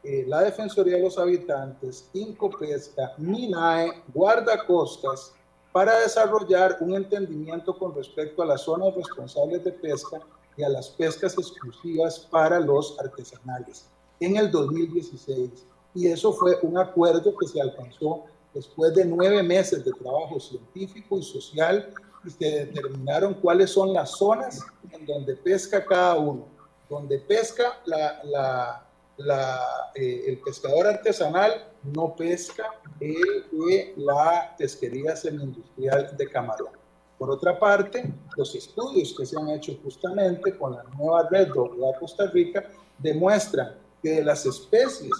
eh, 0.02 0.24
la 0.26 0.40
Defensoría 0.40 0.96
de 0.96 1.02
los 1.02 1.18
Habitantes, 1.18 2.08
Incopesca, 2.14 3.12
MINAE, 3.18 4.02
Guardacostas, 4.14 5.34
para 5.76 6.00
desarrollar 6.00 6.78
un 6.80 6.94
entendimiento 6.94 7.78
con 7.78 7.94
respecto 7.94 8.42
a 8.42 8.46
las 8.46 8.62
zonas 8.62 8.94
responsables 8.94 9.62
de 9.62 9.72
pesca 9.72 10.20
y 10.56 10.62
a 10.62 10.70
las 10.70 10.88
pescas 10.88 11.36
exclusivas 11.36 12.18
para 12.18 12.58
los 12.58 12.98
artesanales 12.98 13.84
en 14.18 14.38
el 14.38 14.50
2016. 14.50 15.66
Y 15.94 16.06
eso 16.06 16.32
fue 16.32 16.58
un 16.62 16.78
acuerdo 16.78 17.36
que 17.36 17.46
se 17.46 17.60
alcanzó 17.60 18.24
después 18.54 18.94
de 18.94 19.04
nueve 19.04 19.42
meses 19.42 19.84
de 19.84 19.92
trabajo 19.92 20.40
científico 20.40 21.18
y 21.18 21.22
social 21.22 21.92
y 22.24 22.30
se 22.30 22.64
determinaron 22.64 23.34
cuáles 23.34 23.68
son 23.68 23.92
las 23.92 24.12
zonas 24.12 24.60
en 24.90 25.04
donde 25.04 25.36
pesca 25.36 25.84
cada 25.84 26.14
uno. 26.14 26.46
Donde 26.88 27.18
pesca 27.18 27.82
la, 27.84 28.24
la, 28.24 28.85
la, 29.18 29.90
eh, 29.94 30.24
el 30.26 30.38
pescador 30.40 30.86
artesanal 30.86 31.72
no 31.82 32.14
pesca 32.14 32.74
el 33.00 33.46
de 33.50 33.94
la 33.96 34.54
pesquería 34.58 35.16
semi-industrial 35.16 36.16
de 36.16 36.28
camarón. 36.28 36.72
Por 37.18 37.30
otra 37.30 37.58
parte, 37.58 38.12
los 38.36 38.54
estudios 38.54 39.14
que 39.16 39.24
se 39.24 39.38
han 39.38 39.48
hecho 39.48 39.78
justamente 39.82 40.56
con 40.58 40.72
la 40.72 40.82
nueva 40.98 41.26
red 41.30 41.48
de 41.48 41.98
Costa 41.98 42.26
Rica 42.26 42.70
demuestran 42.98 43.74
que 44.02 44.10
de 44.10 44.24
las 44.24 44.44
especies 44.44 45.12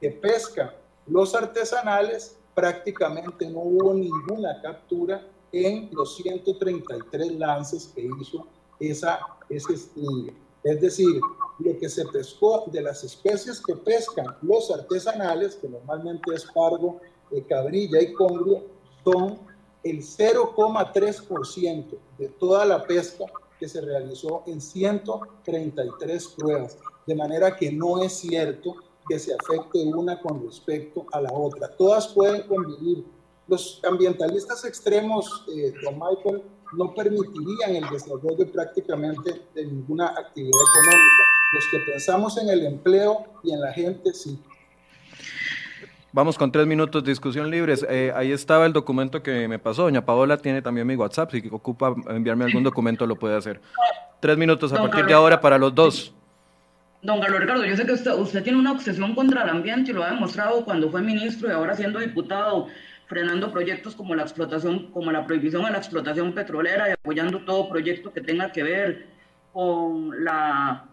que 0.00 0.10
pescan 0.10 0.70
los 1.06 1.34
artesanales, 1.34 2.38
prácticamente 2.54 3.48
no 3.48 3.60
hubo 3.60 3.94
ninguna 3.94 4.60
captura 4.62 5.26
en 5.52 5.90
los 5.92 6.16
133 6.16 7.32
lances 7.32 7.92
que 7.94 8.08
hizo 8.20 8.46
esa, 8.80 9.20
ese 9.48 9.74
estudio. 9.74 10.32
Es 10.64 10.80
decir, 10.80 11.20
lo 11.58 11.78
que 11.78 11.88
se 11.88 12.04
pescó 12.06 12.64
de 12.66 12.82
las 12.82 13.04
especies 13.04 13.60
que 13.60 13.76
pescan 13.76 14.36
los 14.42 14.70
artesanales, 14.70 15.56
que 15.56 15.68
normalmente 15.68 16.34
es 16.34 16.46
pargo, 16.54 17.00
de 17.30 17.42
cabrilla 17.44 18.00
y 18.00 18.12
congrio, 18.12 18.64
son 19.04 19.38
el 19.82 19.98
0,3% 19.98 21.98
de 22.18 22.28
toda 22.28 22.64
la 22.64 22.84
pesca 22.84 23.24
que 23.58 23.68
se 23.68 23.80
realizó 23.80 24.42
en 24.46 24.60
133 24.60 26.28
pruebas. 26.28 26.78
De 27.06 27.14
manera 27.14 27.56
que 27.56 27.72
no 27.72 28.02
es 28.02 28.12
cierto 28.12 28.76
que 29.08 29.18
se 29.18 29.34
afecte 29.34 29.84
una 29.84 30.20
con 30.20 30.44
respecto 30.44 31.06
a 31.12 31.20
la 31.20 31.32
otra. 31.32 31.68
Todas 31.76 32.08
pueden 32.08 32.46
convivir 32.46 33.04
los 33.48 33.80
ambientalistas 33.84 34.64
extremos, 34.64 35.44
eh, 35.54 35.72
don 35.82 35.94
Michael, 35.94 36.42
no 36.74 36.94
permitirían 36.94 37.76
el 37.76 37.90
desarrollo 37.90 38.50
prácticamente 38.50 39.42
de 39.54 39.66
ninguna 39.66 40.08
actividad 40.08 40.50
económica. 40.50 41.41
Los 41.52 41.68
que 41.70 41.78
pensamos 41.90 42.38
en 42.38 42.48
el 42.48 42.64
empleo 42.64 43.26
y 43.42 43.52
en 43.52 43.60
la 43.60 43.72
gente, 43.72 44.12
sí. 44.14 44.38
Vamos 46.14 46.36
con 46.36 46.52
tres 46.52 46.66
minutos 46.66 47.02
de 47.04 47.10
discusión 47.10 47.50
libres. 47.50 47.86
Eh, 47.88 48.12
ahí 48.14 48.32
estaba 48.32 48.66
el 48.66 48.72
documento 48.72 49.22
que 49.22 49.48
me 49.48 49.58
pasó. 49.58 49.84
Doña 49.84 50.04
Paola 50.04 50.36
tiene 50.36 50.60
también 50.60 50.86
mi 50.86 50.94
WhatsApp. 50.94 51.30
Si 51.30 51.48
ocupa 51.50 51.94
enviarme 52.08 52.44
algún 52.44 52.62
documento, 52.62 53.06
lo 53.06 53.16
puede 53.16 53.36
hacer. 53.36 53.60
Tres 54.20 54.36
minutos 54.36 54.72
a 54.72 54.76
partir 54.76 55.06
de 55.06 55.14
ahora 55.14 55.40
para 55.40 55.56
los 55.56 55.74
dos. 55.74 56.14
Don 57.02 57.20
Carlos 57.20 57.40
Ricardo, 57.40 57.64
yo 57.64 57.76
sé 57.76 57.84
que 57.84 57.92
usted, 57.92 58.12
usted 58.12 58.42
tiene 58.44 58.58
una 58.58 58.72
obsesión 58.72 59.14
contra 59.14 59.42
el 59.42 59.48
ambiente 59.48 59.90
y 59.90 59.94
lo 59.94 60.04
ha 60.04 60.10
demostrado 60.10 60.64
cuando 60.64 60.90
fue 60.90 61.02
ministro 61.02 61.48
y 61.48 61.52
ahora 61.52 61.74
siendo 61.74 61.98
diputado 61.98 62.68
frenando 63.06 63.50
proyectos 63.50 63.96
como 63.96 64.14
la 64.14 64.22
explotación, 64.22 64.92
como 64.92 65.10
la 65.10 65.26
prohibición 65.26 65.64
de 65.64 65.72
la 65.72 65.78
explotación 65.78 66.32
petrolera 66.32 66.88
y 66.88 66.92
apoyando 66.92 67.44
todo 67.44 67.68
proyecto 67.68 68.12
que 68.12 68.20
tenga 68.20 68.52
que 68.52 68.62
ver 68.62 69.06
con 69.52 70.24
la, 70.24 70.84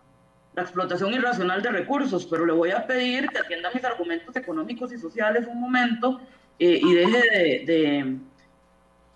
la 0.53 0.63
explotación 0.63 1.13
irracional 1.13 1.61
de 1.61 1.69
recursos, 1.69 2.25
pero 2.25 2.45
le 2.45 2.53
voy 2.53 2.71
a 2.71 2.85
pedir 2.85 3.27
que 3.29 3.39
atienda 3.39 3.69
mis 3.73 3.83
argumentos 3.83 4.35
económicos 4.35 4.91
y 4.91 4.97
sociales 4.97 5.47
un 5.47 5.59
momento 5.59 6.19
eh, 6.57 6.79
y 6.81 6.93
deje 6.93 7.21
de, 7.21 7.65
de, 7.65 8.19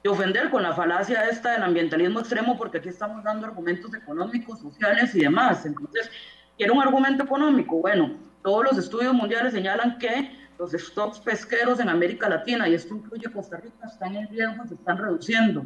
de, 0.04 0.10
ofender 0.10 0.50
con 0.50 0.64
la 0.64 0.74
falacia 0.74 1.28
esta 1.30 1.52
del 1.52 1.64
ambientalismo 1.64 2.20
extremo, 2.20 2.58
porque 2.58 2.78
aquí 2.78 2.90
estamos 2.90 3.24
dando 3.24 3.48
argumentos 3.48 3.94
económicos, 3.94 4.60
sociales 4.60 5.14
y 5.16 5.22
demás. 5.22 5.66
Entonces, 5.66 6.10
¿quiere 6.58 6.72
un 6.72 6.82
argumento 6.82 7.24
económico? 7.24 7.78
Bueno, 7.78 8.18
todos 8.44 8.64
los 8.64 8.78
estudios 8.78 9.14
mundiales 9.14 9.54
señalan 9.54 9.98
que 9.98 10.32
los 10.60 10.72
stocks 10.72 11.20
pesqueros 11.20 11.80
en 11.80 11.90
América 11.90 12.30
Latina, 12.30 12.70
y 12.70 12.76
esto 12.76 12.96
incluye 12.96 13.32
Costa 13.32 13.58
Rica, 13.58 13.88
están 13.88 14.16
en 14.16 14.28
riesgo, 14.30 14.66
se 14.68 14.76
están 14.76 14.98
reduciendo. 14.98 15.66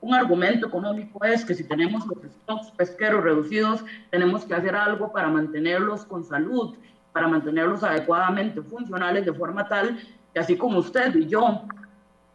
Un 0.00 0.14
argumento 0.14 0.66
económico 0.66 1.24
es 1.24 1.44
que 1.44 1.54
si 1.54 1.64
tenemos 1.64 2.06
los 2.06 2.18
stocks 2.32 2.70
pesqueros 2.72 3.22
reducidos, 3.22 3.84
tenemos 4.10 4.44
que 4.44 4.54
hacer 4.54 4.74
algo 4.74 5.12
para 5.12 5.28
mantenerlos 5.28 6.04
con 6.06 6.24
salud, 6.24 6.74
para 7.12 7.28
mantenerlos 7.28 7.82
adecuadamente 7.82 8.62
funcionales 8.62 9.26
de 9.26 9.32
forma 9.32 9.68
tal 9.68 9.98
que 10.32 10.40
así 10.40 10.56
como 10.56 10.78
usted 10.78 11.14
y 11.16 11.26
yo 11.26 11.62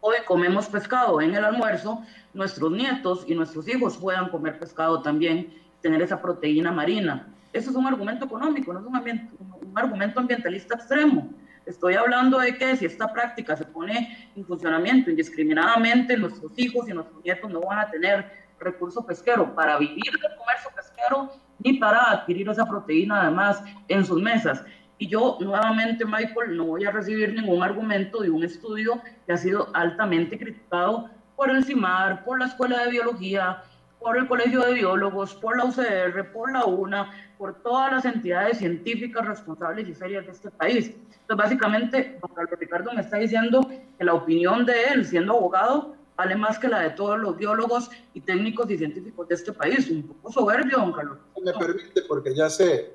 hoy 0.01 0.17
comemos 0.27 0.67
pescado 0.67 1.19
en 1.21 1.33
el 1.33 1.43
almuerzo, 1.43 2.03
nuestros 2.33 2.71
nietos 2.71 3.23
y 3.27 3.33
nuestros 3.33 3.67
hijos 3.67 3.97
puedan 3.97 4.29
comer 4.29 4.59
pescado 4.59 5.01
también, 5.01 5.51
tener 5.81 6.01
esa 6.01 6.21
proteína 6.21 6.71
marina. 6.71 7.27
Eso 7.51 7.71
es 7.71 7.75
un 7.75 7.87
argumento 7.87 8.25
económico, 8.25 8.73
no 8.73 8.79
es 8.79 8.85
un, 8.85 9.29
un 9.61 9.77
argumento 9.79 10.19
ambientalista 10.19 10.75
extremo. 10.75 11.29
Estoy 11.65 11.95
hablando 11.95 12.39
de 12.39 12.55
que 12.55 12.75
si 12.75 12.85
esta 12.85 13.11
práctica 13.11 13.57
se 13.57 13.65
pone 13.65 14.29
en 14.35 14.45
funcionamiento 14.45 15.09
indiscriminadamente, 15.09 16.15
nuestros 16.15 16.51
hijos 16.57 16.87
y 16.87 16.93
nuestros 16.93 17.23
nietos 17.23 17.49
no 17.51 17.61
van 17.61 17.79
a 17.79 17.89
tener 17.89 18.45
recurso 18.59 19.05
pesquero 19.05 19.53
para 19.55 19.77
vivir 19.77 20.11
del 20.21 20.37
comercio 20.37 20.69
pesquero 20.75 21.31
ni 21.59 21.73
para 21.73 22.11
adquirir 22.11 22.47
esa 22.49 22.65
proteína 22.65 23.21
además 23.21 23.63
en 23.87 24.05
sus 24.05 24.21
mesas. 24.21 24.63
Y 24.97 25.07
yo 25.07 25.37
nuevamente, 25.41 26.05
Michael, 26.05 26.55
no 26.55 26.65
voy 26.65 26.85
a 26.85 26.91
recibir 26.91 27.33
ningún 27.33 27.63
argumento 27.63 28.21
de 28.21 28.29
un 28.29 28.43
estudio 28.43 29.01
que 29.25 29.33
ha 29.33 29.37
sido 29.37 29.69
altamente 29.73 30.37
criticado 30.37 31.09
por 31.35 31.49
el 31.49 31.65
CIMAR, 31.65 32.23
por 32.23 32.39
la 32.39 32.45
Escuela 32.45 32.83
de 32.83 32.91
Biología, 32.91 33.61
por 33.99 34.17
el 34.17 34.27
Colegio 34.27 34.61
de 34.61 34.73
Biólogos, 34.73 35.33
por 35.35 35.57
la 35.57 35.65
UCR, 35.65 36.31
por 36.31 36.51
la 36.51 36.65
UNA, 36.65 37.11
por 37.37 37.55
todas 37.61 37.91
las 37.91 38.05
entidades 38.05 38.59
científicas 38.59 39.25
responsables 39.25 39.87
y 39.87 39.95
serias 39.95 40.25
de 40.25 40.31
este 40.31 40.51
país. 40.51 40.87
Entonces, 40.87 41.37
básicamente, 41.37 42.19
don 42.21 42.35
Carlos 42.35 42.59
Ricardo 42.59 42.93
me 42.93 43.01
está 43.01 43.17
diciendo 43.17 43.67
que 43.97 44.03
la 44.03 44.13
opinión 44.13 44.65
de 44.65 44.83
él, 44.85 45.05
siendo 45.05 45.33
abogado, 45.33 45.95
vale 46.15 46.35
más 46.35 46.59
que 46.59 46.67
la 46.67 46.81
de 46.81 46.91
todos 46.91 47.19
los 47.19 47.35
biólogos 47.35 47.89
y 48.13 48.21
técnicos 48.21 48.69
y 48.69 48.77
científicos 48.77 49.27
de 49.27 49.35
este 49.35 49.51
país. 49.51 49.89
Un 49.89 50.03
poco 50.03 50.31
soberbio, 50.31 50.77
don 50.77 50.93
Carlos. 50.93 51.17
Me 51.43 51.53
permite, 51.53 52.03
porque 52.07 52.33
ya 52.35 52.49
se, 52.49 52.93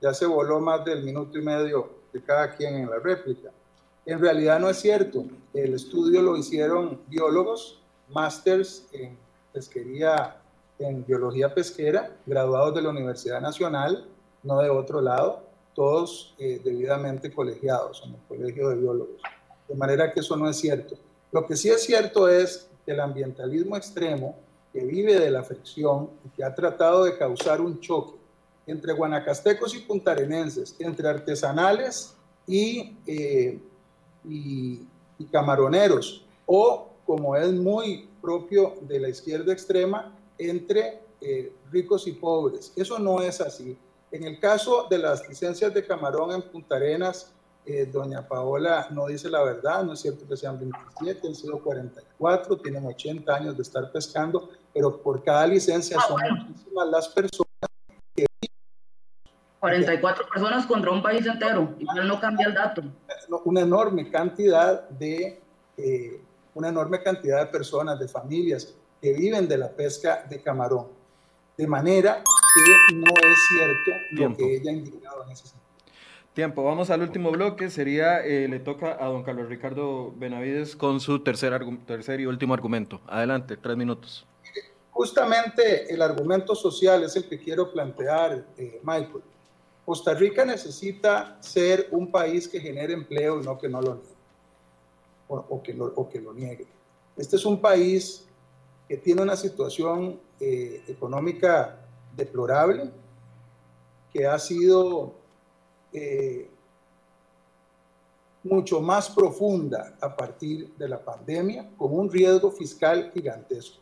ya 0.00 0.12
se 0.12 0.26
voló 0.26 0.60
más 0.60 0.84
del 0.84 1.02
minuto 1.02 1.38
y 1.38 1.42
medio 1.42 2.00
de 2.12 2.22
cada 2.22 2.54
quien 2.54 2.74
en 2.76 2.90
la 2.90 2.98
réplica. 2.98 3.50
En 4.06 4.20
realidad 4.20 4.60
no 4.60 4.68
es 4.68 4.78
cierto. 4.78 5.24
El 5.54 5.74
estudio 5.74 6.22
lo 6.22 6.36
hicieron 6.36 7.00
biólogos, 7.08 7.82
másters 8.08 8.88
en 8.92 9.16
pesquería, 9.52 10.39
en 10.80 11.04
biología 11.04 11.54
pesquera, 11.54 12.16
graduados 12.26 12.74
de 12.74 12.82
la 12.82 12.88
Universidad 12.88 13.40
Nacional, 13.40 14.06
no 14.42 14.60
de 14.60 14.70
otro 14.70 15.00
lado, 15.00 15.42
todos 15.74 16.34
eh, 16.38 16.60
debidamente 16.64 17.32
colegiados 17.32 18.02
en 18.04 18.14
el 18.14 18.20
Colegio 18.26 18.68
de 18.70 18.76
Biólogos. 18.76 19.22
De 19.68 19.74
manera 19.74 20.12
que 20.12 20.20
eso 20.20 20.36
no 20.36 20.48
es 20.48 20.56
cierto. 20.56 20.96
Lo 21.32 21.46
que 21.46 21.56
sí 21.56 21.68
es 21.68 21.82
cierto 21.84 22.28
es 22.28 22.68
que 22.84 22.92
el 22.92 23.00
ambientalismo 23.00 23.76
extremo, 23.76 24.36
que 24.72 24.84
vive 24.84 25.18
de 25.18 25.30
la 25.30 25.42
fricción 25.42 26.10
y 26.24 26.28
que 26.30 26.44
ha 26.44 26.54
tratado 26.54 27.04
de 27.04 27.16
causar 27.16 27.60
un 27.60 27.80
choque 27.80 28.20
entre 28.66 28.92
guanacastecos 28.92 29.74
y 29.74 29.80
puntarenenses, 29.80 30.76
entre 30.78 31.08
artesanales 31.08 32.14
y, 32.46 32.96
eh, 33.06 33.58
y, 34.28 34.86
camaroneros, 35.30 36.24
o 36.46 36.88
como 37.04 37.36
es 37.36 37.52
muy 37.52 38.08
propio 38.22 38.74
de 38.82 38.98
la 39.00 39.08
izquierda 39.08 39.52
extrema, 39.52 40.16
entre 40.48 41.02
eh, 41.20 41.52
ricos 41.70 42.06
y 42.06 42.12
pobres. 42.12 42.72
Eso 42.76 42.98
no 42.98 43.20
es 43.20 43.40
así. 43.40 43.76
En 44.10 44.24
el 44.24 44.40
caso 44.40 44.86
de 44.90 44.98
las 44.98 45.28
licencias 45.28 45.72
de 45.72 45.86
camarón 45.86 46.32
en 46.32 46.42
Punta 46.42 46.76
Arenas, 46.76 47.32
eh, 47.66 47.86
doña 47.86 48.26
Paola 48.26 48.88
no 48.90 49.06
dice 49.06 49.28
la 49.28 49.42
verdad, 49.42 49.84
no 49.84 49.92
es 49.92 50.00
cierto 50.00 50.26
que 50.26 50.36
sean 50.36 50.58
27, 50.58 51.28
han 51.28 51.34
sido 51.34 51.62
44, 51.62 52.56
tienen 52.56 52.86
80 52.86 53.34
años 53.34 53.56
de 53.56 53.62
estar 53.62 53.92
pescando, 53.92 54.48
pero 54.72 55.00
por 55.02 55.22
cada 55.22 55.46
licencia 55.46 55.98
ah, 56.00 56.04
son 56.08 56.20
muchísimas 56.46 56.88
las 56.88 57.08
personas 57.08 57.50
44 59.60 60.26
personas 60.32 60.66
contra 60.66 60.90
un 60.90 61.02
país 61.02 61.26
entero, 61.26 61.74
igual 61.78 62.08
no 62.08 62.18
cambia 62.18 62.46
el 62.46 62.54
dato. 62.54 62.82
Una 63.44 63.60
enorme 63.60 64.10
cantidad 64.10 64.88
de, 64.88 65.38
eh, 65.76 66.24
una 66.54 66.68
enorme 66.68 67.02
cantidad 67.02 67.40
de 67.40 67.46
personas, 67.46 67.98
de 67.98 68.08
familias 68.08 68.74
que 69.00 69.12
viven 69.12 69.48
de 69.48 69.58
la 69.58 69.70
pesca 69.70 70.24
de 70.28 70.40
camarón. 70.40 70.88
De 71.56 71.66
manera 71.66 72.22
que 72.54 72.96
no 72.96 73.04
es 73.04 73.38
cierto 73.48 74.28
lo 74.28 74.36
que 74.36 74.56
ella 74.56 74.70
ha 74.70 74.74
indicado 74.74 75.24
en 75.24 75.30
ese 75.30 75.42
sentido. 75.42 75.60
Tiempo, 76.32 76.62
vamos 76.62 76.90
al 76.90 77.02
último 77.02 77.32
bloque, 77.32 77.70
sería, 77.70 78.24
eh, 78.24 78.46
le 78.46 78.60
toca 78.60 78.96
a 79.04 79.08
don 79.08 79.24
Carlos 79.24 79.48
Ricardo 79.48 80.12
Benavides 80.16 80.76
con 80.76 81.00
su 81.00 81.24
tercer, 81.24 81.60
tercer 81.86 82.20
y 82.20 82.26
último 82.26 82.54
argumento. 82.54 83.00
Adelante, 83.08 83.56
tres 83.56 83.76
minutos. 83.76 84.26
Justamente 84.92 85.92
el 85.92 86.00
argumento 86.02 86.54
social 86.54 87.02
es 87.02 87.16
el 87.16 87.28
que 87.28 87.38
quiero 87.38 87.72
plantear, 87.72 88.44
eh, 88.56 88.80
Michael. 88.82 89.22
Costa 89.84 90.14
Rica 90.14 90.44
necesita 90.44 91.36
ser 91.40 91.88
un 91.90 92.12
país 92.12 92.46
que 92.46 92.60
genere 92.60 92.92
empleo 92.92 93.40
y 93.40 93.44
no 93.44 93.58
que 93.58 93.68
no 93.68 93.80
lo 93.80 93.94
niegue, 93.94 94.14
o, 95.26 95.60
que, 95.62 95.74
lo, 95.74 96.08
que 96.08 96.20
lo 96.20 96.32
niegue. 96.32 96.66
Este 97.16 97.36
es 97.36 97.44
un 97.44 97.60
país 97.60 98.28
que 98.90 98.96
tiene 98.96 99.22
una 99.22 99.36
situación 99.36 100.18
eh, 100.40 100.82
económica 100.88 101.78
deplorable, 102.16 102.90
que 104.12 104.26
ha 104.26 104.36
sido 104.36 105.14
eh, 105.92 106.50
mucho 108.42 108.80
más 108.80 109.08
profunda 109.08 109.96
a 110.00 110.16
partir 110.16 110.74
de 110.76 110.88
la 110.88 111.04
pandemia, 111.04 111.70
con 111.76 111.96
un 111.96 112.10
riesgo 112.10 112.50
fiscal 112.50 113.12
gigantesco. 113.14 113.78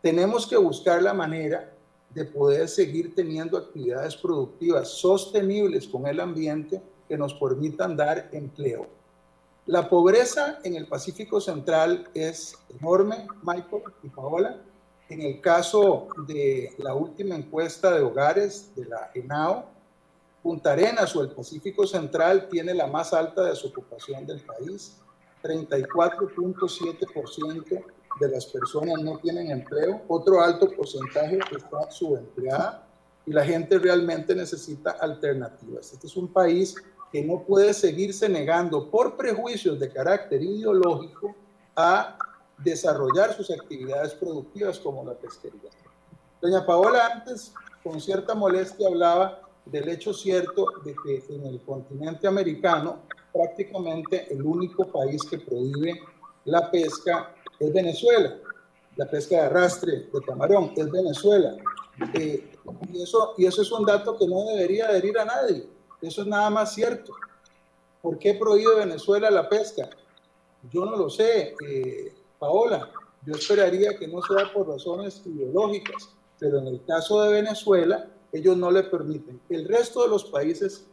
Tenemos 0.00 0.46
que 0.46 0.56
buscar 0.56 1.02
la 1.02 1.14
manera 1.14 1.72
de 2.10 2.24
poder 2.24 2.68
seguir 2.68 3.12
teniendo 3.12 3.58
actividades 3.58 4.14
productivas 4.14 4.86
sostenibles 4.86 5.88
con 5.88 6.06
el 6.06 6.20
ambiente 6.20 6.80
que 7.08 7.18
nos 7.18 7.34
permitan 7.34 7.96
dar 7.96 8.28
empleo. 8.30 8.86
La 9.66 9.88
pobreza 9.88 10.58
en 10.62 10.76
el 10.76 10.86
Pacífico 10.86 11.40
Central 11.40 12.06
es 12.12 12.54
enorme, 12.78 13.26
Michael 13.42 13.82
y 14.02 14.10
Paola. 14.10 14.60
En 15.08 15.22
el 15.22 15.40
caso 15.40 16.08
de 16.26 16.74
la 16.78 16.94
última 16.94 17.34
encuesta 17.34 17.90
de 17.92 18.02
hogares 18.02 18.74
de 18.76 18.84
la 18.84 19.10
ENAO, 19.14 19.72
Punta 20.42 20.72
Arenas 20.72 21.16
o 21.16 21.22
el 21.22 21.30
Pacífico 21.30 21.86
Central 21.86 22.50
tiene 22.50 22.74
la 22.74 22.86
más 22.86 23.14
alta 23.14 23.44
desocupación 23.44 24.26
del 24.26 24.42
país, 24.42 24.98
34.7% 25.42 27.84
de 28.20 28.28
las 28.28 28.44
personas 28.44 29.02
no 29.02 29.16
tienen 29.18 29.50
empleo, 29.50 30.02
otro 30.08 30.42
alto 30.42 30.70
porcentaje 30.70 31.38
está 31.56 31.90
subempleada 31.90 32.86
y 33.24 33.32
la 33.32 33.42
gente 33.42 33.78
realmente 33.78 34.34
necesita 34.34 34.90
alternativas. 34.90 35.94
Este 35.94 36.06
es 36.06 36.16
un 36.16 36.30
país 36.30 36.76
que 37.14 37.22
no 37.22 37.44
puede 37.44 37.72
seguirse 37.74 38.28
negando 38.28 38.90
por 38.90 39.16
prejuicios 39.16 39.78
de 39.78 39.88
carácter 39.88 40.42
ideológico 40.42 41.32
a 41.76 42.18
desarrollar 42.58 43.32
sus 43.34 43.52
actividades 43.52 44.14
productivas 44.14 44.80
como 44.80 45.04
la 45.04 45.14
pesquería. 45.14 45.70
Doña 46.42 46.66
Paola 46.66 47.06
antes, 47.14 47.54
con 47.84 48.00
cierta 48.00 48.34
molestia, 48.34 48.88
hablaba 48.88 49.42
del 49.64 49.90
hecho 49.90 50.12
cierto 50.12 50.66
de 50.84 50.96
que 51.04 51.22
en 51.32 51.46
el 51.46 51.60
continente 51.60 52.26
americano 52.26 53.02
prácticamente 53.32 54.26
el 54.34 54.42
único 54.42 54.84
país 54.88 55.22
que 55.22 55.38
prohíbe 55.38 56.00
la 56.46 56.68
pesca 56.68 57.32
es 57.60 57.72
Venezuela. 57.72 58.38
La 58.96 59.08
pesca 59.08 59.36
de 59.36 59.42
arrastre 59.42 59.92
de 60.12 60.20
camarón 60.26 60.72
es 60.76 60.90
Venezuela. 60.90 61.54
Eh, 62.14 62.50
y, 62.92 63.02
eso, 63.02 63.34
y 63.38 63.46
eso 63.46 63.62
es 63.62 63.70
un 63.70 63.86
dato 63.86 64.18
que 64.18 64.26
no 64.26 64.46
debería 64.46 64.88
adherir 64.88 65.16
a 65.16 65.24
nadie. 65.24 65.73
Eso 66.04 66.22
es 66.22 66.28
nada 66.28 66.50
más 66.50 66.74
cierto. 66.74 67.14
¿Por 68.02 68.18
qué 68.18 68.34
prohíbe 68.34 68.76
Venezuela 68.76 69.30
la 69.30 69.48
pesca? 69.48 69.88
Yo 70.70 70.84
no 70.84 70.96
lo 70.96 71.08
sé, 71.08 71.54
eh, 71.66 72.14
Paola. 72.38 72.90
Yo 73.24 73.34
esperaría 73.34 73.96
que 73.98 74.06
no 74.06 74.20
sea 74.20 74.52
por 74.52 74.68
razones 74.68 75.22
ideológicas, 75.24 76.10
pero 76.38 76.58
en 76.58 76.66
el 76.66 76.84
caso 76.84 77.22
de 77.22 77.32
Venezuela, 77.32 78.10
ellos 78.32 78.56
no 78.56 78.70
le 78.70 78.82
permiten. 78.82 79.40
El 79.48 79.66
resto 79.66 80.02
de 80.02 80.08
los 80.10 80.24
países 80.24 80.86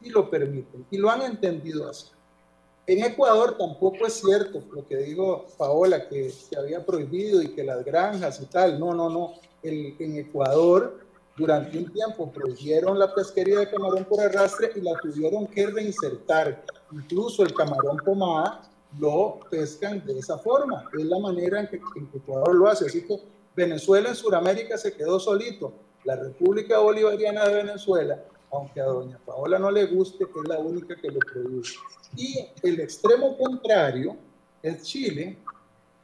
sí 0.00 0.10
lo 0.10 0.28
permiten 0.28 0.84
y 0.90 0.98
lo 0.98 1.10
han 1.10 1.22
entendido 1.22 1.88
así. 1.88 2.08
En 2.88 3.04
Ecuador 3.04 3.56
tampoco 3.56 4.06
es 4.06 4.14
cierto 4.14 4.62
lo 4.72 4.86
que 4.86 4.96
digo 4.96 5.46
Paola, 5.58 6.08
que 6.08 6.30
se 6.30 6.56
había 6.56 6.84
prohibido 6.84 7.42
y 7.42 7.48
que 7.48 7.62
las 7.62 7.84
granjas 7.84 8.40
y 8.40 8.46
tal. 8.46 8.80
No, 8.80 8.94
no, 8.94 9.08
no. 9.08 9.34
en 9.62 10.16
Ecuador 10.16 11.05
durante 11.36 11.76
un 11.78 11.92
tiempo 11.92 12.32
prohibieron 12.32 12.98
la 12.98 13.14
pesquería 13.14 13.60
de 13.60 13.70
camarón 13.70 14.04
por 14.04 14.20
arrastre 14.20 14.72
y 14.74 14.80
la 14.80 14.98
tuvieron 14.98 15.46
que 15.46 15.66
reinsertar. 15.66 16.64
Incluso 16.92 17.42
el 17.42 17.52
camarón 17.52 17.98
pomada 17.98 18.62
lo 18.98 19.40
pescan 19.50 20.04
de 20.06 20.18
esa 20.18 20.38
forma. 20.38 20.84
Es 20.98 21.04
la 21.04 21.18
manera 21.18 21.60
en 21.60 21.68
que, 21.68 21.80
en 21.96 22.06
que 22.06 22.18
Ecuador 22.18 22.54
lo 22.54 22.68
hace. 22.68 22.86
Así 22.86 23.06
que 23.06 23.20
Venezuela 23.54 24.08
en 24.08 24.14
Sudamérica 24.14 24.78
se 24.78 24.94
quedó 24.94 25.20
solito. 25.20 25.74
La 26.04 26.16
República 26.16 26.78
Bolivariana 26.78 27.46
de 27.48 27.64
Venezuela, 27.64 28.22
aunque 28.50 28.80
a 28.80 28.84
doña 28.84 29.18
Paola 29.26 29.58
no 29.58 29.70
le 29.70 29.86
guste, 29.86 30.24
es 30.24 30.48
la 30.48 30.58
única 30.58 30.96
que 30.96 31.10
lo 31.10 31.18
produce. 31.18 31.74
Y 32.16 32.46
el 32.62 32.80
extremo 32.80 33.36
contrario 33.36 34.16
es 34.62 34.82
Chile, 34.84 35.36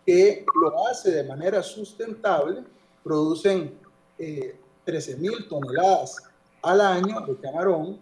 que 0.04 0.44
lo 0.60 0.86
hace 0.88 1.12
de 1.12 1.24
manera 1.24 1.62
sustentable. 1.62 2.64
Producen 3.02 3.78
eh, 4.18 4.56
13.000 4.86 5.48
toneladas 5.48 6.16
al 6.62 6.80
año 6.80 7.20
de 7.22 7.36
camarón, 7.36 7.98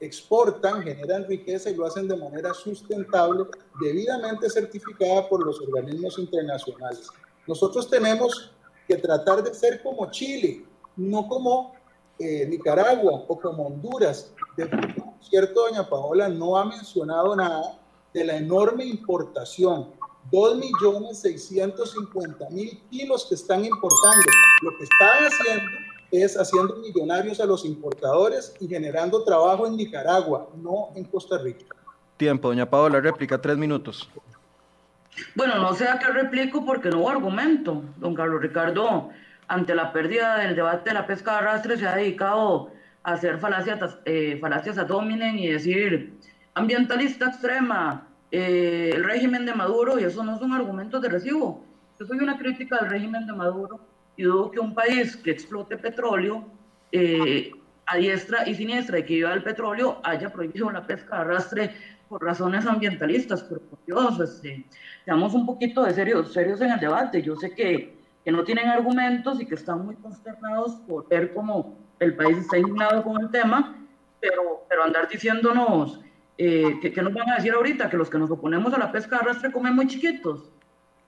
exportan, 0.00 0.82
generan 0.82 1.26
riqueza 1.26 1.70
y 1.70 1.76
lo 1.76 1.86
hacen 1.86 2.06
de 2.08 2.16
manera 2.16 2.52
sustentable, 2.52 3.46
debidamente 3.80 4.50
certificada 4.50 5.26
por 5.28 5.46
los 5.46 5.60
organismos 5.60 6.18
internacionales. 6.18 7.06
Nosotros 7.46 7.88
tenemos 7.88 8.50
que 8.86 8.96
tratar 8.96 9.42
de 9.42 9.54
ser 9.54 9.82
como 9.82 10.10
Chile, 10.10 10.66
no 10.96 11.26
como 11.28 11.74
eh, 12.18 12.44
Nicaragua 12.46 13.24
o 13.28 13.38
como 13.38 13.68
Honduras. 13.68 14.34
De 14.56 14.68
cierto, 15.20 15.68
doña 15.68 15.88
Paola 15.88 16.28
no 16.28 16.56
ha 16.56 16.64
mencionado 16.64 17.36
nada 17.36 17.78
de 18.12 18.24
la 18.24 18.36
enorme 18.36 18.84
importación. 18.84 20.02
2.650.000 20.30 22.80
kilos 22.90 23.26
que 23.28 23.34
están 23.34 23.64
importando. 23.64 24.26
Lo 24.62 24.70
que 24.78 24.84
están 24.84 25.26
haciendo 25.26 25.91
es 26.12 26.38
haciendo 26.38 26.76
millonarios 26.76 27.40
a 27.40 27.46
los 27.46 27.64
importadores 27.64 28.54
y 28.60 28.68
generando 28.68 29.24
trabajo 29.24 29.66
en 29.66 29.76
Nicaragua, 29.76 30.50
no 30.56 30.90
en 30.94 31.04
Costa 31.04 31.38
Rica. 31.38 31.64
Tiempo, 32.18 32.48
doña 32.48 32.68
Paola, 32.68 33.00
réplica, 33.00 33.40
tres 33.40 33.56
minutos. 33.56 34.08
Bueno, 35.34 35.58
no 35.58 35.74
sé 35.74 35.88
a 35.88 35.98
qué 35.98 36.06
replico 36.08 36.64
porque 36.64 36.90
no 36.90 36.98
hubo 36.98 37.10
argumento. 37.10 37.82
Don 37.96 38.14
Carlos 38.14 38.42
Ricardo, 38.42 39.10
ante 39.48 39.74
la 39.74 39.92
pérdida 39.92 40.38
del 40.38 40.54
debate 40.54 40.90
de 40.90 40.94
la 40.94 41.06
pesca 41.06 41.32
de 41.32 41.38
arrastre, 41.38 41.78
se 41.78 41.86
ha 41.86 41.96
dedicado 41.96 42.70
a 43.02 43.14
hacer 43.14 43.38
falacias, 43.38 43.98
eh, 44.04 44.38
falacias 44.38 44.76
a 44.76 44.84
dominen 44.84 45.38
y 45.38 45.48
decir 45.48 46.14
ambientalista 46.54 47.28
extrema, 47.28 48.06
eh, 48.30 48.92
el 48.94 49.04
régimen 49.04 49.46
de 49.46 49.54
Maduro, 49.54 49.98
y 49.98 50.04
eso 50.04 50.22
no 50.22 50.38
son 50.38 50.52
argumentos 50.52 51.00
de 51.00 51.08
recibo. 51.08 51.64
Yo 51.98 52.06
soy 52.06 52.18
una 52.18 52.38
crítica 52.38 52.78
del 52.80 52.90
régimen 52.90 53.26
de 53.26 53.32
Maduro 53.32 53.91
y 54.16 54.24
dudo 54.24 54.50
que 54.50 54.60
un 54.60 54.74
país 54.74 55.16
que 55.16 55.30
explote 55.30 55.76
petróleo 55.76 56.44
eh, 56.90 57.50
a 57.86 57.96
diestra 57.96 58.48
y 58.48 58.54
siniestra 58.54 58.98
y 58.98 59.04
que 59.04 59.14
viva 59.14 59.32
el 59.32 59.42
petróleo 59.42 60.00
haya 60.04 60.30
prohibido 60.30 60.70
la 60.70 60.86
pesca 60.86 61.16
de 61.16 61.22
arrastre 61.22 61.74
por 62.08 62.22
razones 62.22 62.66
ambientalistas, 62.66 63.42
pero 63.44 63.60
por 63.62 63.78
Dios, 63.86 64.20
este, 64.20 64.66
seamos 65.04 65.32
un 65.32 65.46
poquito 65.46 65.82
de 65.82 65.94
serios, 65.94 66.32
serios 66.32 66.60
en 66.60 66.72
el 66.72 66.78
debate. 66.78 67.22
Yo 67.22 67.36
sé 67.36 67.54
que, 67.54 67.96
que 68.22 68.30
no 68.30 68.44
tienen 68.44 68.68
argumentos 68.68 69.40
y 69.40 69.46
que 69.46 69.54
están 69.54 69.86
muy 69.86 69.96
consternados 69.96 70.74
por 70.86 71.08
ver 71.08 71.32
cómo 71.32 71.78
el 72.00 72.14
país 72.14 72.36
está 72.36 72.58
indignado 72.58 73.02
con 73.02 73.20
el 73.20 73.30
tema, 73.30 73.78
pero, 74.20 74.66
pero 74.68 74.84
andar 74.84 75.08
diciéndonos, 75.08 76.00
eh, 76.36 76.78
que, 76.82 76.92
que, 76.92 77.02
nos 77.02 77.14
van 77.14 77.30
a 77.30 77.36
decir 77.36 77.52
ahorita? 77.52 77.88
Que 77.88 77.96
los 77.96 78.10
que 78.10 78.18
nos 78.18 78.30
oponemos 78.30 78.74
a 78.74 78.78
la 78.78 78.92
pesca 78.92 79.16
de 79.16 79.22
arrastre 79.22 79.50
comen 79.50 79.74
muy 79.74 79.86
chiquitos, 79.86 80.50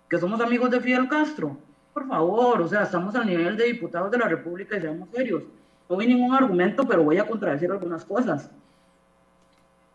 que 0.09 0.19
somos 0.19 0.41
amigos 0.41 0.71
de 0.71 0.81
Fidel 0.81 1.09
Castro 1.09 1.59
por 1.95 2.09
favor, 2.09 2.61
o 2.61 2.69
sea, 2.69 2.83
estamos 2.83 3.15
al 3.15 3.27
nivel 3.27 3.57
de 3.57 3.67
diputados 3.67 4.11
de 4.11 4.19
la 4.19 4.27
República 4.27 4.77
y 4.77 4.81
seamos 4.81 5.09
serios. 5.11 5.45
No 5.89 5.97
vi 5.97 6.09
ningún 6.09 6.35
argumento, 6.35 6.87
pero 6.87 7.05
voy 7.05 7.19
a 7.19 7.27
contradecir 7.27 7.71
algunas 7.71 8.05
cosas. 8.05 8.51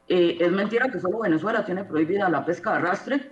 Eh, 0.08 0.38
es 0.40 0.52
mentira 0.52 0.88
que 0.88 1.00
solo 1.00 1.20
Venezuela 1.20 1.66
tiene 1.66 1.84
prohibida 1.84 2.30
la 2.30 2.46
pesca 2.46 2.72
de 2.72 2.78
arrastre. 2.78 3.32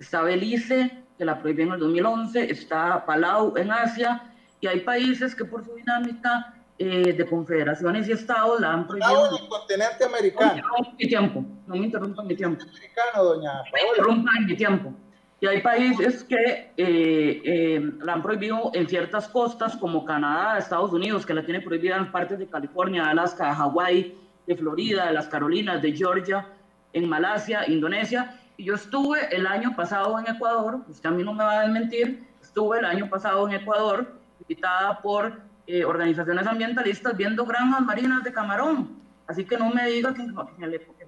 Está 0.00 0.22
Belice, 0.22 1.04
que 1.18 1.24
la 1.26 1.38
prohibió 1.40 1.66
en 1.66 1.72
el 1.72 1.80
2011, 1.80 2.50
está 2.50 3.04
Palau 3.04 3.54
en 3.56 3.70
Asia, 3.70 4.32
y 4.60 4.66
hay 4.66 4.80
países 4.80 5.34
que 5.34 5.44
por 5.44 5.64
su 5.64 5.74
dinámica 5.74 6.54
eh, 6.78 7.12
de 7.12 7.26
confederaciones 7.26 8.08
y 8.08 8.12
estados 8.12 8.60
la 8.60 8.72
han 8.72 8.86
prohibido. 8.86 9.36
en 9.36 9.42
el 9.42 9.48
continente 9.48 10.04
americano. 10.04 10.62
No, 10.62 10.92
mi 10.98 11.06
tiempo, 11.06 11.44
no 11.66 11.76
me 11.76 11.84
interrumpan 11.84 12.26
mi 12.26 12.34
tiempo. 12.34 12.62
Americano, 12.62 13.24
doña 13.24 13.52
No 13.58 13.64
me 13.72 13.88
interrumpan 13.90 14.46
mi 14.46 14.56
tiempo. 14.56 14.94
Y 15.38 15.46
hay 15.46 15.60
países 15.60 16.24
que 16.24 16.72
eh, 16.76 17.42
eh, 17.44 17.92
la 18.02 18.14
han 18.14 18.22
prohibido 18.22 18.70
en 18.72 18.88
ciertas 18.88 19.28
costas, 19.28 19.76
como 19.76 20.04
Canadá, 20.04 20.56
Estados 20.56 20.92
Unidos, 20.92 21.26
que 21.26 21.34
la 21.34 21.44
tiene 21.44 21.60
prohibida 21.60 21.96
en 21.96 22.10
partes 22.10 22.38
de 22.38 22.46
California, 22.46 23.04
de 23.04 23.10
Alaska, 23.10 23.48
de 23.48 23.54
Hawái, 23.54 24.18
de 24.46 24.56
Florida, 24.56 25.06
de 25.06 25.12
las 25.12 25.26
Carolinas, 25.26 25.82
de 25.82 25.92
Georgia, 25.92 26.46
en 26.94 27.06
Malasia, 27.06 27.68
Indonesia. 27.68 28.40
Y 28.56 28.64
yo 28.64 28.74
estuve 28.76 29.28
el 29.30 29.46
año 29.46 29.76
pasado 29.76 30.18
en 30.18 30.34
Ecuador, 30.34 30.80
usted 30.88 31.10
a 31.10 31.12
mí 31.12 31.22
no 31.22 31.34
me 31.34 31.44
va 31.44 31.60
a 31.60 31.62
desmentir, 31.64 32.24
estuve 32.40 32.78
el 32.78 32.86
año 32.86 33.10
pasado 33.10 33.46
en 33.46 33.56
Ecuador, 33.56 34.14
invitada 34.40 35.02
por 35.02 35.38
eh, 35.66 35.84
organizaciones 35.84 36.46
ambientalistas 36.46 37.14
viendo 37.14 37.44
granjas 37.44 37.82
marinas 37.82 38.24
de 38.24 38.32
camarón. 38.32 38.96
Así 39.26 39.44
que 39.44 39.58
no 39.58 39.68
me 39.68 39.86
diga 39.90 40.14
que 40.14 40.22
en 40.22 40.32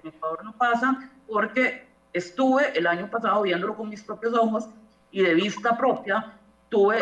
Ecuador 0.04 0.44
no 0.44 0.52
pasa, 0.52 1.10
porque 1.26 1.87
estuve 2.12 2.76
el 2.76 2.86
año 2.86 3.10
pasado 3.10 3.42
viéndolo 3.42 3.76
con 3.76 3.88
mis 3.88 4.02
propios 4.02 4.34
ojos 4.34 4.68
y 5.10 5.22
de 5.22 5.34
vista 5.34 5.76
propia 5.76 6.34
tuve 6.68 6.98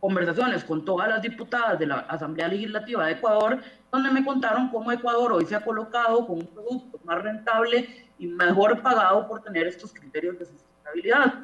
conversaciones 0.00 0.64
con 0.64 0.84
todas 0.84 1.08
las 1.08 1.22
diputadas 1.22 1.78
de 1.78 1.86
la 1.86 2.00
Asamblea 2.00 2.48
Legislativa 2.48 3.06
de 3.06 3.12
Ecuador, 3.12 3.60
donde 3.92 4.10
me 4.10 4.24
contaron 4.24 4.68
cómo 4.68 4.90
Ecuador 4.90 5.32
hoy 5.32 5.46
se 5.46 5.54
ha 5.54 5.64
colocado 5.64 6.26
con 6.26 6.40
un 6.40 6.46
producto 6.48 6.98
más 7.04 7.22
rentable 7.22 8.10
y 8.18 8.26
mejor 8.26 8.82
pagado 8.82 9.28
por 9.28 9.42
tener 9.42 9.68
estos 9.68 9.92
criterios 9.92 10.38
de 10.40 10.46
sustentabilidad. 10.46 11.34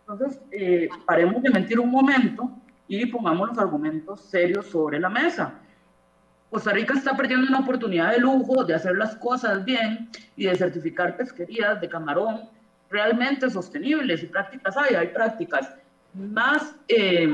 Entonces, 0.00 0.40
eh, 0.50 0.88
paremos 1.04 1.42
de 1.42 1.50
mentir 1.50 1.78
un 1.78 1.90
momento 1.90 2.50
y 2.88 3.04
pongamos 3.06 3.48
los 3.48 3.58
argumentos 3.58 4.22
serios 4.22 4.66
sobre 4.66 4.98
la 4.98 5.10
mesa. 5.10 5.52
Costa 6.48 6.72
Rica 6.72 6.94
está 6.94 7.14
perdiendo 7.16 7.48
una 7.48 7.58
oportunidad 7.58 8.12
de 8.12 8.18
lujo 8.18 8.64
de 8.64 8.74
hacer 8.74 8.96
las 8.96 9.16
cosas 9.16 9.64
bien 9.64 10.08
y 10.36 10.46
de 10.46 10.56
certificar 10.56 11.16
pesquerías 11.18 11.80
de 11.80 11.88
camarón 11.88 12.48
realmente 12.90 13.50
sostenibles 13.50 14.22
y 14.22 14.26
prácticas 14.26 14.76
hay, 14.76 14.94
hay 14.94 15.08
prácticas 15.08 15.74
más, 16.14 16.74
eh, 16.88 17.28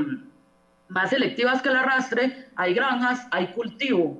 más 0.89 1.09
selectivas 1.09 1.61
que 1.61 1.69
el 1.69 1.77
arrastre, 1.77 2.49
hay 2.55 2.73
granjas, 2.73 3.27
hay 3.31 3.47
cultivo 3.47 4.17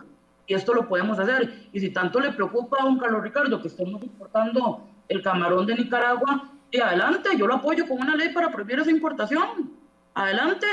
y 0.47 0.53
esto 0.53 0.73
lo 0.73 0.87
podemos 0.87 1.19
hacer. 1.19 1.67
Y 1.71 1.79
si 1.79 1.89
tanto 1.89 2.19
le 2.19 2.31
preocupa 2.31 2.77
a 2.79 2.85
don 2.85 2.97
Carlos 2.97 3.23
Ricardo 3.23 3.61
que 3.61 3.67
estemos 3.67 4.01
importando 4.03 4.87
el 5.09 5.21
camarón 5.21 5.65
de 5.65 5.75
Nicaragua, 5.75 6.49
y 6.73 6.79
adelante, 6.79 7.29
yo 7.37 7.45
lo 7.45 7.55
apoyo 7.55 7.87
con 7.87 8.01
una 8.01 8.15
ley 8.15 8.29
para 8.29 8.51
prohibir 8.51 8.79
esa 8.79 8.89
importación. 8.89 9.71
Adelante, 10.15 10.67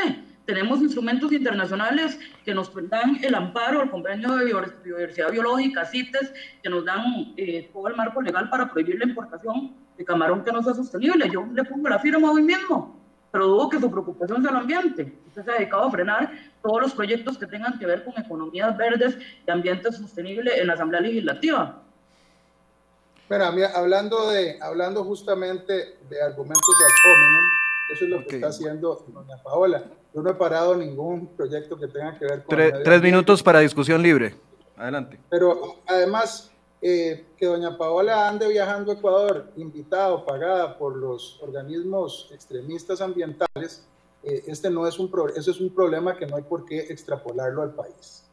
tenemos 0.50 0.80
instrumentos 0.80 1.30
internacionales 1.30 2.18
que 2.44 2.52
nos 2.52 2.72
dan 2.88 3.22
el 3.22 3.36
amparo, 3.36 3.82
el 3.82 3.90
convenio 3.90 4.34
de 4.34 4.46
biodiversidad 4.46 5.30
biológica, 5.30 5.86
CITES, 5.86 6.32
que 6.60 6.68
nos 6.68 6.84
dan 6.84 7.32
eh, 7.36 7.70
todo 7.72 7.86
el 7.86 7.94
marco 7.94 8.20
legal 8.20 8.50
para 8.50 8.68
prohibir 8.68 8.98
la 8.98 9.04
importación 9.04 9.76
de 9.96 10.04
camarón 10.04 10.42
que 10.42 10.50
no 10.50 10.60
sea 10.60 10.74
sostenible. 10.74 11.30
Yo 11.30 11.46
le 11.54 11.62
pongo 11.62 11.88
la 11.88 12.00
firma 12.00 12.32
hoy 12.32 12.42
mismo, 12.42 12.98
pero 13.30 13.46
dudo 13.46 13.68
que 13.68 13.78
su 13.78 13.88
preocupación 13.88 14.42
sea 14.42 14.50
el 14.50 14.56
ambiente. 14.56 15.16
Usted 15.28 15.44
se 15.44 15.50
ha 15.52 15.54
dedicado 15.54 15.84
a 15.84 15.90
frenar 15.92 16.32
todos 16.64 16.82
los 16.82 16.94
proyectos 16.94 17.38
que 17.38 17.46
tengan 17.46 17.78
que 17.78 17.86
ver 17.86 18.04
con 18.04 18.20
economías 18.20 18.76
verdes 18.76 19.16
y 19.46 19.50
ambiente 19.52 19.92
sostenible 19.92 20.60
en 20.60 20.66
la 20.66 20.72
Asamblea 20.72 21.00
Legislativa. 21.00 21.80
Bueno, 23.28 23.44
hablando, 23.44 24.30
de, 24.32 24.58
hablando 24.60 25.04
justamente 25.04 25.96
de 26.08 26.20
argumentos 26.20 26.74
de 26.80 27.94
eso 27.94 28.04
es 28.04 28.10
lo 28.10 28.24
que 28.24 28.34
está 28.34 28.48
haciendo 28.48 29.04
doña 29.06 29.36
Paola. 29.44 29.84
Yo 30.14 30.22
no 30.22 30.30
he 30.30 30.34
parado 30.34 30.74
ningún 30.74 31.28
proyecto 31.28 31.78
que 31.78 31.86
tenga 31.86 32.18
que 32.18 32.24
ver 32.24 32.44
con... 32.44 32.56
tres 32.56 33.02
minutos 33.02 33.42
para 33.42 33.60
discusión 33.60 34.02
libre. 34.02 34.34
Adelante. 34.76 35.20
Pero 35.28 35.76
además, 35.86 36.50
eh, 36.82 37.26
que 37.36 37.46
doña 37.46 37.76
Paola 37.76 38.28
ande 38.28 38.48
viajando 38.48 38.90
a 38.90 38.94
Ecuador, 38.94 39.52
invitado, 39.56 40.24
pagada 40.24 40.78
por 40.78 40.96
los 40.96 41.38
organismos 41.42 42.30
extremistas 42.32 43.00
ambientales, 43.00 43.86
eh, 44.22 44.44
este 44.46 44.70
no 44.70 44.86
es 44.86 44.98
un 44.98 45.10
eso 45.36 45.50
es 45.50 45.60
un 45.60 45.74
problema 45.74 46.16
que 46.16 46.26
no 46.26 46.36
hay 46.36 46.42
por 46.42 46.64
qué 46.64 46.78
extrapolarlo 46.78 47.62
al 47.62 47.74
país. 47.74 48.24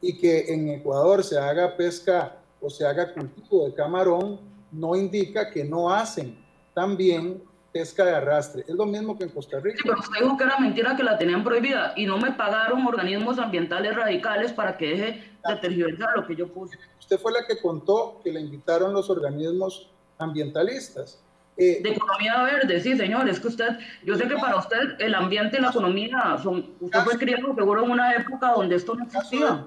Y 0.00 0.18
que 0.18 0.52
en 0.52 0.68
Ecuador 0.68 1.24
se 1.24 1.38
haga 1.38 1.76
pesca 1.76 2.36
o 2.60 2.68
se 2.68 2.86
haga 2.86 3.12
cultivo 3.12 3.64
de 3.64 3.74
camarón, 3.74 4.40
no 4.70 4.94
indica 4.94 5.50
que 5.50 5.64
no 5.64 5.90
hacen 5.90 6.38
también 6.74 7.42
pesca 7.72 8.04
de 8.04 8.14
arrastre. 8.14 8.64
Es 8.68 8.74
lo 8.74 8.86
mismo 8.86 9.16
que 9.16 9.24
en 9.24 9.30
Costa 9.30 9.58
Rica. 9.58 9.76
Sí, 9.78 9.82
pero 9.88 9.98
usted 9.98 10.20
dijo 10.20 10.36
que 10.36 10.44
era 10.44 10.58
mentira 10.58 10.96
que 10.96 11.02
la 11.02 11.18
tenían 11.18 11.42
prohibida 11.42 11.94
y 11.96 12.06
no 12.06 12.18
me 12.18 12.32
pagaron 12.32 12.86
organismos 12.86 13.38
ambientales 13.38 13.96
radicales 13.96 14.52
para 14.52 14.76
que 14.76 14.88
deje 14.88 15.32
de 15.48 15.56
tergiversar 15.56 16.16
lo 16.16 16.26
que 16.26 16.36
yo 16.36 16.52
puse. 16.52 16.78
Usted 16.98 17.18
fue 17.18 17.32
la 17.32 17.46
que 17.46 17.60
contó 17.60 18.20
que 18.22 18.32
le 18.32 18.40
invitaron 18.40 18.92
los 18.92 19.08
organismos 19.10 19.90
ambientalistas. 20.18 21.22
Eh, 21.56 21.80
de 21.82 21.90
economía 21.90 22.42
verde, 22.44 22.80
sí, 22.80 22.96
señor, 22.96 23.28
es 23.28 23.38
que 23.38 23.48
usted, 23.48 23.78
yo 24.04 24.16
sé 24.16 24.26
que 24.26 24.36
para 24.36 24.56
usted 24.56 24.98
el 24.98 25.14
ambiente 25.14 25.58
y 25.58 25.60
la 25.60 25.68
economía 25.68 26.38
son, 26.42 26.74
usted 26.80 27.00
fue 27.00 27.18
criado 27.18 27.54
seguro 27.54 27.84
en 27.84 27.90
una 27.90 28.14
época 28.14 28.52
donde 28.52 28.76
esto 28.76 28.94
no 28.94 29.04
existía. 29.04 29.66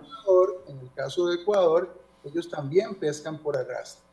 en 0.68 0.80
el 0.80 0.92
caso 0.94 1.28
de 1.28 1.36
Ecuador, 1.36 2.02
ellos 2.24 2.50
también 2.50 2.96
pescan 2.96 3.38
por 3.38 3.56
arrastre. 3.56 4.05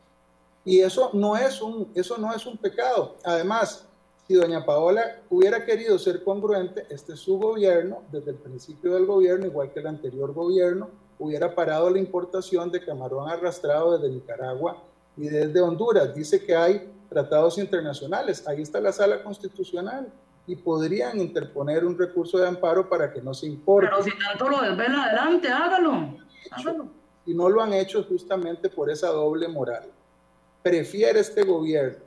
Y 0.65 0.79
eso 0.79 1.09
no 1.13 1.35
es 1.35 1.61
un, 1.61 1.91
eso 1.93 2.17
no 2.17 2.33
es 2.33 2.45
un 2.45 2.57
pecado. 2.57 3.17
Además, 3.23 3.85
si 4.27 4.35
doña 4.35 4.65
Paola 4.65 5.19
hubiera 5.29 5.65
querido 5.65 5.99
ser 5.99 6.23
congruente, 6.23 6.85
este 6.89 7.13
es 7.13 7.19
su 7.19 7.37
gobierno, 7.37 8.03
desde 8.11 8.31
el 8.31 8.37
principio 8.37 8.93
del 8.93 9.05
gobierno, 9.05 9.45
igual 9.45 9.71
que 9.73 9.81
el 9.81 9.87
anterior 9.87 10.33
gobierno, 10.33 10.89
hubiera 11.19 11.53
parado 11.53 11.89
la 11.89 11.99
importación 11.99 12.71
de 12.71 12.83
camarón 12.83 13.29
arrastrado 13.29 13.97
desde 13.97 14.13
Nicaragua 14.13 14.81
y 15.17 15.27
desde 15.27 15.61
Honduras. 15.61 16.15
Dice 16.15 16.43
que 16.43 16.55
hay 16.55 16.89
tratados 17.09 17.57
internacionales. 17.57 18.47
Ahí 18.47 18.61
está 18.61 18.79
la 18.79 18.91
sala 18.91 19.21
constitucional. 19.23 20.11
y 20.45 20.57
podrían 20.57 21.21
interponer 21.21 21.85
un 21.85 21.97
recurso 21.97 22.37
de 22.37 22.45
amparo 22.45 22.89
para 22.89 23.13
que 23.13 23.21
no 23.21 23.33
se 23.33 23.47
importe. 23.47 23.87
Pero 23.89 24.03
si 24.03 24.11
tanto 24.17 24.49
lo 24.49 24.61
desvela 24.61 25.05
adelante, 25.05 25.47
hágalo. 25.47 26.17
hágalo. 26.51 26.87
Y 27.25 27.33
no 27.33 27.47
lo 27.47 27.61
han 27.61 27.71
hecho 27.71 28.03
justamente 28.03 28.69
por 28.69 28.89
esa 28.89 29.07
doble 29.07 29.47
moral. 29.47 29.89
Prefiere 30.63 31.19
este 31.19 31.43
gobierno 31.43 32.03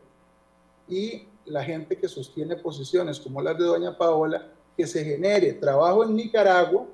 y 0.89 1.29
la 1.45 1.63
gente 1.63 1.97
que 1.97 2.09
sostiene 2.09 2.57
posiciones 2.57 3.21
como 3.21 3.41
las 3.41 3.57
de 3.57 3.65
doña 3.65 3.97
Paola, 3.97 4.49
que 4.77 4.87
se 4.87 5.05
genere 5.05 5.53
trabajo 5.53 6.05
en 6.05 6.17
Nicaragua, 6.17 6.87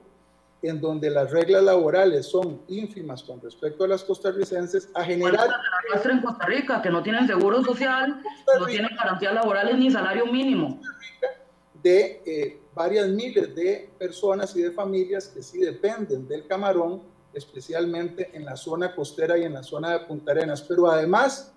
en 0.63 0.81
donde 0.81 1.11
las 1.11 1.31
reglas 1.31 1.63
laborales 1.63 2.27
son 2.27 2.61
ínfimas 2.69 3.23
con 3.23 3.41
respecto 3.41 3.85
a 3.85 3.89
las 3.89 4.05
costarricenses, 4.05 4.89
a 4.95 5.03
generar... 5.03 5.49
en 6.05 6.21
Costa 6.21 6.47
Rica, 6.47 6.81
que 6.81 6.91
no 6.91 7.03
tienen 7.03 7.27
seguro 7.27 7.65
social, 7.65 8.23
no 8.59 8.67
tienen 8.67 8.91
garantías 8.97 9.35
laborales 9.35 9.77
ni 9.77 9.91
salario 9.91 10.27
mínimo. 10.27 10.81
De 11.83 12.23
eh, 12.25 12.61
varias 12.75 13.09
miles 13.09 13.55
de 13.57 13.91
personas 13.99 14.55
y 14.55 14.63
de 14.63 14.71
familias 14.71 15.27
que 15.29 15.43
sí 15.43 15.59
dependen 15.59 16.29
del 16.29 16.47
camarón, 16.47 17.03
especialmente 17.35 18.31
en 18.35 18.45
la 18.45 18.57
zona 18.57 18.95
costera 18.95 19.39
y 19.39 19.45
en 19.45 19.55
la 19.55 19.63
zona 19.63 19.93
de 19.93 20.07
Punta 20.07 20.33
Arenas, 20.33 20.63
pero 20.63 20.91
además 20.91 21.53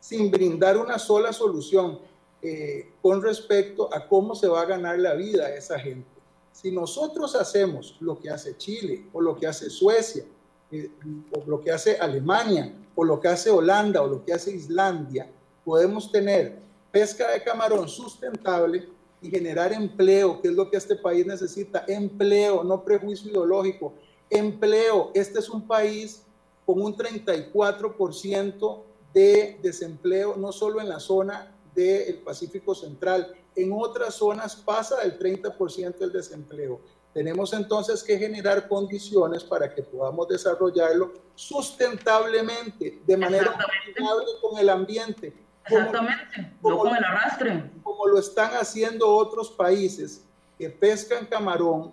sin 0.00 0.30
brindar 0.30 0.76
una 0.76 0.98
sola 0.98 1.32
solución 1.32 1.98
eh, 2.42 2.92
con 3.00 3.22
respecto 3.22 3.88
a 3.92 4.06
cómo 4.06 4.34
se 4.34 4.48
va 4.48 4.60
a 4.60 4.66
ganar 4.66 4.98
la 4.98 5.14
vida 5.14 5.46
a 5.46 5.54
esa 5.54 5.78
gente. 5.78 6.06
Si 6.52 6.70
nosotros 6.70 7.34
hacemos 7.34 7.96
lo 8.00 8.18
que 8.18 8.28
hace 8.28 8.56
Chile 8.58 9.06
o 9.14 9.20
lo 9.22 9.34
que 9.34 9.46
hace 9.46 9.70
Suecia, 9.70 10.24
eh, 10.70 10.90
o 11.32 11.42
lo 11.46 11.60
que 11.60 11.70
hace 11.70 11.96
Alemania, 11.96 12.74
o 12.94 13.02
lo 13.02 13.18
que 13.18 13.28
hace 13.28 13.50
Holanda, 13.50 14.02
o 14.02 14.06
lo 14.06 14.24
que 14.24 14.34
hace 14.34 14.54
Islandia, 14.54 15.30
podemos 15.64 16.12
tener 16.12 16.58
pesca 16.92 17.30
de 17.30 17.42
camarón 17.42 17.88
sustentable 17.88 18.86
y 19.22 19.30
generar 19.30 19.72
empleo, 19.72 20.40
que 20.42 20.48
es 20.48 20.54
lo 20.54 20.70
que 20.70 20.76
este 20.76 20.96
país 20.96 21.26
necesita, 21.26 21.84
empleo, 21.88 22.62
no 22.62 22.84
prejuicio 22.84 23.30
ideológico, 23.30 23.94
empleo. 24.34 25.10
Este 25.14 25.38
es 25.38 25.48
un 25.48 25.66
país 25.66 26.22
con 26.66 26.80
un 26.82 26.96
34% 26.96 28.82
de 29.12 29.58
desempleo, 29.62 30.36
no 30.36 30.52
solo 30.52 30.80
en 30.80 30.88
la 30.88 30.98
zona 30.98 31.54
del 31.74 32.18
Pacífico 32.18 32.74
Central. 32.74 33.34
En 33.54 33.72
otras 33.72 34.14
zonas 34.14 34.56
pasa 34.56 34.96
del 35.00 35.18
30% 35.18 35.98
del 35.98 36.12
desempleo. 36.12 36.80
Tenemos 37.12 37.52
entonces 37.52 38.02
que 38.02 38.18
generar 38.18 38.66
condiciones 38.68 39.44
para 39.44 39.72
que 39.72 39.82
podamos 39.82 40.26
desarrollarlo 40.26 41.12
sustentablemente, 41.36 43.00
de 43.06 43.16
manera 43.16 43.56
sustentable 43.56 44.24
con 44.40 44.58
el 44.58 44.68
ambiente. 44.68 45.32
Exactamente, 45.64 46.52
no 46.60 46.78
con 46.78 46.96
el 46.96 47.04
arrastre. 47.04 47.70
Como 47.84 48.08
lo 48.08 48.18
están 48.18 48.50
haciendo 48.54 49.08
otros 49.08 49.48
países 49.50 50.24
que 50.58 50.68
pescan 50.68 51.26
camarón 51.26 51.92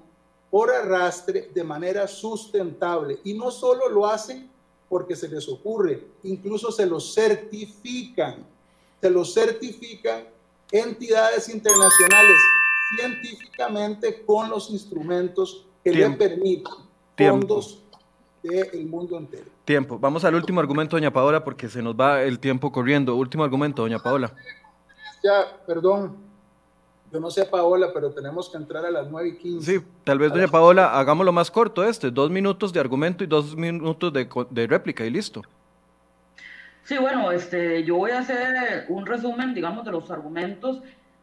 por 0.51 0.69
arrastre 0.69 1.49
de 1.53 1.63
manera 1.63 2.07
sustentable. 2.07 3.19
Y 3.23 3.33
no 3.33 3.49
solo 3.49 3.89
lo 3.89 4.05
hacen 4.05 4.51
porque 4.87 5.15
se 5.15 5.27
les 5.27 5.47
ocurre, 5.49 6.05
incluso 6.23 6.71
se 6.71 6.85
lo 6.85 6.99
certifican 6.99 8.45
se 9.01 9.09
lo 9.09 9.25
certifican 9.25 10.25
entidades 10.71 11.49
internacionales 11.49 12.37
científicamente 12.95 14.23
con 14.25 14.49
los 14.49 14.69
instrumentos 14.69 15.65
que 15.83 15.91
le 15.91 16.09
permiten 16.11 16.73
fondos 17.17 17.83
del 18.43 18.85
mundo 18.85 19.17
entero. 19.17 19.45
Tiempo. 19.65 19.97
Vamos 19.97 20.23
al 20.23 20.35
último 20.35 20.59
argumento, 20.59 20.95
doña 20.95 21.11
Paola, 21.11 21.43
porque 21.43 21.67
se 21.67 21.81
nos 21.81 21.95
va 21.95 22.21
el 22.21 22.39
tiempo 22.39 22.71
corriendo. 22.71 23.15
Último 23.15 23.43
argumento, 23.43 23.81
doña 23.81 23.99
Paola. 23.99 24.33
Ya, 25.23 25.61
perdón. 25.65 26.30
Yo 27.11 27.19
no 27.19 27.29
sé, 27.29 27.45
Paola, 27.45 27.91
pero 27.93 28.11
tenemos 28.11 28.49
que 28.49 28.57
entrar 28.57 28.85
a 28.85 28.91
las 28.91 29.09
9 29.09 29.29
y 29.29 29.37
15. 29.37 29.79
Sí, 29.79 29.85
tal 30.05 30.17
vez, 30.17 30.31
doña 30.31 30.47
Paola, 30.47 30.97
hagámoslo 30.97 31.33
más 31.33 31.51
corto 31.51 31.83
este. 31.83 32.09
Dos 32.09 32.31
minutos 32.31 32.71
de 32.71 32.79
argumento 32.79 33.23
y 33.23 33.27
dos 33.27 33.55
minutos 33.55 34.13
de, 34.13 34.29
de 34.49 34.67
réplica 34.67 35.05
y 35.05 35.09
listo. 35.09 35.41
Sí, 36.83 36.97
bueno, 36.97 37.31
este, 37.31 37.83
yo 37.83 37.97
voy 37.97 38.11
a 38.11 38.19
hacer 38.19 38.85
un 38.89 39.05
resumen, 39.05 39.53
digamos, 39.53 39.85
de 39.85 39.91
los 39.91 40.09
argumentos. 40.09 40.81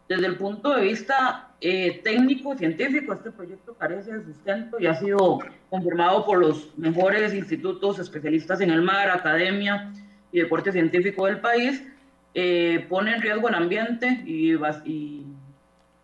Desde 0.09 0.27
el 0.27 0.37
punto 0.37 0.75
de 0.75 0.83
vista 0.83 1.51
eh, 1.61 2.01
técnico, 2.03 2.57
científico, 2.57 3.13
este 3.13 3.31
proyecto 3.31 3.75
carece 3.75 4.13
de 4.17 4.25
sustento 4.25 4.81
y 4.81 4.87
ha 4.87 4.95
sido 4.95 5.39
confirmado 5.69 6.25
por 6.25 6.39
los 6.39 6.71
mejores 6.79 7.35
institutos 7.35 7.99
especialistas 7.99 8.61
en 8.61 8.71
el 8.71 8.81
mar, 8.81 9.11
academia 9.11 9.93
y 10.33 10.41
deporte 10.41 10.73
científico 10.73 11.27
del 11.27 11.41
país. 11.41 11.83
Eh, 12.35 12.87
pone 12.89 13.15
en 13.15 13.21
riesgo 13.21 13.49
el 13.49 13.55
ambiente 13.55 14.23
y, 14.25 14.55
y 14.85 15.27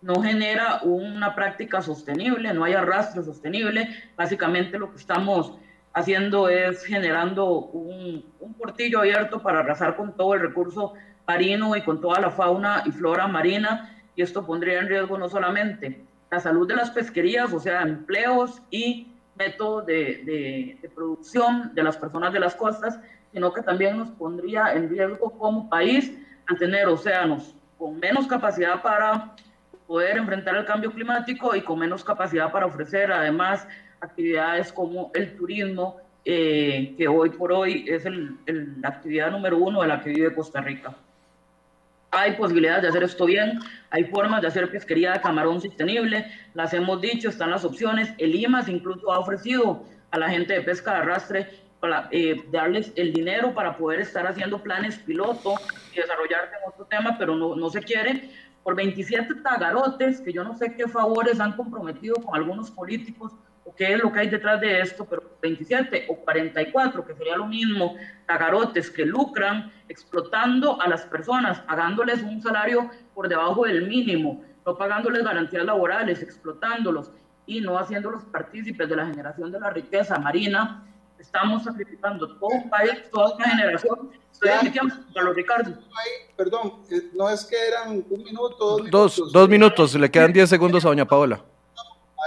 no 0.04 0.20
genera 0.20 0.80
una 0.82 1.34
práctica 1.34 1.80
sostenible, 1.80 2.52
no 2.52 2.64
hay 2.64 2.74
arrastre 2.74 3.22
sostenible. 3.22 3.88
Básicamente 4.14 4.78
lo 4.78 4.90
que 4.90 4.98
estamos 4.98 5.54
haciendo 5.94 6.50
es 6.50 6.84
generando 6.84 7.48
un, 7.48 8.22
portillo 8.58 8.98
abierto 8.98 9.40
para 9.40 9.60
arrasar 9.60 9.96
con 9.96 10.14
todo 10.14 10.34
el 10.34 10.40
recurso 10.40 10.92
marino 11.26 11.74
y 11.74 11.80
con 11.80 12.02
toda 12.02 12.20
la 12.20 12.30
fauna 12.30 12.82
y 12.84 12.90
flora 12.90 13.26
marina, 13.26 13.96
y 14.14 14.20
esto 14.20 14.44
pondría 14.44 14.78
en 14.80 14.88
riesgo 14.88 15.16
no 15.16 15.28
solamente 15.30 16.04
la 16.30 16.38
salud 16.38 16.68
de 16.68 16.76
las 16.76 16.90
pesquerías, 16.90 17.50
o 17.54 17.58
sea, 17.58 17.80
empleos 17.80 18.60
y 18.70 19.08
métodos 19.36 19.86
de, 19.86 20.78
de 20.82 20.90
producción 20.94 21.74
de 21.74 21.82
las 21.82 21.96
personas 21.96 22.32
de 22.34 22.40
las 22.40 22.54
costas, 22.54 23.00
sino 23.32 23.54
que 23.54 23.62
también 23.62 23.96
nos 23.96 24.10
pondría 24.10 24.74
en 24.74 24.90
riesgo 24.90 25.30
como 25.30 25.70
país 25.70 26.12
al 26.46 26.58
tener 26.58 26.88
océanos 26.88 27.54
con 27.78 27.98
menos 27.98 28.26
capacidad 28.26 28.82
para 28.82 29.34
poder 29.86 30.16
enfrentar 30.16 30.56
el 30.56 30.64
cambio 30.64 30.90
climático 30.90 31.54
y 31.54 31.62
con 31.62 31.78
menos 31.78 32.04
capacidad 32.04 32.50
para 32.50 32.66
ofrecer 32.66 33.12
además 33.12 33.66
actividades 34.00 34.72
como 34.72 35.10
el 35.14 35.36
turismo, 35.36 35.96
eh, 36.24 36.94
que 36.96 37.06
hoy 37.06 37.30
por 37.30 37.52
hoy 37.52 37.84
es 37.88 38.04
la 38.06 38.88
actividad 38.88 39.30
número 39.30 39.58
uno 39.58 39.82
de 39.82 39.88
la 39.88 40.00
que 40.00 40.10
vive 40.10 40.34
Costa 40.34 40.60
Rica. 40.60 40.94
Hay 42.10 42.32
posibilidades 42.32 42.82
de 42.82 42.88
hacer 42.88 43.02
esto 43.02 43.26
bien, 43.26 43.58
hay 43.90 44.04
formas 44.04 44.40
de 44.40 44.48
hacer 44.48 44.70
pesquería 44.70 45.12
de 45.12 45.20
camarón 45.20 45.60
sostenible, 45.60 46.26
las 46.54 46.72
hemos 46.72 47.00
dicho, 47.00 47.28
están 47.28 47.50
las 47.50 47.64
opciones. 47.64 48.14
El 48.18 48.34
IMAS 48.36 48.68
incluso 48.68 49.12
ha 49.12 49.18
ofrecido 49.18 49.84
a 50.12 50.18
la 50.18 50.30
gente 50.30 50.54
de 50.54 50.62
pesca 50.62 50.92
de 50.92 50.98
arrastre 50.98 51.48
para, 51.80 52.08
eh, 52.12 52.42
darles 52.52 52.92
el 52.94 53.12
dinero 53.12 53.52
para 53.52 53.76
poder 53.76 54.00
estar 54.00 54.26
haciendo 54.26 54.62
planes 54.62 54.96
piloto 54.98 55.54
y 55.92 55.96
desarrollarse 55.96 56.54
en 56.54 56.72
otro 56.72 56.84
tema, 56.86 57.16
pero 57.18 57.34
no, 57.34 57.56
no 57.56 57.68
se 57.68 57.82
quiere 57.82 58.30
por 58.64 58.74
27 58.74 59.36
tagarotes, 59.36 60.20
que 60.20 60.32
yo 60.32 60.42
no 60.42 60.56
sé 60.56 60.74
qué 60.74 60.88
favores 60.88 61.38
han 61.38 61.52
comprometido 61.52 62.16
con 62.16 62.34
algunos 62.34 62.72
políticos 62.72 63.32
qué 63.76 63.94
es 63.94 64.02
lo 64.02 64.12
que 64.12 64.20
hay 64.20 64.28
detrás 64.28 64.60
de 64.60 64.80
esto, 64.80 65.04
pero 65.04 65.22
27 65.42 66.06
o 66.08 66.16
44, 66.16 67.04
que 67.04 67.14
sería 67.14 67.36
lo 67.36 67.46
mismo, 67.46 67.96
tagarotes 68.26 68.90
que 68.90 69.04
lucran 69.04 69.70
explotando 69.88 70.80
a 70.80 70.88
las 70.88 71.02
personas, 71.06 71.60
pagándoles 71.60 72.22
un 72.22 72.40
salario 72.40 72.90
por 73.14 73.28
debajo 73.28 73.64
del 73.64 73.86
mínimo, 73.86 74.44
no 74.64 74.76
pagándoles 74.76 75.24
garantías 75.24 75.64
laborales, 75.64 76.22
explotándolos 76.22 77.10
y 77.46 77.60
no 77.60 77.78
haciéndolos 77.78 78.24
partícipes 78.24 78.88
de 78.88 78.96
la 78.96 79.06
generación 79.06 79.52
de 79.52 79.60
la 79.60 79.70
riqueza 79.70 80.18
marina, 80.18 80.86
estamos 81.18 81.64
sacrificando 81.64 82.36
todo 82.36 82.50
un 82.50 82.70
país, 82.70 83.10
toda 83.10 83.34
una 83.34 83.44
generación. 83.46 84.10
Estoy 84.34 84.72
Carlos 85.14 85.36
Ricardo. 85.36 85.78
Perdón, 86.36 86.82
eh, 86.90 87.10
no 87.14 87.30
es 87.30 87.44
que 87.44 87.56
eran 87.56 88.04
un 88.10 88.24
minuto, 88.24 88.56
dos, 88.58 88.80
minutos. 88.80 89.32
Dos 89.32 89.48
minutos, 89.48 89.94
le 89.94 90.10
quedan 90.10 90.32
diez 90.32 90.50
segundos 90.50 90.84
a 90.84 90.88
doña 90.88 91.04
Paola. 91.04 91.40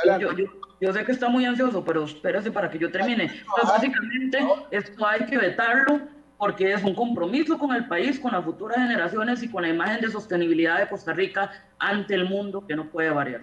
Adelante. 0.03 0.49
Yo 0.80 0.93
sé 0.93 1.03
que 1.03 1.12
está 1.12 1.28
muy 1.28 1.43
ansioso, 1.43 1.84
pero 1.84 2.05
espérese 2.05 2.51
para 2.51 2.70
que 2.70 2.78
yo 2.78 2.91
termine. 2.91 3.43
Pues 3.49 3.64
básicamente, 3.64 4.39
esto 4.72 5.05
hay 5.05 5.26
que 5.26 5.38
vetarlo 5.38 6.01
porque 6.38 6.72
es 6.72 6.84
un 6.84 6.93
compromiso 6.93 7.58
con 7.58 7.76
el 7.76 7.88
país, 7.88 8.20
con 8.20 8.32
las 8.32 8.45
futuras 8.45 8.78
generaciones 8.78 9.41
y 9.41 9.49
con 9.49 9.64
la 9.64 9.70
imagen 9.70 10.01
de 10.01 10.12
sostenibilidad 10.12 10.80
de 10.80 10.88
Costa 10.88 11.14
Rica 11.14 11.51
ante 11.80 12.14
el 12.14 12.30
mundo 12.30 12.64
que 12.68 12.76
no 12.76 12.86
puede 12.89 13.10
variar. 13.10 13.41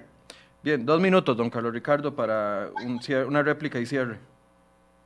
Bien, 0.62 0.86
dos 0.86 1.00
minutos, 1.00 1.36
don 1.36 1.50
Carlos 1.50 1.72
Ricardo, 1.72 2.14
para 2.14 2.70
un 2.84 3.00
una 3.26 3.42
réplica 3.42 3.80
y 3.80 3.86
cierre. 3.86 4.18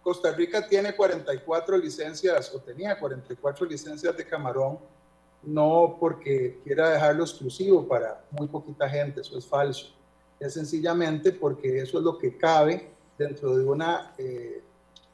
Costa 0.03 0.33
Rica 0.33 0.67
tiene 0.67 0.95
44 0.95 1.77
licencias, 1.77 2.55
o 2.55 2.61
tenía 2.61 2.99
44 2.99 3.67
licencias 3.67 4.17
de 4.17 4.27
camarón, 4.27 4.79
no 5.43 5.97
porque 6.01 6.61
quiera 6.65 6.91
dejarlo 6.91 7.25
exclusivo 7.25 7.87
para 7.87 8.25
muy 8.31 8.49
poquita 8.49 8.89
gente, 8.89 9.21
eso 9.21 9.37
es 9.39 9.47
falso 9.47 9.99
es 10.41 10.55
sencillamente 10.55 11.33
porque 11.33 11.81
eso 11.81 11.99
es 11.99 12.05
lo 12.05 12.19
que 12.19 12.37
cabe 12.37 12.91
dentro 13.17 13.57
de 13.57 13.65
una, 13.65 14.13
eh, 14.19 14.63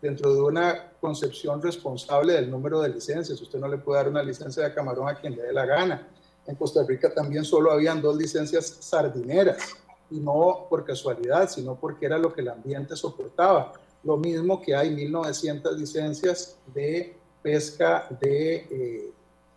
dentro 0.00 0.34
de 0.34 0.40
una 0.40 0.92
concepción 1.00 1.62
responsable 1.62 2.34
del 2.34 2.50
número 2.50 2.80
de 2.80 2.90
licencias. 2.90 3.40
Usted 3.40 3.58
no 3.58 3.68
le 3.68 3.78
puede 3.78 4.00
dar 4.00 4.08
una 4.08 4.22
licencia 4.22 4.64
de 4.64 4.74
camarón 4.74 5.08
a 5.08 5.14
quien 5.14 5.34
le 5.34 5.42
dé 5.42 5.52
la 5.52 5.64
gana. 5.64 6.08
En 6.46 6.56
Costa 6.56 6.84
Rica 6.86 7.12
también 7.12 7.44
solo 7.44 7.72
habían 7.72 8.02
dos 8.02 8.16
licencias 8.16 8.66
sardineras, 8.80 9.76
y 10.10 10.20
no 10.20 10.66
por 10.68 10.84
casualidad, 10.84 11.48
sino 11.48 11.74
porque 11.76 12.04
era 12.04 12.18
lo 12.18 12.32
que 12.32 12.42
el 12.42 12.50
ambiente 12.50 12.94
soportaba. 12.94 13.72
Lo 14.04 14.16
mismo 14.18 14.60
que 14.60 14.74
hay 14.74 14.94
1.900 14.94 15.76
licencias 15.76 16.58
de 16.74 17.16
pesca 17.42 18.06
de, 18.20 18.54
eh, 18.56 19.12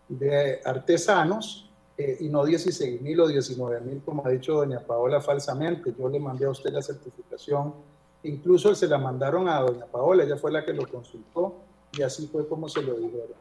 de 0.08 0.60
artesanos 0.64 1.70
eh, 1.96 2.16
y 2.20 2.28
no 2.28 2.44
16 2.44 3.02
mil 3.02 3.20
o 3.20 3.26
19 3.26 3.80
mil, 3.80 4.02
como 4.04 4.24
ha 4.24 4.30
dicho 4.30 4.54
doña 4.54 4.80
Paola 4.80 5.20
falsamente. 5.20 5.92
Yo 5.98 6.08
le 6.08 6.20
mandé 6.20 6.46
a 6.46 6.50
usted 6.50 6.70
la 6.70 6.80
certificación, 6.80 7.74
incluso 8.22 8.74
se 8.74 8.86
la 8.86 8.98
mandaron 8.98 9.48
a 9.48 9.60
doña 9.60 9.86
Paola, 9.86 10.24
ella 10.24 10.36
fue 10.36 10.52
la 10.52 10.64
que 10.64 10.72
lo 10.72 10.86
consultó 10.86 11.56
y 11.92 12.02
así 12.02 12.26
fue 12.28 12.46
como 12.46 12.68
se 12.68 12.82
lo 12.82 12.94
dijeron. 12.94 13.36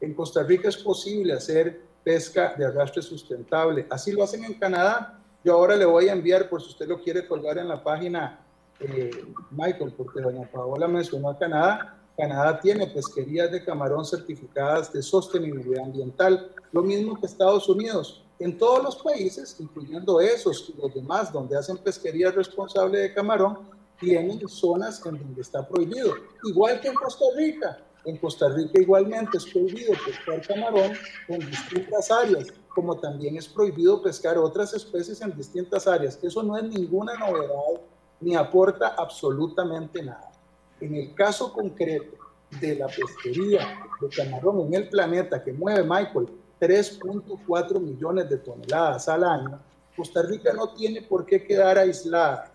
En 0.00 0.14
Costa 0.14 0.42
Rica 0.42 0.68
es 0.68 0.76
posible 0.76 1.32
hacer 1.32 1.80
pesca 2.04 2.54
de 2.56 2.64
arrastre 2.64 3.02
sustentable, 3.02 3.86
así 3.90 4.12
lo 4.12 4.22
hacen 4.22 4.44
en 4.44 4.54
Canadá. 4.54 5.18
Yo 5.42 5.54
ahora 5.54 5.74
le 5.74 5.84
voy 5.84 6.08
a 6.08 6.12
enviar, 6.12 6.48
por 6.48 6.62
si 6.62 6.68
usted 6.68 6.86
lo 6.86 7.00
quiere 7.00 7.26
colgar 7.26 7.58
en 7.58 7.68
la 7.68 7.82
página, 7.82 8.45
eh, 8.80 9.10
Michael, 9.50 9.92
porque 9.96 10.20
doña 10.20 10.50
Paola 10.50 10.86
mencionó 10.86 11.30
a 11.30 11.38
Canadá, 11.38 11.96
Canadá 12.16 12.58
tiene 12.60 12.86
pesquerías 12.86 13.50
de 13.50 13.62
camarón 13.62 14.04
certificadas 14.04 14.92
de 14.92 15.02
sostenibilidad 15.02 15.84
ambiental, 15.84 16.50
lo 16.72 16.82
mismo 16.82 17.18
que 17.20 17.26
Estados 17.26 17.68
Unidos. 17.68 18.24
En 18.38 18.56
todos 18.56 18.82
los 18.82 18.96
países, 18.96 19.56
incluyendo 19.60 20.20
esos 20.20 20.70
y 20.70 20.80
los 20.80 20.94
demás 20.94 21.32
donde 21.32 21.56
hacen 21.56 21.78
pesquería 21.78 22.30
responsable 22.30 22.98
de 22.98 23.14
camarón, 23.14 23.58
tienen 23.98 24.46
zonas 24.48 25.04
en 25.06 25.18
donde 25.18 25.40
está 25.40 25.66
prohibido. 25.66 26.14
Igual 26.44 26.80
que 26.80 26.88
en 26.88 26.94
Costa 26.94 27.24
Rica. 27.34 27.78
En 28.04 28.18
Costa 28.18 28.48
Rica 28.50 28.80
igualmente 28.80 29.38
es 29.38 29.46
prohibido 29.46 29.92
pescar 30.04 30.46
camarón 30.46 30.92
en 31.28 31.40
distintas 31.40 32.10
áreas, 32.10 32.48
como 32.68 32.96
también 32.98 33.36
es 33.36 33.48
prohibido 33.48 34.00
pescar 34.02 34.38
otras 34.38 34.72
especies 34.74 35.20
en 35.22 35.36
distintas 35.36 35.86
áreas. 35.86 36.18
Eso 36.22 36.42
no 36.42 36.56
es 36.56 36.64
ninguna 36.64 37.14
novedad 37.14 37.80
ni 38.20 38.34
aporta 38.34 38.88
absolutamente 38.96 40.02
nada. 40.02 40.32
En 40.80 40.94
el 40.94 41.14
caso 41.14 41.52
concreto 41.52 42.16
de 42.60 42.76
la 42.76 42.86
pesquería 42.86 43.88
de 44.00 44.08
camarón 44.08 44.60
en 44.66 44.74
el 44.74 44.88
planeta 44.88 45.42
que 45.42 45.52
mueve 45.52 45.82
Michael 45.82 46.28
3.4 46.60 47.80
millones 47.80 48.28
de 48.28 48.38
toneladas 48.38 49.08
al 49.08 49.24
año, 49.24 49.60
Costa 49.96 50.22
Rica 50.22 50.52
no 50.52 50.70
tiene 50.74 51.02
por 51.02 51.24
qué 51.24 51.44
quedar 51.44 51.78
aislada, 51.78 52.52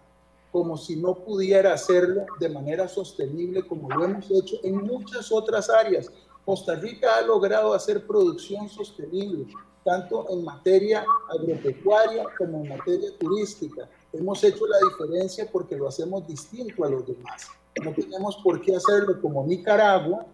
como 0.51 0.77
si 0.77 0.95
no 0.95 1.15
pudiera 1.15 1.73
hacerlo 1.73 2.25
de 2.39 2.49
manera 2.49 2.87
sostenible 2.87 3.65
como 3.65 3.89
lo 3.89 4.05
hemos 4.05 4.29
hecho 4.29 4.57
en 4.63 4.77
muchas 4.77 5.31
otras 5.31 5.69
áreas. 5.69 6.11
Costa 6.45 6.75
Rica 6.75 7.17
ha 7.17 7.21
logrado 7.21 7.73
hacer 7.73 8.05
producción 8.05 8.69
sostenible, 8.69 9.47
tanto 9.83 10.27
en 10.29 10.43
materia 10.43 11.05
agropecuaria 11.29 12.25
como 12.37 12.63
en 12.63 12.69
materia 12.69 13.09
turística. 13.17 13.89
Hemos 14.13 14.43
hecho 14.43 14.65
la 14.67 14.77
diferencia 14.89 15.47
porque 15.51 15.75
lo 15.75 15.87
hacemos 15.87 16.27
distinto 16.27 16.83
a 16.83 16.89
los 16.89 17.05
demás. 17.07 17.47
No 17.83 17.93
tenemos 17.93 18.37
por 18.43 18.61
qué 18.61 18.75
hacerlo 18.75 19.21
como 19.21 19.45
Nicaragua, 19.45 20.25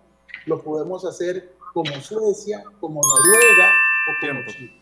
lo 0.46 0.62
podemos 0.62 1.06
hacer 1.06 1.54
como 1.74 1.92
Suecia, 2.02 2.64
como 2.80 3.02
Noruega 3.02 3.70
o 4.08 4.28
como 4.28 4.46
Chile. 4.48 4.82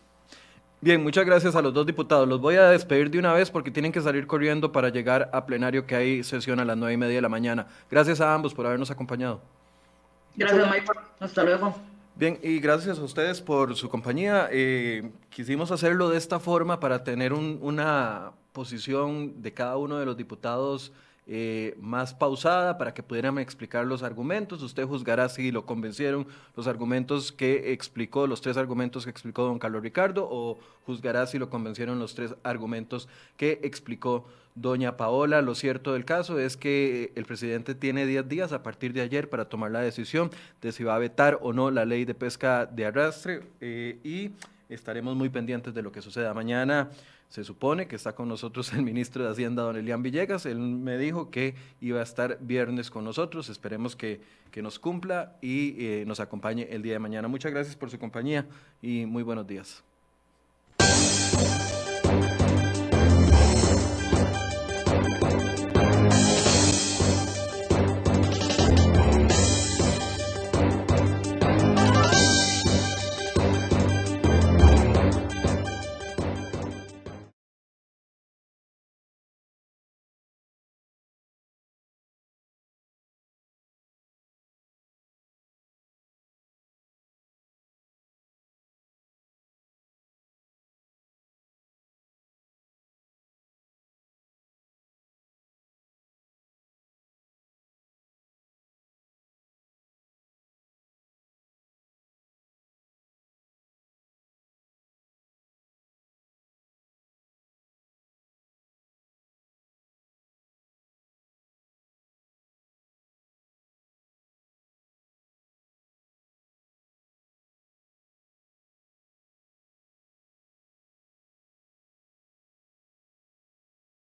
Bien, 0.80 1.02
muchas 1.02 1.26
gracias 1.26 1.56
a 1.56 1.62
los 1.62 1.74
dos 1.74 1.84
diputados. 1.84 2.28
Los 2.28 2.40
voy 2.40 2.56
a 2.56 2.70
despedir 2.70 3.10
de 3.10 3.18
una 3.18 3.32
vez 3.32 3.50
porque 3.50 3.70
tienen 3.70 3.92
que 3.92 4.00
salir 4.00 4.26
corriendo 4.26 4.72
para 4.72 4.88
llegar 4.88 5.30
a 5.32 5.44
plenario 5.44 5.86
que 5.86 5.96
hay 5.96 6.22
sesión 6.22 6.60
a 6.60 6.64
las 6.64 6.76
nueve 6.76 6.94
y 6.94 6.96
media 6.96 7.16
de 7.16 7.22
la 7.22 7.28
mañana. 7.28 7.66
Gracias 7.90 8.20
a 8.20 8.32
ambos 8.32 8.54
por 8.54 8.66
habernos 8.66 8.90
acompañado. 8.90 9.40
Gracias, 10.36 10.70
Michael. 10.70 10.98
Hasta 11.18 11.42
luego. 11.42 11.74
Bien, 12.14 12.38
y 12.42 12.60
gracias 12.60 12.98
a 12.98 13.02
ustedes 13.02 13.40
por 13.40 13.74
su 13.74 13.88
compañía. 13.88 14.48
Eh, 14.50 15.10
quisimos 15.28 15.70
hacerlo 15.70 16.08
de 16.08 16.18
esta 16.18 16.40
forma 16.40 16.78
para 16.78 17.04
tener 17.04 17.32
una 17.32 18.32
posición 18.56 19.42
de 19.42 19.52
cada 19.52 19.76
uno 19.76 19.98
de 19.98 20.06
los 20.06 20.16
diputados 20.16 20.90
eh, 21.26 21.76
más 21.78 22.14
pausada 22.14 22.78
para 22.78 22.94
que 22.94 23.02
pudieran 23.02 23.36
explicar 23.38 23.84
los 23.84 24.02
argumentos. 24.02 24.62
Usted 24.62 24.86
juzgará 24.86 25.28
si 25.28 25.50
lo 25.50 25.66
convencieron 25.66 26.26
los 26.56 26.66
argumentos 26.66 27.32
que 27.32 27.74
explicó, 27.74 28.26
los 28.26 28.40
tres 28.40 28.56
argumentos 28.56 29.04
que 29.04 29.10
explicó 29.10 29.42
don 29.42 29.58
Carlos 29.58 29.82
Ricardo, 29.82 30.26
o 30.30 30.58
juzgará 30.86 31.26
si 31.26 31.38
lo 31.38 31.50
convencieron 31.50 31.98
los 31.98 32.14
tres 32.14 32.34
argumentos 32.44 33.08
que 33.36 33.60
explicó 33.62 34.24
doña 34.54 34.96
Paola. 34.96 35.42
Lo 35.42 35.54
cierto 35.54 35.92
del 35.92 36.06
caso 36.06 36.38
es 36.38 36.56
que 36.56 37.12
el 37.14 37.26
presidente 37.26 37.74
tiene 37.74 38.06
10 38.06 38.26
días 38.26 38.52
a 38.54 38.62
partir 38.62 38.94
de 38.94 39.02
ayer 39.02 39.28
para 39.28 39.50
tomar 39.50 39.70
la 39.70 39.80
decisión 39.80 40.30
de 40.62 40.72
si 40.72 40.82
va 40.82 40.94
a 40.94 40.98
vetar 40.98 41.38
o 41.42 41.52
no 41.52 41.70
la 41.70 41.84
ley 41.84 42.06
de 42.06 42.14
pesca 42.14 42.64
de 42.64 42.86
arrastre 42.86 43.42
eh, 43.60 43.98
y 44.02 44.30
estaremos 44.72 45.14
muy 45.14 45.28
pendientes 45.28 45.74
de 45.74 45.82
lo 45.82 45.92
que 45.92 46.00
suceda 46.00 46.32
mañana. 46.32 46.88
Se 47.28 47.44
supone 47.44 47.88
que 47.88 47.96
está 47.96 48.14
con 48.14 48.28
nosotros 48.28 48.72
el 48.72 48.82
ministro 48.82 49.24
de 49.24 49.30
Hacienda, 49.30 49.62
don 49.62 49.76
Elian 49.76 50.02
Villegas. 50.02 50.46
Él 50.46 50.58
me 50.58 50.98
dijo 50.98 51.30
que 51.30 51.54
iba 51.80 52.00
a 52.00 52.02
estar 52.02 52.38
viernes 52.40 52.90
con 52.90 53.04
nosotros. 53.04 53.48
Esperemos 53.48 53.96
que, 53.96 54.20
que 54.50 54.62
nos 54.62 54.78
cumpla 54.78 55.36
y 55.40 55.74
eh, 55.84 56.04
nos 56.06 56.20
acompañe 56.20 56.68
el 56.70 56.82
día 56.82 56.94
de 56.94 56.98
mañana. 56.98 57.28
Muchas 57.28 57.52
gracias 57.52 57.76
por 57.76 57.90
su 57.90 57.98
compañía 57.98 58.46
y 58.80 59.06
muy 59.06 59.22
buenos 59.22 59.46
días. 59.46 59.85